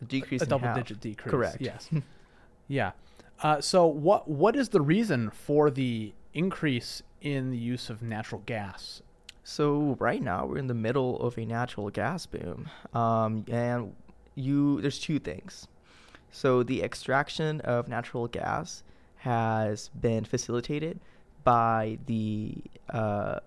a 0.00 0.04
decrease 0.04 0.40
a 0.42 0.44
in 0.44 0.50
double 0.50 0.68
half. 0.68 0.76
digit 0.76 1.00
decrease. 1.00 1.30
Correct. 1.30 1.56
Yes. 1.60 1.88
yeah. 2.68 2.92
Uh, 3.42 3.60
so 3.60 3.86
what 3.86 4.28
what 4.28 4.56
is 4.56 4.70
the 4.70 4.80
reason 4.80 5.30
for 5.30 5.70
the 5.70 6.12
increase 6.32 7.02
in 7.20 7.50
the 7.50 7.58
use 7.58 7.90
of 7.90 8.02
natural 8.02 8.42
gas? 8.46 9.02
So 9.42 9.96
right 10.00 10.22
now 10.22 10.46
we're 10.46 10.58
in 10.58 10.68
the 10.68 10.74
middle 10.74 11.20
of 11.20 11.36
a 11.36 11.44
natural 11.44 11.90
gas 11.90 12.26
boom, 12.26 12.70
um, 12.94 13.44
and 13.50 13.94
you 14.34 14.80
there's 14.80 14.98
two 14.98 15.18
things. 15.18 15.66
So 16.30 16.62
the 16.62 16.82
extraction 16.82 17.60
of 17.60 17.88
natural 17.88 18.26
gas 18.26 18.82
has 19.18 19.88
been 20.00 20.24
facilitated 20.24 21.00
by 21.44 21.98
the 22.06 22.56
uh, 22.90 23.40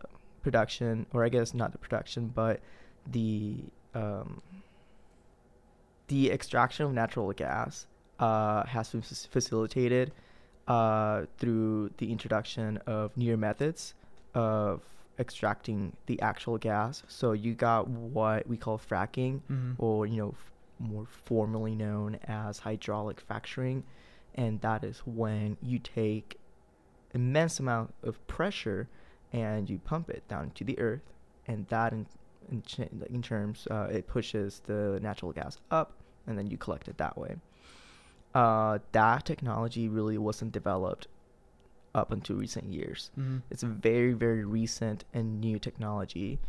production, 0.43 1.05
or 1.14 1.26
I 1.26 1.30
guess 1.30 1.53
not 1.53 1.72
the 1.72 1.78
production, 1.78 2.32
but 2.34 2.61
the 3.11 3.57
um, 3.98 4.41
the 6.08 6.32
extraction 6.32 6.86
of 6.86 6.93
natural 6.93 7.32
gas 7.34 7.86
uh, 8.20 8.66
has 8.66 8.89
been 8.89 9.02
fac- 9.02 9.32
facilitated 9.32 10.12
uh, 10.68 11.26
through 11.38 11.91
the 11.98 12.12
introduction 12.12 12.78
of 12.88 13.16
newer 13.18 13.38
methods 13.38 13.93
of 14.34 14.82
extracting 15.20 15.80
the 16.06 16.18
actual 16.22 16.58
gas. 16.58 17.04
So 17.08 17.32
you 17.32 17.54
got 17.54 17.88
what 17.88 18.48
we 18.48 18.58
call 18.58 18.78
fracking, 18.78 19.41
Mhm. 19.50 19.76
or 19.80 20.06
you 20.06 20.18
know, 20.22 20.30
f- 20.41 20.52
more 20.80 21.06
formally 21.08 21.76
known 21.76 22.16
as 22.26 22.60
hydraulic 22.60 23.20
fracturing, 23.20 23.84
and 24.36 24.62
that 24.62 24.84
is 24.84 25.00
when 25.22 25.58
you 25.62 25.80
take 25.80 26.39
immense 27.14 27.60
amount 27.60 27.93
of 28.04 28.14
pressure 28.28 28.88
and 29.34 29.70
you 29.70 29.80
pump 29.80 30.10
it 30.10 30.24
down 30.28 30.52
to 30.52 30.64
the 30.64 30.78
earth, 30.80 31.08
and 31.48 31.66
that 31.68 31.93
in, 31.93 32.06
in, 32.52 32.62
ch- 32.64 32.80
in 33.10 33.22
terms 33.22 33.68
uh, 33.70 33.88
it 33.91 34.08
pushes 34.08 34.62
the 34.66 35.00
natural 35.02 35.32
gas 35.32 35.58
up 35.72 35.93
and 36.28 36.38
then 36.38 36.48
you 36.48 36.58
collect 36.58 36.88
it 36.88 36.98
that 36.98 37.18
way. 37.18 37.36
Uh, 38.34 38.80
that 38.91 39.26
technology 39.26 39.88
really 39.89 40.18
wasn't 40.18 40.52
developed 40.52 41.08
up 41.95 42.12
until 42.12 42.36
recent 42.36 42.66
years. 42.66 43.10
Mhm. 43.18 43.41
It's 43.50 43.64
a 43.64 43.68
very 43.68 44.14
very 44.14 44.43
recent 44.45 45.04
and 45.14 45.39
new 45.41 45.58
technology. 45.60 46.39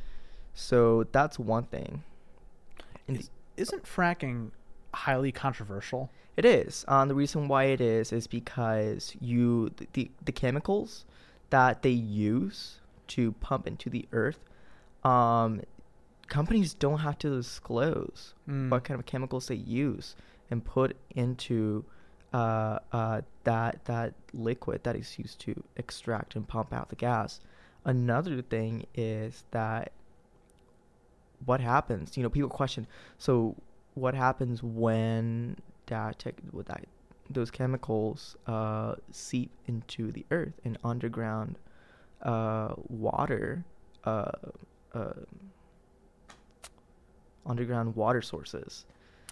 So 0.55 1.05
that's 1.13 1.39
one 1.39 1.65
thing. 1.65 2.03
Is, 3.07 3.31
isn't 3.57 3.85
fracking 3.85 4.51
highly 4.93 5.33
controversial? 5.33 6.11
It 6.37 6.45
is. 6.45 6.85
Um, 6.89 7.09
the 7.09 7.15
reason 7.15 7.49
why 7.49 7.65
it 7.65 7.81
is 7.81 8.13
is 8.13 8.27
because 8.27 9.17
you 9.21 9.71
the, 9.77 9.87
the 9.93 10.11
the 10.25 10.33
chemicals 10.33 11.05
that 11.51 11.83
they 11.83 11.91
use 11.91 12.81
to 13.09 13.33
pump 13.33 13.67
into 13.67 13.89
the 13.89 14.07
earth, 14.13 14.39
um, 15.05 15.63
companies 16.29 16.75
don't 16.75 16.99
have 17.01 17.19
to 17.19 17.31
disclose 17.31 18.35
Mm. 18.49 18.71
what 18.71 18.85
kind 18.85 18.99
of 19.01 19.07
chemicals 19.07 19.49
they 19.49 19.55
use 19.55 20.15
and 20.51 20.65
put 20.65 20.97
into 21.15 21.85
uh, 22.33 22.79
uh, 22.93 23.23
that 23.45 23.85
that 23.87 24.13
liquid 24.35 24.85
that 24.85 24.95
is 24.95 25.19
used 25.19 25.39
to 25.41 25.63
extract 25.77 26.37
and 26.37 26.47
pump 26.47 26.73
out 26.75 26.91
the 26.91 26.97
gas. 26.97 27.41
Another 27.85 28.43
thing 28.43 28.87
is 28.95 29.45
that 29.53 29.93
what 31.47 31.61
happens? 31.61 32.17
You 32.17 32.23
know, 32.23 32.29
people 32.31 32.51
question. 32.51 32.87
So, 33.17 33.57
what 33.95 34.15
happens 34.15 34.63
when 34.63 35.57
that 35.87 36.19
tech, 36.19 36.35
with 36.53 36.67
that 36.67 36.85
those 37.31 37.51
chemicals 37.51 38.37
uh, 38.47 38.95
seep 39.11 39.51
into 39.67 40.11
the 40.13 40.25
earth 40.31 40.55
and 40.65 40.77
underground 40.85 41.57
uh, 42.23 42.75
water, 42.89 43.65
uh, 44.05 44.31
uh, 44.95 45.13
underground 47.49 47.97
water 47.97 48.23
sources, 48.23 48.85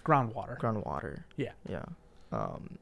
Groundwater. 0.03 0.57
groundwater. 0.57 1.23
Yeah. 1.35 1.51
Yeah. 1.69 1.85
Um, 2.31 2.77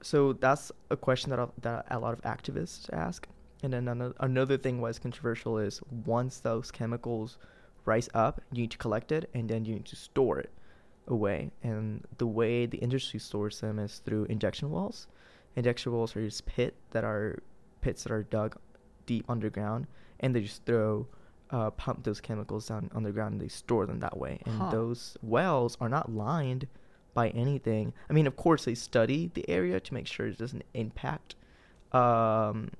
so 0.00 0.34
that's 0.34 0.70
a 0.90 0.96
question 0.96 1.30
that 1.30 1.38
a, 1.38 1.48
that 1.62 1.86
a 1.90 1.98
lot 1.98 2.12
of 2.12 2.22
activists 2.22 2.92
ask. 2.92 3.26
And 3.62 3.72
then 3.72 3.88
another, 3.88 4.14
another 4.20 4.58
thing 4.58 4.80
was 4.80 4.98
controversial 4.98 5.58
is 5.58 5.80
once 6.04 6.38
those 6.38 6.70
chemicals 6.70 7.38
rise 7.86 8.08
up, 8.14 8.40
you 8.52 8.62
need 8.62 8.70
to 8.72 8.78
collect 8.78 9.12
it 9.12 9.30
and 9.34 9.48
then 9.48 9.64
you 9.64 9.74
need 9.74 9.86
to 9.86 9.96
store 9.96 10.38
it 10.38 10.50
away. 11.08 11.50
And 11.62 12.04
the 12.18 12.26
way 12.26 12.66
the 12.66 12.78
industry 12.78 13.20
stores 13.20 13.60
them 13.60 13.78
is 13.78 13.98
through 14.04 14.24
injection 14.26 14.70
wells. 14.70 15.06
Injection 15.56 15.92
wells 15.92 16.14
are 16.16 16.24
just 16.24 16.44
pit 16.46 16.74
that 16.90 17.04
are 17.04 17.38
pits 17.80 18.02
that 18.02 18.12
are 18.12 18.22
dug 18.24 18.56
deep 19.06 19.24
underground, 19.28 19.86
and 20.20 20.34
they 20.34 20.40
just 20.40 20.64
throw 20.64 21.06
uh, 21.50 21.70
pump 21.70 22.04
those 22.04 22.20
chemicals 22.20 22.68
down 22.68 22.90
underground 22.94 23.32
and 23.34 23.40
they 23.40 23.48
store 23.48 23.86
them 23.86 24.00
that 24.00 24.16
way. 24.16 24.40
And 24.46 24.54
Huh. 24.58 24.70
those 24.70 25.16
wells 25.22 25.76
are 25.80 25.88
not 25.88 26.10
lined 26.12 26.66
by 27.12 27.28
anything. 27.30 27.92
I 28.10 28.12
mean, 28.12 28.26
of 28.26 28.36
course, 28.36 28.64
they 28.64 28.74
study 28.74 29.30
the 29.34 29.48
area 29.48 29.78
to 29.80 29.94
make 29.94 30.06
sure 30.06 30.26
it 30.26 30.38
doesn't 30.38 30.64
impact 30.74 31.36
um, 31.92 32.70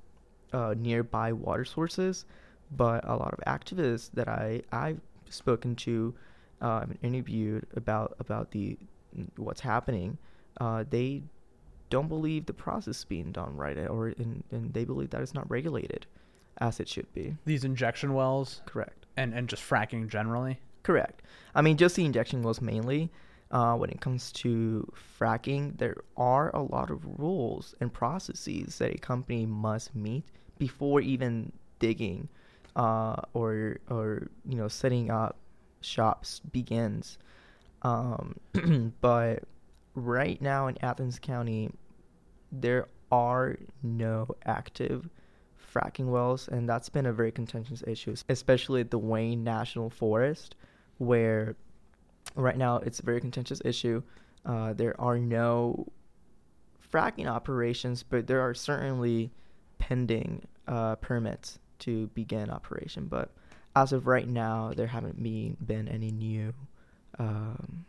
uh, 0.53 0.75
nearby 0.77 1.33
water 1.33 1.65
sources. 1.65 2.25
But 2.71 3.05
a 3.09 3.15
lot 3.17 3.35
of 3.35 3.41
activists 3.47 4.11
that 4.15 4.29
I 4.29 4.63
I've 4.73 5.01
spoken 5.29 5.77
to, 5.77 6.15
uh, 6.61 6.81
and 6.83 6.99
interviewed 7.03 7.67
about 7.77 8.17
about 8.19 8.51
the 8.51 8.77
what's 9.37 9.61
happening, 9.61 10.19
uh, 10.61 10.85
they 10.89 11.23
don't 11.91 12.09
believe 12.09 12.47
the 12.47 12.53
process 12.55 12.99
is 12.99 13.05
being 13.05 13.31
done 13.31 13.57
right, 13.57 13.77
or 13.87 14.09
and, 14.09 14.43
and 14.51 14.73
they 14.75 14.85
believe 14.85 15.11
that 15.11 15.21
it's 15.21 15.35
not 15.35 15.49
regulated 15.49 16.07
as 16.65 16.81
it 16.81 16.89
should 16.89 17.13
be. 17.13 17.37
These 17.45 17.65
injection 17.65 18.15
wells 18.15 18.63
Correct. 18.65 19.05
and, 19.17 19.35
and 19.35 19.49
just 19.49 19.63
fracking 19.63 20.09
generally. 20.09 20.59
Correct. 20.83 21.23
I 21.55 21.61
mean, 21.63 21.77
just 21.77 21.95
the 21.95 22.05
injection 22.05 22.43
wells 22.43 22.61
mainly. 22.61 23.11
Uh, 23.51 23.77
when 23.77 23.91
it 23.91 24.01
comes 24.01 24.33
to 24.33 24.91
fracking, 25.21 25.77
there 25.79 25.97
are 26.17 26.51
a 26.57 26.63
lot 26.63 26.91
of 26.91 27.05
rules 27.19 27.75
and 27.81 27.93
processes 27.93 28.79
that 28.79 28.95
a 28.95 28.99
company 28.99 29.47
must 29.47 29.95
meet 29.95 30.25
before 30.59 31.01
even 31.01 31.53
digging 31.79 32.29
uh, 32.75 33.17
or 33.35 33.79
or 33.91 34.29
you 34.49 34.57
know 34.57 34.67
setting 34.67 35.11
up 35.11 35.37
shops 35.83 36.41
begins. 36.51 37.19
Um, 37.83 38.37
but 39.01 39.45
right 39.95 40.41
now 40.41 40.67
in 40.67 40.77
Athens 40.83 41.19
County, 41.21 41.71
there 42.51 42.89
are 43.13 43.57
no 43.83 44.35
active 44.47 45.09
fracking 45.75 46.07
wells, 46.07 46.49
and 46.49 46.69
that's 46.69 46.89
been 46.89 47.07
a 47.07 47.13
very 47.13 47.33
contentious 47.33 47.83
issue, 47.87 48.15
especially 48.29 48.81
at 48.81 48.91
the 48.91 48.99
Wayne 48.99 49.43
National 49.43 49.91
Forest, 49.91 50.55
where 50.99 51.57
right 52.37 52.57
now 52.57 52.77
it's 52.77 53.01
a 53.01 53.05
very 53.05 53.21
contentious 53.21 53.61
issue. 53.65 54.03
Uh, 54.47 54.73
there 54.73 54.99
are 55.01 55.19
no 55.19 55.87
fracking 56.93 57.27
operations, 57.27 58.03
but 58.03 58.27
there 58.27 58.41
are 58.41 58.55
certainly 58.55 59.31
pending 59.79 60.47
uh, 60.69 60.95
permits 60.97 61.59
to 61.81 62.07
begin 62.09 62.51
operation. 62.51 63.07
But 63.07 63.31
as 63.75 63.93
of 63.93 64.07
right 64.07 64.29
now, 64.29 64.73
there 64.77 64.87
haven't 64.87 65.21
been, 65.23 65.57
been 65.65 65.89
any 65.89 66.11
new 66.13 66.53
um, 67.19 67.85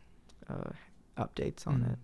uh, 0.49 0.71
updates 1.17 1.67
on 1.67 1.81
Mm. 1.81 1.93
it. 1.93 1.99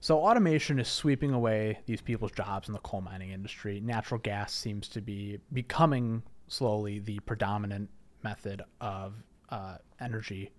So 0.00 0.18
automation 0.20 0.78
is 0.78 0.86
sweeping 0.88 1.32
away 1.32 1.80
these 1.86 2.00
people's 2.00 2.30
jobs 2.32 2.68
in 2.68 2.72
the 2.72 2.78
coal 2.80 3.00
mining 3.00 3.30
industry. 3.30 3.80
Natural 3.80 4.20
gas 4.20 4.52
seems 4.54 4.88
to 4.90 5.00
be 5.00 5.38
becoming 5.52 6.22
slowly 6.46 7.00
the 7.00 7.18
predominant 7.20 7.90
method 8.22 8.62
of 8.80 9.14
uh, 9.50 9.78
energy 10.00 10.52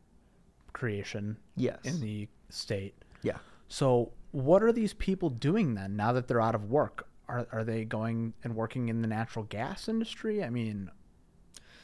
creation 0.74 1.38
Yes. 1.56 1.80
in 1.84 2.00
the 2.02 2.28
state. 2.50 2.94
yeah. 3.22 3.38
So 3.70 4.12
what 4.32 4.62
are 4.64 4.72
these 4.72 4.94
people 4.94 5.30
doing 5.30 5.74
then 5.76 5.96
now 5.96 6.12
that 6.14 6.28
they're 6.28 6.42
out 6.42 6.56
of 6.56 6.70
work? 6.70 7.08
Are, 7.28 7.48
are 7.52 7.64
they 7.64 7.86
going 7.86 8.34
and 8.44 8.56
working 8.56 8.90
in 8.90 9.02
the 9.02 9.08
natural 9.08 9.46
gas 9.46 9.88
industry? 9.88 10.44
I 10.44 10.50
mean, 10.50 10.90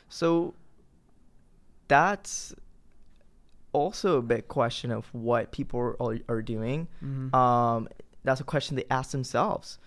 So 0.09 0.55
that's 1.87 2.53
also 3.75 4.17
a 4.17 4.21
big 4.21 4.47
question 4.47 4.89
of 4.91 5.05
what 5.13 5.51
people 5.51 5.79
are, 5.99 6.17
are 6.29 6.41
doing. 6.41 6.87
Um, 7.35 7.89
that's 8.23 8.41
a 8.41 8.43
question 8.43 8.75
they 8.77 8.85
ask 8.89 9.11
themselves. 9.11 9.77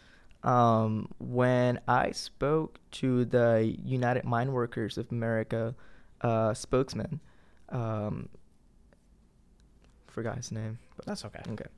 Um, 0.45 1.09
when 1.18 1.80
I 1.89 2.12
spoke 2.12 2.78
to 3.01 3.24
the 3.24 3.74
United 3.84 4.24
Mine 4.24 4.53
Workers 4.53 4.99
of 4.99 5.11
America 5.11 5.74
uh, 6.20 6.55
spokesman, 6.55 7.20
um, 7.70 8.28
forgot 10.07 10.36
his 10.36 10.53
name, 10.53 10.78
but 10.97 11.07
that's 11.07 11.24
okay. 11.24 11.43
Okay. 11.55 11.70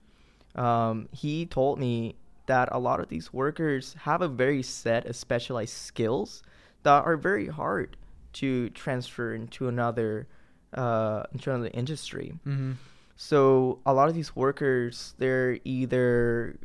Um, 0.56 1.08
he 1.12 1.46
told 1.46 1.78
me 1.78 2.16
that 2.46 2.68
a 2.72 2.78
lot 2.78 2.98
of 3.00 3.08
these 3.08 3.32
workers 3.32 3.94
have 4.00 4.20
a 4.20 4.28
very 4.28 4.62
set 4.62 5.06
of 5.06 5.14
specialized 5.14 5.74
skills 5.74 6.42
that 6.82 7.04
are 7.04 7.16
very 7.16 7.46
hard 7.46 7.96
to 8.32 8.68
transfer 8.70 9.34
into 9.34 9.68
another 9.68 10.26
uh, 10.74 11.24
into 11.32 11.52
another 11.52 11.70
industry. 11.74 12.32
Mm-hmm. 12.46 12.72
So 13.16 13.80
a 13.84 13.92
lot 13.92 14.08
of 14.08 14.14
these 14.14 14.34
workers, 14.34 15.14
they're 15.18 15.58
either 15.64 16.58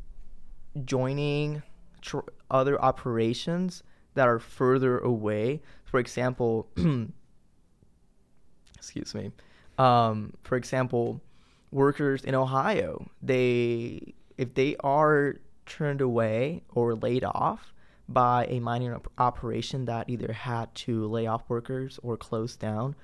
joining 0.84 1.64
tr- 2.02 2.20
other 2.50 2.82
operations 2.82 3.84
that 4.14 4.28
are 4.28 4.40
further 4.40 4.98
away. 5.00 5.62
For 5.84 6.00
example, 6.00 6.70
excuse 8.76 9.14
me. 9.14 9.32
Um, 9.78 10.34
for 10.44 10.56
example, 10.56 11.22
workers 11.72 12.24
in 12.24 12.36
Ohio, 12.36 13.10
they 13.22 14.14
if 14.38 14.54
they 14.54 14.76
are 14.82 15.36
turned 15.66 16.02
away 16.02 16.64
or 16.74 16.96
laid 16.96 17.24
off 17.24 17.74
by 18.08 18.46
a 18.48 18.60
mining 18.60 18.94
op- 18.94 19.12
operation 19.18 19.86
that 19.86 20.10
either 20.10 20.32
had 20.32 20.74
to 20.76 21.08
lay 21.08 21.26
off 21.26 21.44
workers 21.48 22.00
or 22.04 22.16
close 22.16 22.56
down, 22.56 22.96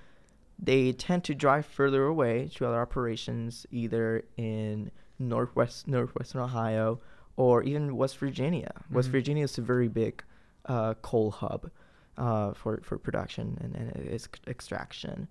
they 0.61 0.91
tend 0.93 1.23
to 1.25 1.33
drive 1.33 1.65
further 1.65 2.03
away 2.03 2.49
to 2.55 2.65
other 2.67 2.79
operations, 2.79 3.65
either 3.71 4.23
in 4.37 4.91
northwest 5.19 5.87
northwestern 5.87 6.41
Ohio 6.41 6.99
or 7.37 7.63
even 7.63 7.95
West 7.95 8.17
Virginia. 8.17 8.71
West 8.91 9.09
Mhm. 9.09 9.11
Virginia 9.11 9.43
is 9.43 9.57
a 9.57 9.61
very 9.61 9.87
big 9.87 10.23
uh, 10.65 10.93
coal 11.01 11.31
hub 11.31 11.71
uh, 12.17 12.53
for 12.53 12.79
for 12.83 12.97
production 12.97 13.57
and, 13.61 13.75
and 13.75 13.89
its 14.07 14.27
extraction. 14.47 15.27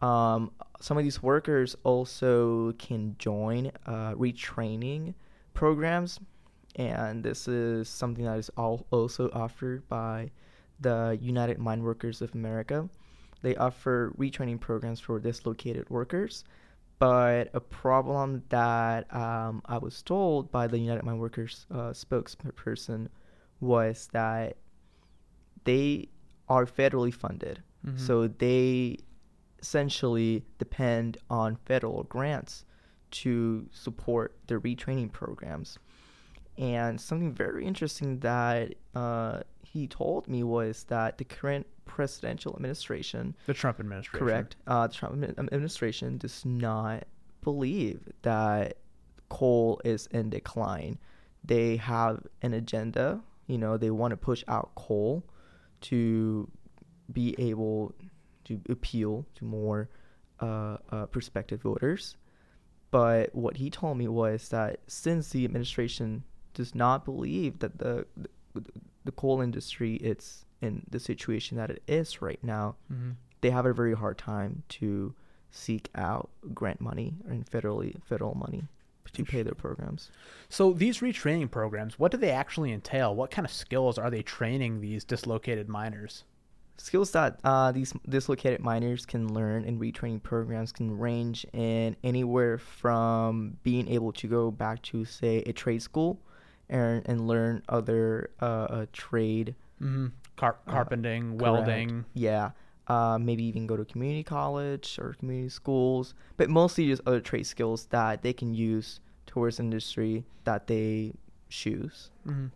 Um, 0.00 0.50
some 0.80 0.98
of 0.98 1.04
these 1.04 1.22
workers 1.22 1.76
also 1.84 2.72
can 2.72 3.14
join 3.18 3.70
uh, 3.86 4.14
retraining 4.14 5.14
programs, 5.54 6.18
and 6.74 7.22
this 7.22 7.46
is 7.46 7.88
something 7.88 8.24
that 8.24 8.38
is 8.38 8.50
all 8.56 8.86
also 8.90 9.30
offered 9.32 9.88
by 9.88 10.30
the 10.80 11.16
United 11.20 11.58
Mine 11.58 11.82
Workers 11.84 12.20
of 12.20 12.34
America. 12.34 12.88
They 13.44 13.54
offer 13.56 14.12
retraining 14.18 14.58
programs 14.58 15.00
for 15.00 15.20
dislocated 15.20 15.88
workers, 15.90 16.44
but 16.98 17.50
a 17.52 17.60
problem 17.60 18.42
that 18.48 19.02
um, 19.14 19.60
I 19.66 19.76
was 19.78 20.02
told 20.02 20.50
by 20.50 20.66
the 20.66 20.78
United 20.78 21.04
Mine 21.04 21.18
Workers 21.18 21.66
uh, 21.70 21.92
spokesperson 21.92 23.08
was 23.60 24.08
that 24.12 24.56
they 25.64 26.08
are 26.48 26.66
federally 26.66 27.12
funded, 27.12 27.62
Mhm. 27.86 27.98
so 28.00 28.28
they 28.28 28.96
essentially 29.60 30.42
depend 30.58 31.18
on 31.28 31.56
federal 31.66 32.04
grants 32.04 32.64
to 33.10 33.66
support 33.72 34.36
their 34.46 34.60
retraining 34.60 35.10
programs. 35.12 35.78
And 36.56 37.00
something 37.00 37.32
very 37.34 37.64
interesting 37.66 38.20
that 38.20 38.74
uh, 38.94 39.42
he 39.74 39.88
told 39.88 40.28
me 40.28 40.44
was 40.44 40.84
that 40.84 41.18
the 41.18 41.24
current 41.24 41.66
presidential 41.84 42.54
administration, 42.54 43.34
The 43.46 43.54
Trump 43.54 43.80
administration. 43.80 44.24
correct, 44.24 44.56
uh, 44.68 44.86
the 44.86 44.94
Trump 44.94 45.24
administration 45.24 46.16
does 46.16 46.44
not 46.44 47.02
believe 47.42 48.08
that 48.22 48.76
coal 49.30 49.80
is 49.84 50.06
in 50.12 50.30
decline. 50.30 50.96
They 51.44 51.76
have 51.78 52.24
an 52.40 52.54
agenda. 52.54 53.20
You 53.48 53.58
know, 53.58 53.76
they 53.76 53.90
want 53.90 54.12
to 54.12 54.16
push 54.16 54.44
out 54.46 54.70
coal 54.76 55.24
to 55.82 56.48
be 57.12 57.34
able 57.36 57.96
to 58.44 58.60
appeal 58.68 59.26
to 59.34 59.44
more 59.44 59.90
uh, 60.38 60.76
uh, 60.92 61.06
prospective 61.06 61.62
voters. 61.62 62.16
But 62.92 63.34
what 63.34 63.56
he 63.56 63.70
told 63.70 63.98
me 63.98 64.06
was 64.06 64.50
that 64.50 64.78
since 64.86 65.30
the 65.30 65.44
administration 65.44 66.22
does 66.54 66.76
not 66.76 67.04
believe 67.04 67.58
that 67.58 67.78
the 67.78 68.06
the, 68.54 68.62
the 69.04 69.12
coal 69.12 69.40
industry 69.40 69.96
it's 69.96 70.44
in 70.60 70.82
the 70.90 70.98
situation 70.98 71.56
that 71.58 71.70
it 71.70 71.82
is 71.86 72.22
right 72.22 72.42
now, 72.42 72.76
hmm 72.88 73.12
they 73.44 73.50
have 73.50 73.66
a 73.66 73.74
very 73.74 73.92
hard 73.92 74.16
time 74.16 74.62
to 74.70 75.14
seek 75.50 75.90
out 75.94 76.30
grant 76.54 76.80
money 76.80 77.12
and 77.28 77.44
federally 77.44 78.02
federal 78.02 78.34
money 78.34 78.64
to 79.12 79.22
pay 79.22 79.42
their 79.42 79.54
programs. 79.54 80.10
So 80.48 80.72
these 80.72 81.00
retraining 81.00 81.50
programs, 81.50 81.98
what 81.98 82.10
do 82.10 82.16
they 82.16 82.30
actually 82.30 82.72
entail? 82.72 83.14
What 83.14 83.30
kind 83.30 83.44
of 83.44 83.52
skills 83.52 83.98
are 83.98 84.08
they 84.08 84.22
training 84.22 84.80
these 84.80 85.04
dislocated 85.04 85.68
miners? 85.68 86.24
Skills 86.78 87.10
that 87.10 87.38
uh, 87.44 87.70
these 87.70 87.92
dislocated 88.08 88.60
miners 88.60 89.04
can 89.04 89.34
learn 89.34 89.66
in 89.66 89.78
retraining 89.78 90.22
programs 90.22 90.72
can 90.72 90.98
range 90.98 91.44
in 91.52 91.96
anywhere 92.02 92.56
from 92.56 93.58
being 93.62 93.88
able 93.88 94.12
to 94.12 94.26
go 94.26 94.50
back 94.50 94.80
to, 94.84 95.04
say, 95.04 95.42
a 95.44 95.52
trade 95.52 95.82
school 95.82 96.18
and, 96.74 97.02
and 97.06 97.26
learn 97.28 97.62
other 97.68 98.30
uh, 98.42 98.44
uh, 98.44 98.86
trade. 98.92 99.54
Mm-hmm. 99.80 100.06
Car- 100.36 100.58
Uh, 100.66 100.72
carpenting, 100.72 101.38
correct. 101.38 101.42
welding. 101.42 102.04
Yeah. 102.14 102.50
Uh, 102.86 103.16
maybe 103.18 103.44
even 103.44 103.66
go 103.66 103.76
to 103.76 103.84
community 103.84 104.22
college 104.24 104.98
or 105.00 105.14
community 105.14 105.48
schools, 105.48 106.14
but 106.36 106.50
mostly 106.50 106.86
just 106.86 107.00
other 107.06 107.20
trade 107.20 107.46
skills 107.46 107.86
that 107.86 108.22
they 108.22 108.32
can 108.32 108.52
use 108.52 109.00
towards 109.26 109.58
industry 109.58 110.24
that 110.44 110.66
they 110.66 111.14
choose. 111.48 112.10
hmm 112.24 112.46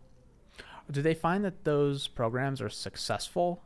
Do 0.91 1.01
they 1.03 1.15
find 1.15 1.45
that 1.45 1.65
those 1.65 2.09
programs 2.09 2.61
are 2.61 2.69
successful? 2.69 3.63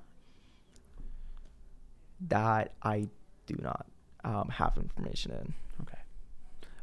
That 2.29 2.75
I 2.83 3.09
do 3.47 3.57
not 3.61 3.87
um, 4.23 4.49
have 4.51 4.77
information 4.77 5.33
in. 5.33 5.55
Okay. 5.83 5.99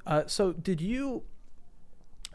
Uh, 0.05 0.23
so 0.27 0.51
did 0.51 0.81
you, 0.81 1.23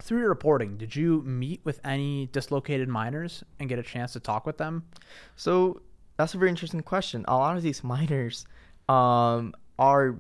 through 0.01 0.21
your 0.21 0.29
reporting, 0.29 0.77
did 0.77 0.95
you 0.97 1.23
meet 1.23 1.61
with 1.65 1.81
any 1.85 2.27
dislocated 2.33 2.89
miners 2.89 3.45
and 3.59 3.69
get 3.69 3.79
a 3.79 3.83
chance 3.83 4.13
to 4.15 4.21
talk 4.21 4.47
with 4.47 4.59
them? 4.59 4.85
So 5.37 5.81
that's 6.17 6.35
a 6.35 6.39
very 6.39 6.51
interesting 6.51 6.81
question. 6.83 7.25
A 7.29 7.37
lot 7.37 7.57
of 7.57 7.63
these 7.63 7.85
miners 7.85 8.47
um, 8.89 9.55
are 9.79 10.17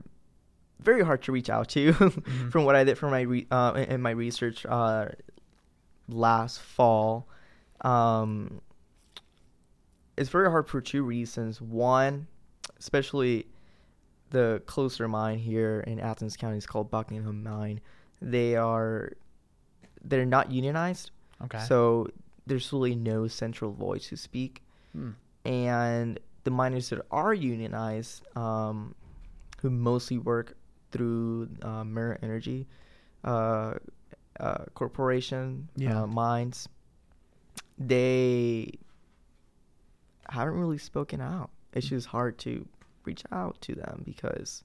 very 0.81 1.05
hard 1.05 1.23
to 1.23 1.33
reach 1.33 1.51
out 1.51 1.69
to. 1.71 1.93
from 2.51 2.65
what 2.65 2.77
I 2.77 2.85
did 2.85 2.99
for 2.99 3.09
my 3.09 3.23
re- 3.23 3.47
uh, 3.51 3.73
in 3.77 3.85
in 3.85 4.03
my 4.03 4.11
research 4.11 4.65
uh, 4.67 5.09
last 6.09 6.61
fall, 6.61 7.29
um, 7.81 8.61
it's 10.17 10.31
very 10.31 10.51
hard 10.51 10.69
for 10.69 10.81
two 10.81 11.03
reasons. 11.03 11.61
One, 11.61 12.27
especially 12.79 13.47
the 14.31 14.63
closer 14.67 15.09
mine 15.09 15.39
here 15.39 15.81
in 15.87 16.01
Athens 16.01 16.37
County 16.37 16.59
is 16.59 16.67
called 16.67 16.91
Buckingham 16.91 17.43
Mine. 17.43 17.81
They 18.21 18.57
are 18.57 19.13
they're 20.05 20.27
not 20.27 20.51
unionized, 20.53 21.11
Okay. 21.43 21.59
so 21.61 22.09
there's 22.47 22.73
really 22.73 22.95
no 22.95 23.27
central 23.27 23.73
voice 23.73 24.09
to 24.09 24.17
speak 24.17 24.63
Hmm. 24.93 25.11
and 25.45 26.21
the 26.45 26.51
miners 26.51 26.91
that 26.91 27.01
are 27.11 27.33
unionized, 27.35 28.23
um, 28.37 28.95
who 29.61 29.71
mostly 29.71 30.19
work 30.19 30.57
through 30.93 31.49
uh, 31.63 31.83
Murray 31.85 32.19
Energy 32.23 32.67
uh, 33.25 33.75
uh, 34.39 34.65
Corporation 34.75 35.69
Yeah. 35.77 36.03
uh, 36.03 36.07
mines, 36.07 36.69
they 37.79 38.73
haven't 40.29 40.55
really 40.55 40.79
spoken 40.79 41.21
out. 41.21 41.51
It's 41.73 41.89
just 41.89 42.07
hard 42.09 42.39
to 42.41 42.67
reach 43.05 43.25
out 43.33 43.61
to 43.63 43.75
them 43.75 44.03
because 44.05 44.63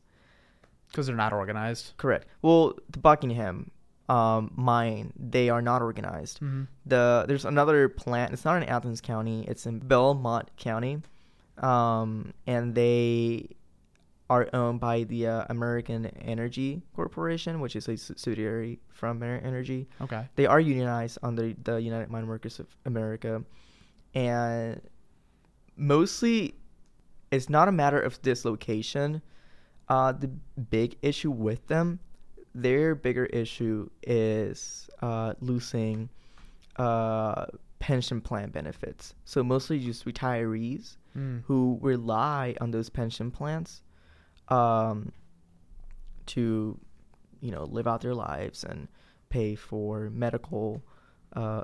Because 0.87 1.07
they're 1.07 1.15
not 1.15 1.33
organized. 1.33 1.93
correct. 1.97 2.27
Well, 2.41 2.77
the 2.89 2.99
Buckingham 2.99 3.71
um, 4.09 4.51
mine, 4.55 5.13
they 5.15 5.49
are 5.49 5.61
not 5.61 5.81
organized 5.81 6.39
Mm-hmm. 6.41 6.63
the 6.85 7.25
there's 7.27 7.45
another 7.45 7.87
plant. 7.87 8.33
It's 8.33 8.43
not 8.43 8.57
in 8.61 8.67
Athens 8.67 9.01
County. 9.01 9.45
It's 9.47 9.65
in 9.65 9.79
Belmont 9.79 10.49
County, 10.57 11.01
um, 11.59 12.33
and 12.47 12.73
they 12.73 13.49
are 14.29 14.47
owned 14.53 14.79
by 14.79 15.03
the 15.05 15.25
uh, 15.27 15.45
American 15.49 16.05
Energy 16.35 16.81
Corporation, 16.95 17.59
which 17.61 17.75
is 17.75 17.87
a 17.87 17.95
subsidiary 17.97 18.79
from 18.93 19.17
American 19.17 19.47
Energy. 19.47 19.87
Okay. 20.01 20.23
They 20.35 20.45
are 20.45 20.59
unionized 20.59 21.17
under 21.23 21.53
the 21.63 21.77
United 21.81 22.09
Mine 22.09 22.27
Workers 22.27 22.59
of 22.59 22.67
America, 22.85 23.43
and 24.13 24.81
mostly 25.75 26.55
it's 27.31 27.49
not 27.49 27.67
a 27.67 27.71
matter 27.71 27.99
of 28.01 28.21
dislocation. 28.21 29.21
Uh, 29.87 30.11
the 30.11 30.27
big 30.69 30.95
issue 31.01 31.31
with 31.31 31.65
them, 31.67 31.99
their 32.55 32.95
bigger 32.95 33.25
issue 33.25 33.89
is 34.03 34.89
uh, 35.01 35.33
losing 35.39 36.09
uh, 36.77 37.45
pension 37.79 38.21
plan 38.21 38.49
benefits. 38.49 39.13
So 39.25 39.43
mostly 39.43 39.79
just 39.79 40.05
retirees 40.05 40.95
Mm. 41.17 41.43
who 41.45 41.79
rely 41.81 42.55
on 42.61 42.69
those 42.69 42.87
pension 42.89 43.31
plans 43.31 43.81
um, 44.49 45.11
to, 46.27 46.79
you 47.41 47.51
know, 47.51 47.63
live 47.63 47.87
out 47.87 48.01
their 48.01 48.13
lives 48.13 48.63
and 48.63 48.87
pay 49.29 49.55
for 49.55 50.09
medical, 50.11 50.83
uh, 51.33 51.63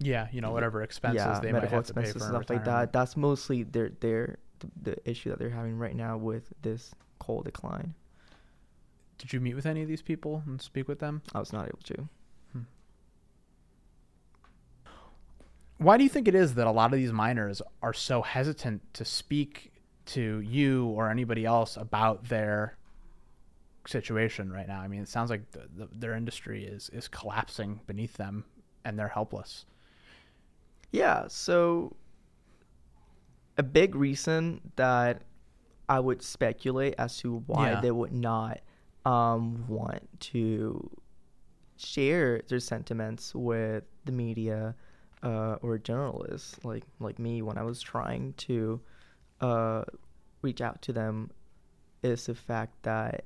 Yeah, 0.00 0.26
you 0.32 0.40
know, 0.40 0.50
whatever 0.50 0.82
expenses 0.82 1.24
yeah, 1.24 1.38
they 1.40 1.52
might 1.52 1.58
medical 1.62 1.76
have 1.78 1.86
to 1.86 1.94
pay 1.94 2.00
expenses 2.00 2.22
for 2.28 2.34
and 2.36 2.44
stuff 2.44 2.50
like 2.56 2.64
that. 2.64 2.92
That's 2.92 3.16
mostly 3.16 3.62
their 3.62 3.90
their 4.00 4.38
the, 4.58 4.68
the 4.90 5.10
issue 5.10 5.30
that 5.30 5.38
they're 5.38 5.50
having 5.50 5.78
right 5.78 5.94
now 5.94 6.16
with 6.16 6.52
this 6.62 6.92
coal 7.20 7.42
decline. 7.42 7.94
Did 9.20 9.34
you 9.34 9.40
meet 9.40 9.54
with 9.54 9.66
any 9.66 9.82
of 9.82 9.88
these 9.88 10.00
people 10.00 10.42
and 10.46 10.62
speak 10.62 10.88
with 10.88 10.98
them? 10.98 11.20
I 11.34 11.40
was 11.40 11.52
not 11.52 11.66
able 11.66 11.80
to. 11.84 12.08
Hmm. 12.54 12.60
Why 15.76 15.98
do 15.98 16.04
you 16.04 16.08
think 16.08 16.26
it 16.26 16.34
is 16.34 16.54
that 16.54 16.66
a 16.66 16.70
lot 16.70 16.92
of 16.94 16.98
these 16.98 17.12
miners 17.12 17.60
are 17.82 17.92
so 17.92 18.22
hesitant 18.22 18.82
to 18.94 19.04
speak 19.04 19.72
to 20.06 20.40
you 20.40 20.86
or 20.86 21.10
anybody 21.10 21.44
else 21.44 21.76
about 21.76 22.28
their 22.30 22.78
situation 23.86 24.50
right 24.50 24.66
now? 24.66 24.80
I 24.80 24.88
mean, 24.88 25.02
it 25.02 25.08
sounds 25.08 25.28
like 25.28 25.50
the, 25.50 25.68
the, 25.76 25.88
their 25.92 26.14
industry 26.14 26.64
is 26.64 26.88
is 26.88 27.06
collapsing 27.06 27.80
beneath 27.86 28.14
them, 28.16 28.44
and 28.86 28.98
they're 28.98 29.08
helpless. 29.08 29.66
Yeah, 30.92 31.26
so 31.28 31.94
a 33.58 33.62
big 33.62 33.94
reason 33.94 34.62
that 34.76 35.24
I 35.90 36.00
would 36.00 36.22
speculate 36.22 36.94
as 36.96 37.18
to 37.18 37.42
why 37.46 37.72
Yeah. 37.72 37.80
they 37.82 37.90
would 37.90 38.12
not 38.12 38.60
um, 39.04 39.64
want 39.68 40.06
to 40.20 40.90
share 41.76 42.42
their 42.48 42.60
sentiments 42.60 43.34
with 43.34 43.84
the 44.04 44.12
media 44.12 44.74
uh, 45.22 45.56
or 45.62 45.78
journalists 45.78 46.56
like 46.64 46.84
like 46.98 47.18
me 47.18 47.42
when 47.42 47.56
I 47.58 47.62
was 47.62 47.80
trying 47.80 48.34
to 48.38 48.80
uh, 49.40 49.84
reach 50.42 50.60
out 50.60 50.82
to 50.82 50.92
them 50.92 51.30
is 52.02 52.26
the 52.26 52.34
fact 52.34 52.82
that 52.82 53.24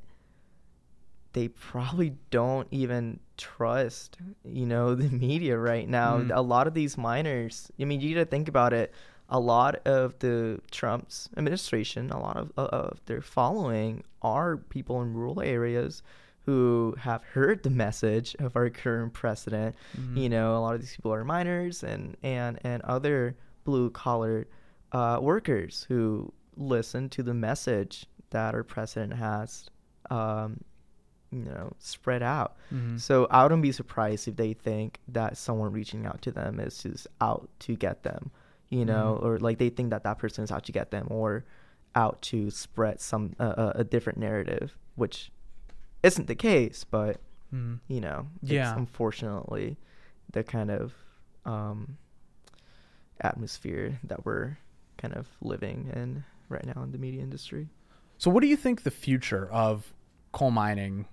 they 1.33 1.49
probably 1.49 2.15
don't 2.31 2.69
even 2.71 3.19
trust 3.37 4.19
you 4.45 4.67
know 4.67 4.95
the 5.03 5.09
media 5.11 5.59
right 5.59 5.89
now 5.89 6.19
Mm. 6.19 6.31
a 6.35 6.41
lot 6.41 6.67
of 6.69 6.75
these 6.75 6.97
miners 6.97 7.71
i 7.81 7.85
mean 7.85 8.01
you 8.01 8.15
gotta 8.15 8.25
think 8.27 8.49
about 8.49 8.73
it 8.73 8.93
a 9.29 9.41
lot 9.41 9.77
of 9.87 10.19
the 10.19 10.61
trump's 10.71 11.29
administration 11.37 12.11
a 12.11 12.21
lot 12.21 12.37
of, 12.37 12.53
uh, 12.59 12.63
of 12.67 13.01
their 13.07 13.23
following 13.23 14.03
are 14.23 14.57
people 14.57 15.01
in 15.03 15.15
rural 15.15 15.41
areas 15.41 16.03
who 16.47 16.95
have 16.99 17.25
heard 17.25 17.63
the 17.63 17.71
message 17.71 18.37
of 18.39 18.55
our 18.55 18.69
current 18.69 19.13
president 19.15 19.75
Mm-hmm. 19.99 20.17
you 20.19 20.29
know 20.29 20.57
a 20.57 20.61
lot 20.61 20.75
of 20.75 20.81
these 20.81 20.95
people 20.95 21.13
are 21.15 21.25
miners 21.25 21.83
and 21.83 22.17
and 22.23 22.59
and 22.65 22.83
other 22.83 23.35
blue 23.65 23.89
collar 23.91 24.47
uh, 24.93 25.19
workers 25.21 25.87
who 25.89 26.33
listen 26.57 27.09
to 27.09 27.23
the 27.23 27.35
message 27.35 28.07
that 28.31 28.55
our 28.55 28.63
president 28.63 29.15
has 29.15 29.69
um, 30.11 30.61
you 31.33 31.45
know 31.45 31.73
spread 31.79 32.23
out 32.23 32.57
Mhm. 32.73 33.01
so 33.01 33.27
i 33.31 33.43
wouldn't 33.43 33.63
be 33.63 33.73
surprised 33.73 34.29
if 34.29 34.37
they 34.37 34.53
think 34.53 35.01
that 35.09 35.37
someone 35.39 35.73
reaching 35.73 36.05
out 36.07 36.21
to 36.23 36.31
them 36.31 36.61
is 36.61 36.83
just 36.83 37.07
out 37.21 37.49
to 37.61 37.75
get 37.75 38.03
them 38.03 38.31
you 38.71 38.85
know 38.85 39.19
or 39.23 39.39
like 39.39 39.59
they 39.59 39.69
think 39.71 39.91
that 39.91 40.03
that 40.05 40.19
person 40.19 40.43
is 40.45 40.51
out 40.51 40.65
to 40.65 40.73
get 40.73 40.91
them 40.91 41.07
or 41.11 41.45
out 41.95 42.21
to 42.23 42.51
spread 42.51 43.01
some 43.01 43.35
uh, 43.39 43.73
a- 43.77 43.81
a 43.81 43.85
different 43.85 44.19
narrative, 44.19 44.77
which 44.97 45.31
isn't 46.03 46.27
the 46.27 46.35
case, 46.35 46.85
but 46.85 47.21
Mm. 47.53 47.79
you 47.87 48.01
know, 48.01 48.27
it's 48.43 48.51
Yeah. 48.51 48.75
unfortunately 48.77 49.77
the 50.33 50.43
kind 50.43 50.71
of 50.71 50.93
um, 51.45 51.99
atmosphere 53.21 54.01
that 54.05 54.25
we're 54.25 54.59
kind 54.97 55.15
of 55.15 55.29
living 55.41 55.91
in 55.95 56.25
right 56.49 56.65
now 56.67 56.83
in 56.83 56.91
the 56.93 56.99
media 56.99 57.23
industry. 57.23 57.69
So, 58.19 58.31
what 58.31 58.41
do 58.41 58.47
you 58.49 58.57
think 58.57 58.83
the 58.83 58.91
future 58.91 59.49
of 59.51 59.93
coal 60.33 60.51
mining 60.51 61.07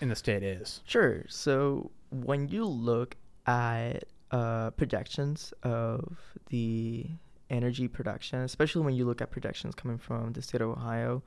in 0.00 0.08
the 0.08 0.16
state 0.16 0.42
is? 0.42 0.82
Sure. 0.86 1.24
So 1.28 1.90
when 2.10 2.48
you 2.48 2.64
look 2.64 3.16
at 3.46 4.04
uh, 4.30 4.70
projections 4.70 5.52
of 5.62 6.16
the 6.50 7.06
energy 7.50 7.88
production, 7.88 8.40
especially 8.40 8.82
when 8.84 8.94
you 8.94 9.04
look 9.04 9.20
at 9.20 9.30
projections 9.30 9.74
coming 9.74 9.98
from 9.98 10.32
the 10.32 10.42
state 10.42 10.60
of 10.60 10.70
Ohio, 10.70 11.22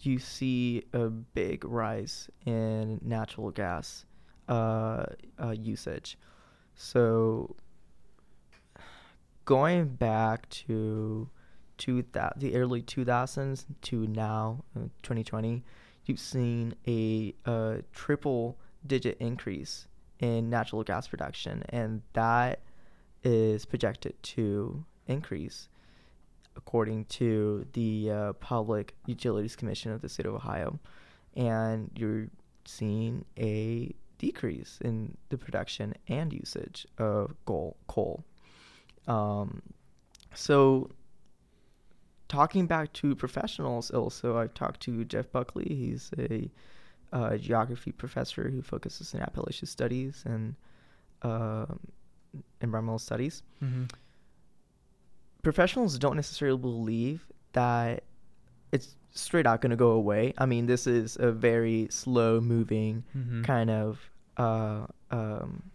you 0.00 0.18
see 0.18 0.84
a 0.92 1.08
big 1.08 1.64
rise 1.64 2.28
in 2.44 3.00
natural 3.02 3.50
gas 3.50 4.04
uh, 4.48 5.06
uh, 5.42 5.50
usage. 5.50 6.18
So 6.74 7.56
going 9.44 9.88
back 9.88 10.48
to 10.50 11.28
two 11.78 12.04
the 12.36 12.54
early 12.54 12.82
2000s 12.82 13.64
to 13.82 14.06
now, 14.06 14.64
uh, 14.76 14.80
2020, 15.02 15.64
you've 16.04 16.20
seen 16.20 16.74
a, 16.86 17.34
uh 17.44 17.78
triple 17.92 18.56
digit 18.86 19.16
increase 19.18 19.88
in 20.20 20.50
natural 20.50 20.82
gas 20.82 21.08
production, 21.08 21.62
and 21.70 22.02
that 22.12 22.60
is 23.22 23.64
projected 23.64 24.14
to 24.22 24.84
increase 25.06 25.68
according 26.56 27.04
to 27.04 27.66
the 27.74 28.10
uh, 28.10 28.32
Public 28.34 28.94
Utilities 29.06 29.54
Commission 29.56 29.92
of 29.92 30.00
the 30.00 30.08
state 30.08 30.26
of 30.26 30.34
Ohio. 30.34 30.78
And 31.34 31.90
you're 31.94 32.28
seeing 32.64 33.26
a 33.38 33.94
decrease 34.18 34.78
in 34.82 35.16
the 35.28 35.36
production 35.36 35.94
and 36.08 36.32
usage 36.32 36.86
of 36.96 37.34
coal. 37.44 37.76
coal. 37.86 38.24
Um, 39.06 39.60
so 40.34 40.90
talking 42.28 42.66
back 42.66 42.92
to 42.92 43.14
professionals 43.14 43.90
also 43.90 44.36
i've 44.36 44.52
talked 44.52 44.80
to 44.80 45.04
jeff 45.04 45.30
buckley 45.30 45.66
he's 45.68 46.10
a 46.18 46.50
uh, 47.16 47.36
geography 47.48 47.92
professor 48.02 48.44
who 48.52 48.60
focuses 48.72 49.06
in 49.14 49.20
appalachian 49.26 49.66
studies 49.76 50.14
and 50.32 50.54
um 51.30 51.78
environmental 52.66 52.98
studies 53.08 53.36
Mm-hmm. 53.64 53.84
professionals 55.42 55.98
don't 55.98 56.16
necessarily 56.16 56.58
believe 56.58 57.26
that 57.52 58.02
it's 58.72 58.96
straight 59.14 59.46
out 59.46 59.60
going 59.62 59.70
to 59.70 59.76
go 59.88 59.92
away 60.02 60.22
i 60.38 60.44
mean 60.52 60.66
this 60.66 60.86
is 60.86 61.16
a 61.20 61.30
very 61.32 61.86
slow 61.90 62.40
moving 62.40 63.04
Mm-hmm. 63.16 63.42
kind 63.42 63.70
of 63.70 64.10
uh, 64.36 64.84
um, 65.10 65.70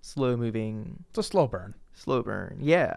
slow 0.00 0.36
moving 0.36 1.04
It's 1.10 1.18
a 1.18 1.22
slow 1.22 1.46
burn. 1.46 1.74
slow 1.92 2.22
burn. 2.22 2.56
Yeah. 2.60 2.96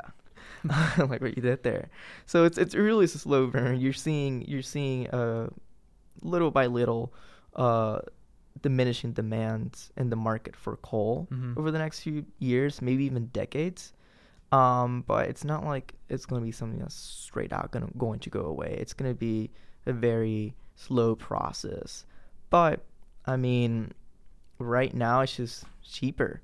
like 0.98 1.20
what 1.22 1.36
you 1.36 1.42
did 1.42 1.64
there. 1.64 1.90
So 2.26 2.46
it's 2.46 2.58
it's 2.58 2.74
really 2.74 3.06
a 3.06 3.10
slow 3.10 3.48
burn. 3.48 3.80
You're 3.82 3.92
seeing 4.08 4.44
you're 4.48 4.62
seeing 4.76 5.08
uh 5.10 5.50
little 6.22 6.52
by 6.52 6.66
little 6.68 7.14
uh 7.56 8.00
diminishing 8.62 9.12
demands 9.12 9.92
in 9.98 10.10
the 10.10 10.16
market 10.16 10.56
for 10.56 10.78
coal 10.78 11.28
Mhm. 11.32 11.58
over 11.58 11.72
the 11.72 11.78
next 11.78 12.00
few 12.00 12.26
years, 12.40 12.82
maybe 12.82 13.04
even 13.06 13.28
decades. 13.28 13.94
Um, 14.52 15.04
but 15.06 15.28
it's 15.28 15.44
not 15.44 15.66
like 15.66 15.96
it's 16.08 16.26
going 16.26 16.42
to 16.42 16.46
be 16.46 16.52
something 16.52 16.80
that's 16.80 16.96
straight 16.96 17.52
out 17.52 17.72
going 17.72 17.86
to 17.86 17.98
going 17.98 18.20
to 18.20 18.30
go 18.30 18.46
away. 18.46 18.78
It's 18.80 18.94
going 18.94 19.12
to 19.12 19.18
be 19.18 19.52
a 19.86 19.92
very 19.94 20.56
slow 20.76 21.16
process. 21.16 22.06
But 22.50 22.86
I 23.26 23.36
mean, 23.38 23.92
right 24.60 24.94
now 24.94 25.22
it's 25.22 25.36
just 25.36 25.66
cheaper 25.84 26.42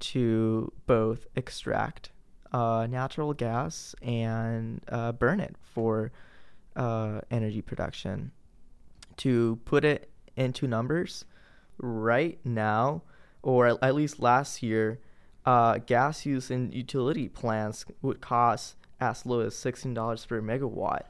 to 0.00 0.70
both 0.86 1.26
extract 1.36 2.10
uh, 2.52 2.86
natural 2.90 3.32
gas 3.34 3.94
and 4.02 4.80
uh, 4.88 5.12
burn 5.12 5.40
it 5.40 5.56
for 5.62 6.12
uh, 6.76 7.20
energy 7.30 7.62
production. 7.62 8.32
To 9.18 9.56
put 9.64 9.84
it 9.84 10.10
into 10.36 10.66
numbers, 10.66 11.24
right 11.78 12.38
now, 12.44 13.02
or 13.42 13.66
at- 13.66 13.94
least 13.94 14.20
last 14.20 14.62
year, 14.62 15.00
uh, 15.44 15.78
gas 15.78 16.24
use 16.24 16.50
in 16.50 16.72
utility 16.72 17.28
plants 17.28 17.84
would 18.02 18.20
cost 18.20 18.76
as 19.00 19.26
low 19.26 19.40
as 19.40 19.54
$16 19.54 20.26
per 20.26 20.40
megawatt, 20.40 21.02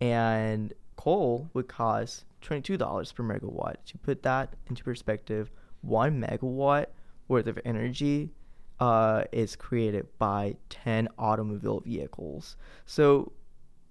and 0.00 0.72
coal 0.96 1.48
would 1.54 1.68
cost 1.68 2.24
$22 2.42 3.12
per 3.12 3.24
megawatt. 3.24 3.76
To 3.86 3.98
put 3.98 4.22
that 4.22 4.54
into 4.68 4.84
perspective, 4.84 5.50
one 5.82 6.20
megawatt 6.20 6.86
worth 7.28 7.46
of 7.46 7.58
energy 7.64 8.30
uh, 8.78 9.24
is 9.32 9.56
created 9.56 10.06
by 10.18 10.56
10 10.70 11.08
automobile 11.18 11.80
vehicles. 11.80 12.56
So 12.86 13.32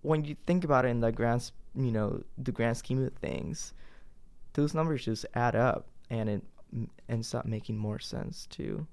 when 0.01 0.25
you 0.25 0.35
think 0.47 0.63
about 0.63 0.85
it 0.85 0.89
in 0.89 0.99
the 0.99 1.11
grand, 1.11 1.51
you 1.85 1.91
know, 1.91 2.23
the 2.37 2.51
grand 2.51 2.77
scheme 2.77 3.03
of 3.03 3.13
things, 3.13 3.73
those 4.53 4.73
numbers 4.73 5.05
just 5.05 5.25
add 5.33 5.55
up, 5.55 5.87
and 6.09 6.29
it 6.29 6.43
m- 6.73 6.89
ends 7.07 7.33
up 7.33 7.45
making 7.45 7.77
more 7.77 7.99
sense 7.99 8.45
to 8.51 8.85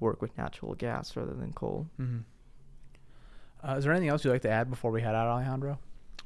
work 0.00 0.20
with 0.22 0.36
natural 0.36 0.74
gas 0.74 1.16
rather 1.16 1.34
than 1.34 1.52
coal. 1.52 1.86
Mm-hmm. 2.00 2.18
Uh, 3.68 3.76
is 3.76 3.84
there 3.84 3.92
anything 3.92 4.08
else 4.10 4.24
you'd 4.24 4.30
like 4.32 4.42
to 4.42 4.50
add 4.50 4.68
before 4.68 4.90
we 4.90 5.00
head 5.00 5.14
out, 5.14 5.26
Alejandro? 5.28 5.78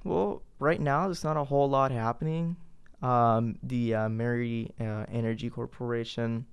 Well, 0.05 0.43
right 0.59 0.81
now 0.81 1.05
there's 1.07 1.25
not 1.25 1.37
a 1.37 1.45
whole 1.45 1.69
lot 1.69 1.91
happening. 1.93 2.57
Um, 3.03 3.59
the 3.63 3.95
uh, 3.95 4.09
Murray 4.09 4.73
uh, 4.81 5.05
Energy 5.11 5.49
Corporation, 5.51 6.47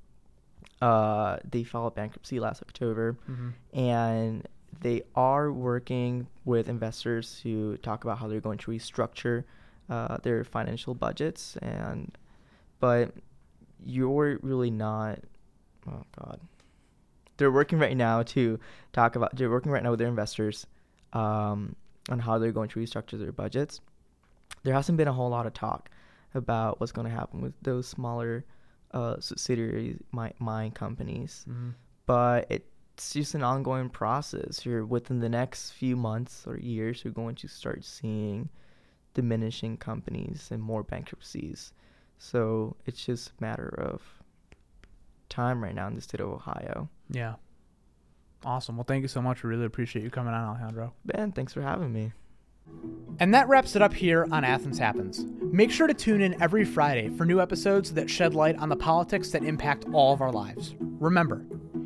uh, 0.82 1.38
they 1.50 1.64
filed 1.64 1.96
bankruptcy 1.96 2.40
last 2.40 2.62
October, 2.62 3.18
Mm-hmm. 3.30 3.80
and 3.80 4.48
they 4.82 5.02
are 5.16 5.52
working 5.52 6.28
with 6.44 6.70
investors 6.70 7.40
to 7.44 7.78
talk 7.78 8.04
about 8.04 8.18
how 8.20 8.28
they're 8.28 8.42
going 8.42 8.58
to 8.60 8.72
restructure 8.72 9.44
uh, 9.90 10.18
their 10.24 10.44
financial 10.44 10.94
budgets. 10.94 11.58
And 11.62 12.16
but 12.80 13.12
you're 13.86 14.40
really 14.42 14.72
not. 14.72 15.20
Oh 15.88 16.04
God. 16.20 16.40
They're 17.38 17.52
working 17.52 17.80
right 17.80 17.98
now 17.98 18.24
to 18.24 18.60
talk 18.94 19.16
about. 19.16 19.36
They're 19.36 19.50
working 19.50 19.72
right 19.72 19.84
now 19.84 19.92
with 19.92 20.00
their 20.00 20.08
investors 20.08 20.66
um, 21.14 21.76
on 22.10 22.20
how 22.20 22.38
they're 22.38 22.52
going 22.54 22.70
to 22.70 22.80
restructure 22.80 23.20
their 23.20 23.32
budgets. 23.34 23.82
There 24.64 24.74
hasn't 24.74 24.98
been 24.98 25.08
a 25.08 25.14
whole 25.14 25.30
lot 25.30 25.46
of 25.46 25.54
talk 25.54 25.90
about 26.34 26.80
what's 26.80 26.92
going 26.92 27.08
to 27.08 27.14
happen 27.14 27.42
with 27.42 27.54
those 27.62 27.88
smaller 27.88 28.46
uh, 28.92 29.20
subsidiary 29.20 29.98
mine, 30.12 30.34
mine 30.40 30.72
companies, 30.72 31.46
Mm-hmm. 31.50 31.70
but 32.06 32.52
it's 32.96 33.12
just 33.12 33.36
an 33.36 33.44
ongoing 33.44 33.90
process. 33.90 34.62
Here, 34.62 34.86
within 34.86 35.20
the 35.20 35.28
next 35.28 35.72
few 35.72 35.98
months 35.98 36.46
or 36.48 36.58
years, 36.58 37.04
you're 37.04 37.12
going 37.12 37.36
to 37.36 37.48
start 37.50 37.84
seeing 37.84 38.48
diminishing 39.14 39.76
companies 39.76 40.48
and 40.50 40.64
more 40.64 40.82
bankruptcies. 40.82 41.74
So 42.20 42.78
it's 42.86 43.06
just 43.06 43.32
a 43.32 43.44
matter 43.44 43.68
of 43.78 44.02
time 45.28 45.62
right 45.62 45.76
now 45.76 45.88
in 45.88 45.96
the 45.96 46.02
state 46.02 46.22
of 46.22 46.30
Ohio. 46.30 46.88
Yeah. 47.10 47.34
Awesome. 48.46 48.78
Well, 48.78 48.86
thank 48.88 49.02
you 49.02 49.10
so 49.10 49.22
much. 49.22 49.44
We 49.44 49.50
really 49.50 49.66
appreciate 49.66 50.04
you 50.04 50.10
coming 50.10 50.34
on, 50.34 50.46
Alejandro. 50.46 50.94
Ben, 51.04 51.34
thanks 51.34 51.52
for 51.52 51.62
having 51.62 51.92
me. 51.92 52.14
And 53.20 53.34
that 53.34 53.50
wraps 53.50 53.76
it 53.76 53.82
up 53.82 53.94
here 53.94 54.26
on 54.32 54.46
Athens 54.46 54.80
Happens. 54.80 55.26
Make 55.42 55.70
sure 55.70 55.88
to 55.88 55.94
tune 55.94 56.22
in 56.22 56.42
every 56.42 56.64
Friday 56.64 57.10
for 57.10 57.26
new 57.26 57.42
episodes 57.42 57.94
that 57.94 58.10
shed 58.10 58.34
light 58.34 58.58
on 58.58 58.70
the 58.70 58.76
politics 58.78 59.32
that 59.32 59.44
impact 59.44 59.86
all 59.92 60.14
of 60.14 60.22
our 60.22 60.32
lives. 60.32 60.76
Remember, 60.80 61.46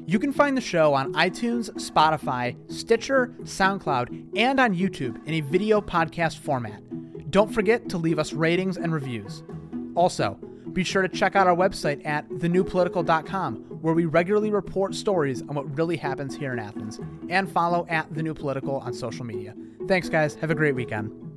you 0.09 0.17
can 0.17 0.33
find 0.33 0.57
the 0.57 0.61
show 0.61 0.95
on 0.95 1.13
iTunes, 1.13 1.69
Spotify, 1.73 2.55
Stitcher, 2.71 3.27
SoundCloud, 3.43 4.35
and 4.35 4.59
on 4.59 4.73
YouTube 4.73 5.23
in 5.27 5.35
a 5.35 5.41
video 5.41 5.79
podcast 5.79 6.39
format. 6.39 6.81
Don't 7.29 7.53
forget 7.53 7.87
to 7.89 7.99
leave 7.99 8.17
us 8.17 8.33
ratings 8.33 8.77
and 8.77 8.91
reviews. 8.91 9.43
Also, 9.93 10.39
be 10.73 10.83
sure 10.83 11.03
to 11.03 11.09
check 11.09 11.35
out 11.35 11.45
our 11.45 11.55
website 11.55 12.03
at 12.07 12.27
thenewpolitical.com, 12.27 13.57
where 13.81 13.93
we 13.93 14.05
regularly 14.05 14.49
report 14.49 14.95
stories 14.95 15.43
on 15.43 15.53
what 15.53 15.77
really 15.77 15.97
happens 15.97 16.35
here 16.35 16.53
in 16.53 16.57
Athens, 16.57 16.99
and 17.29 17.51
follow 17.51 17.85
at 17.87 18.11
The 18.11 18.23
New 18.23 18.33
Political 18.33 18.77
on 18.79 18.93
social 18.93 19.25
media. 19.25 19.53
Thanks, 19.87 20.09
guys. 20.09 20.33
Have 20.33 20.49
a 20.49 20.55
great 20.55 20.73
weekend. 20.73 21.28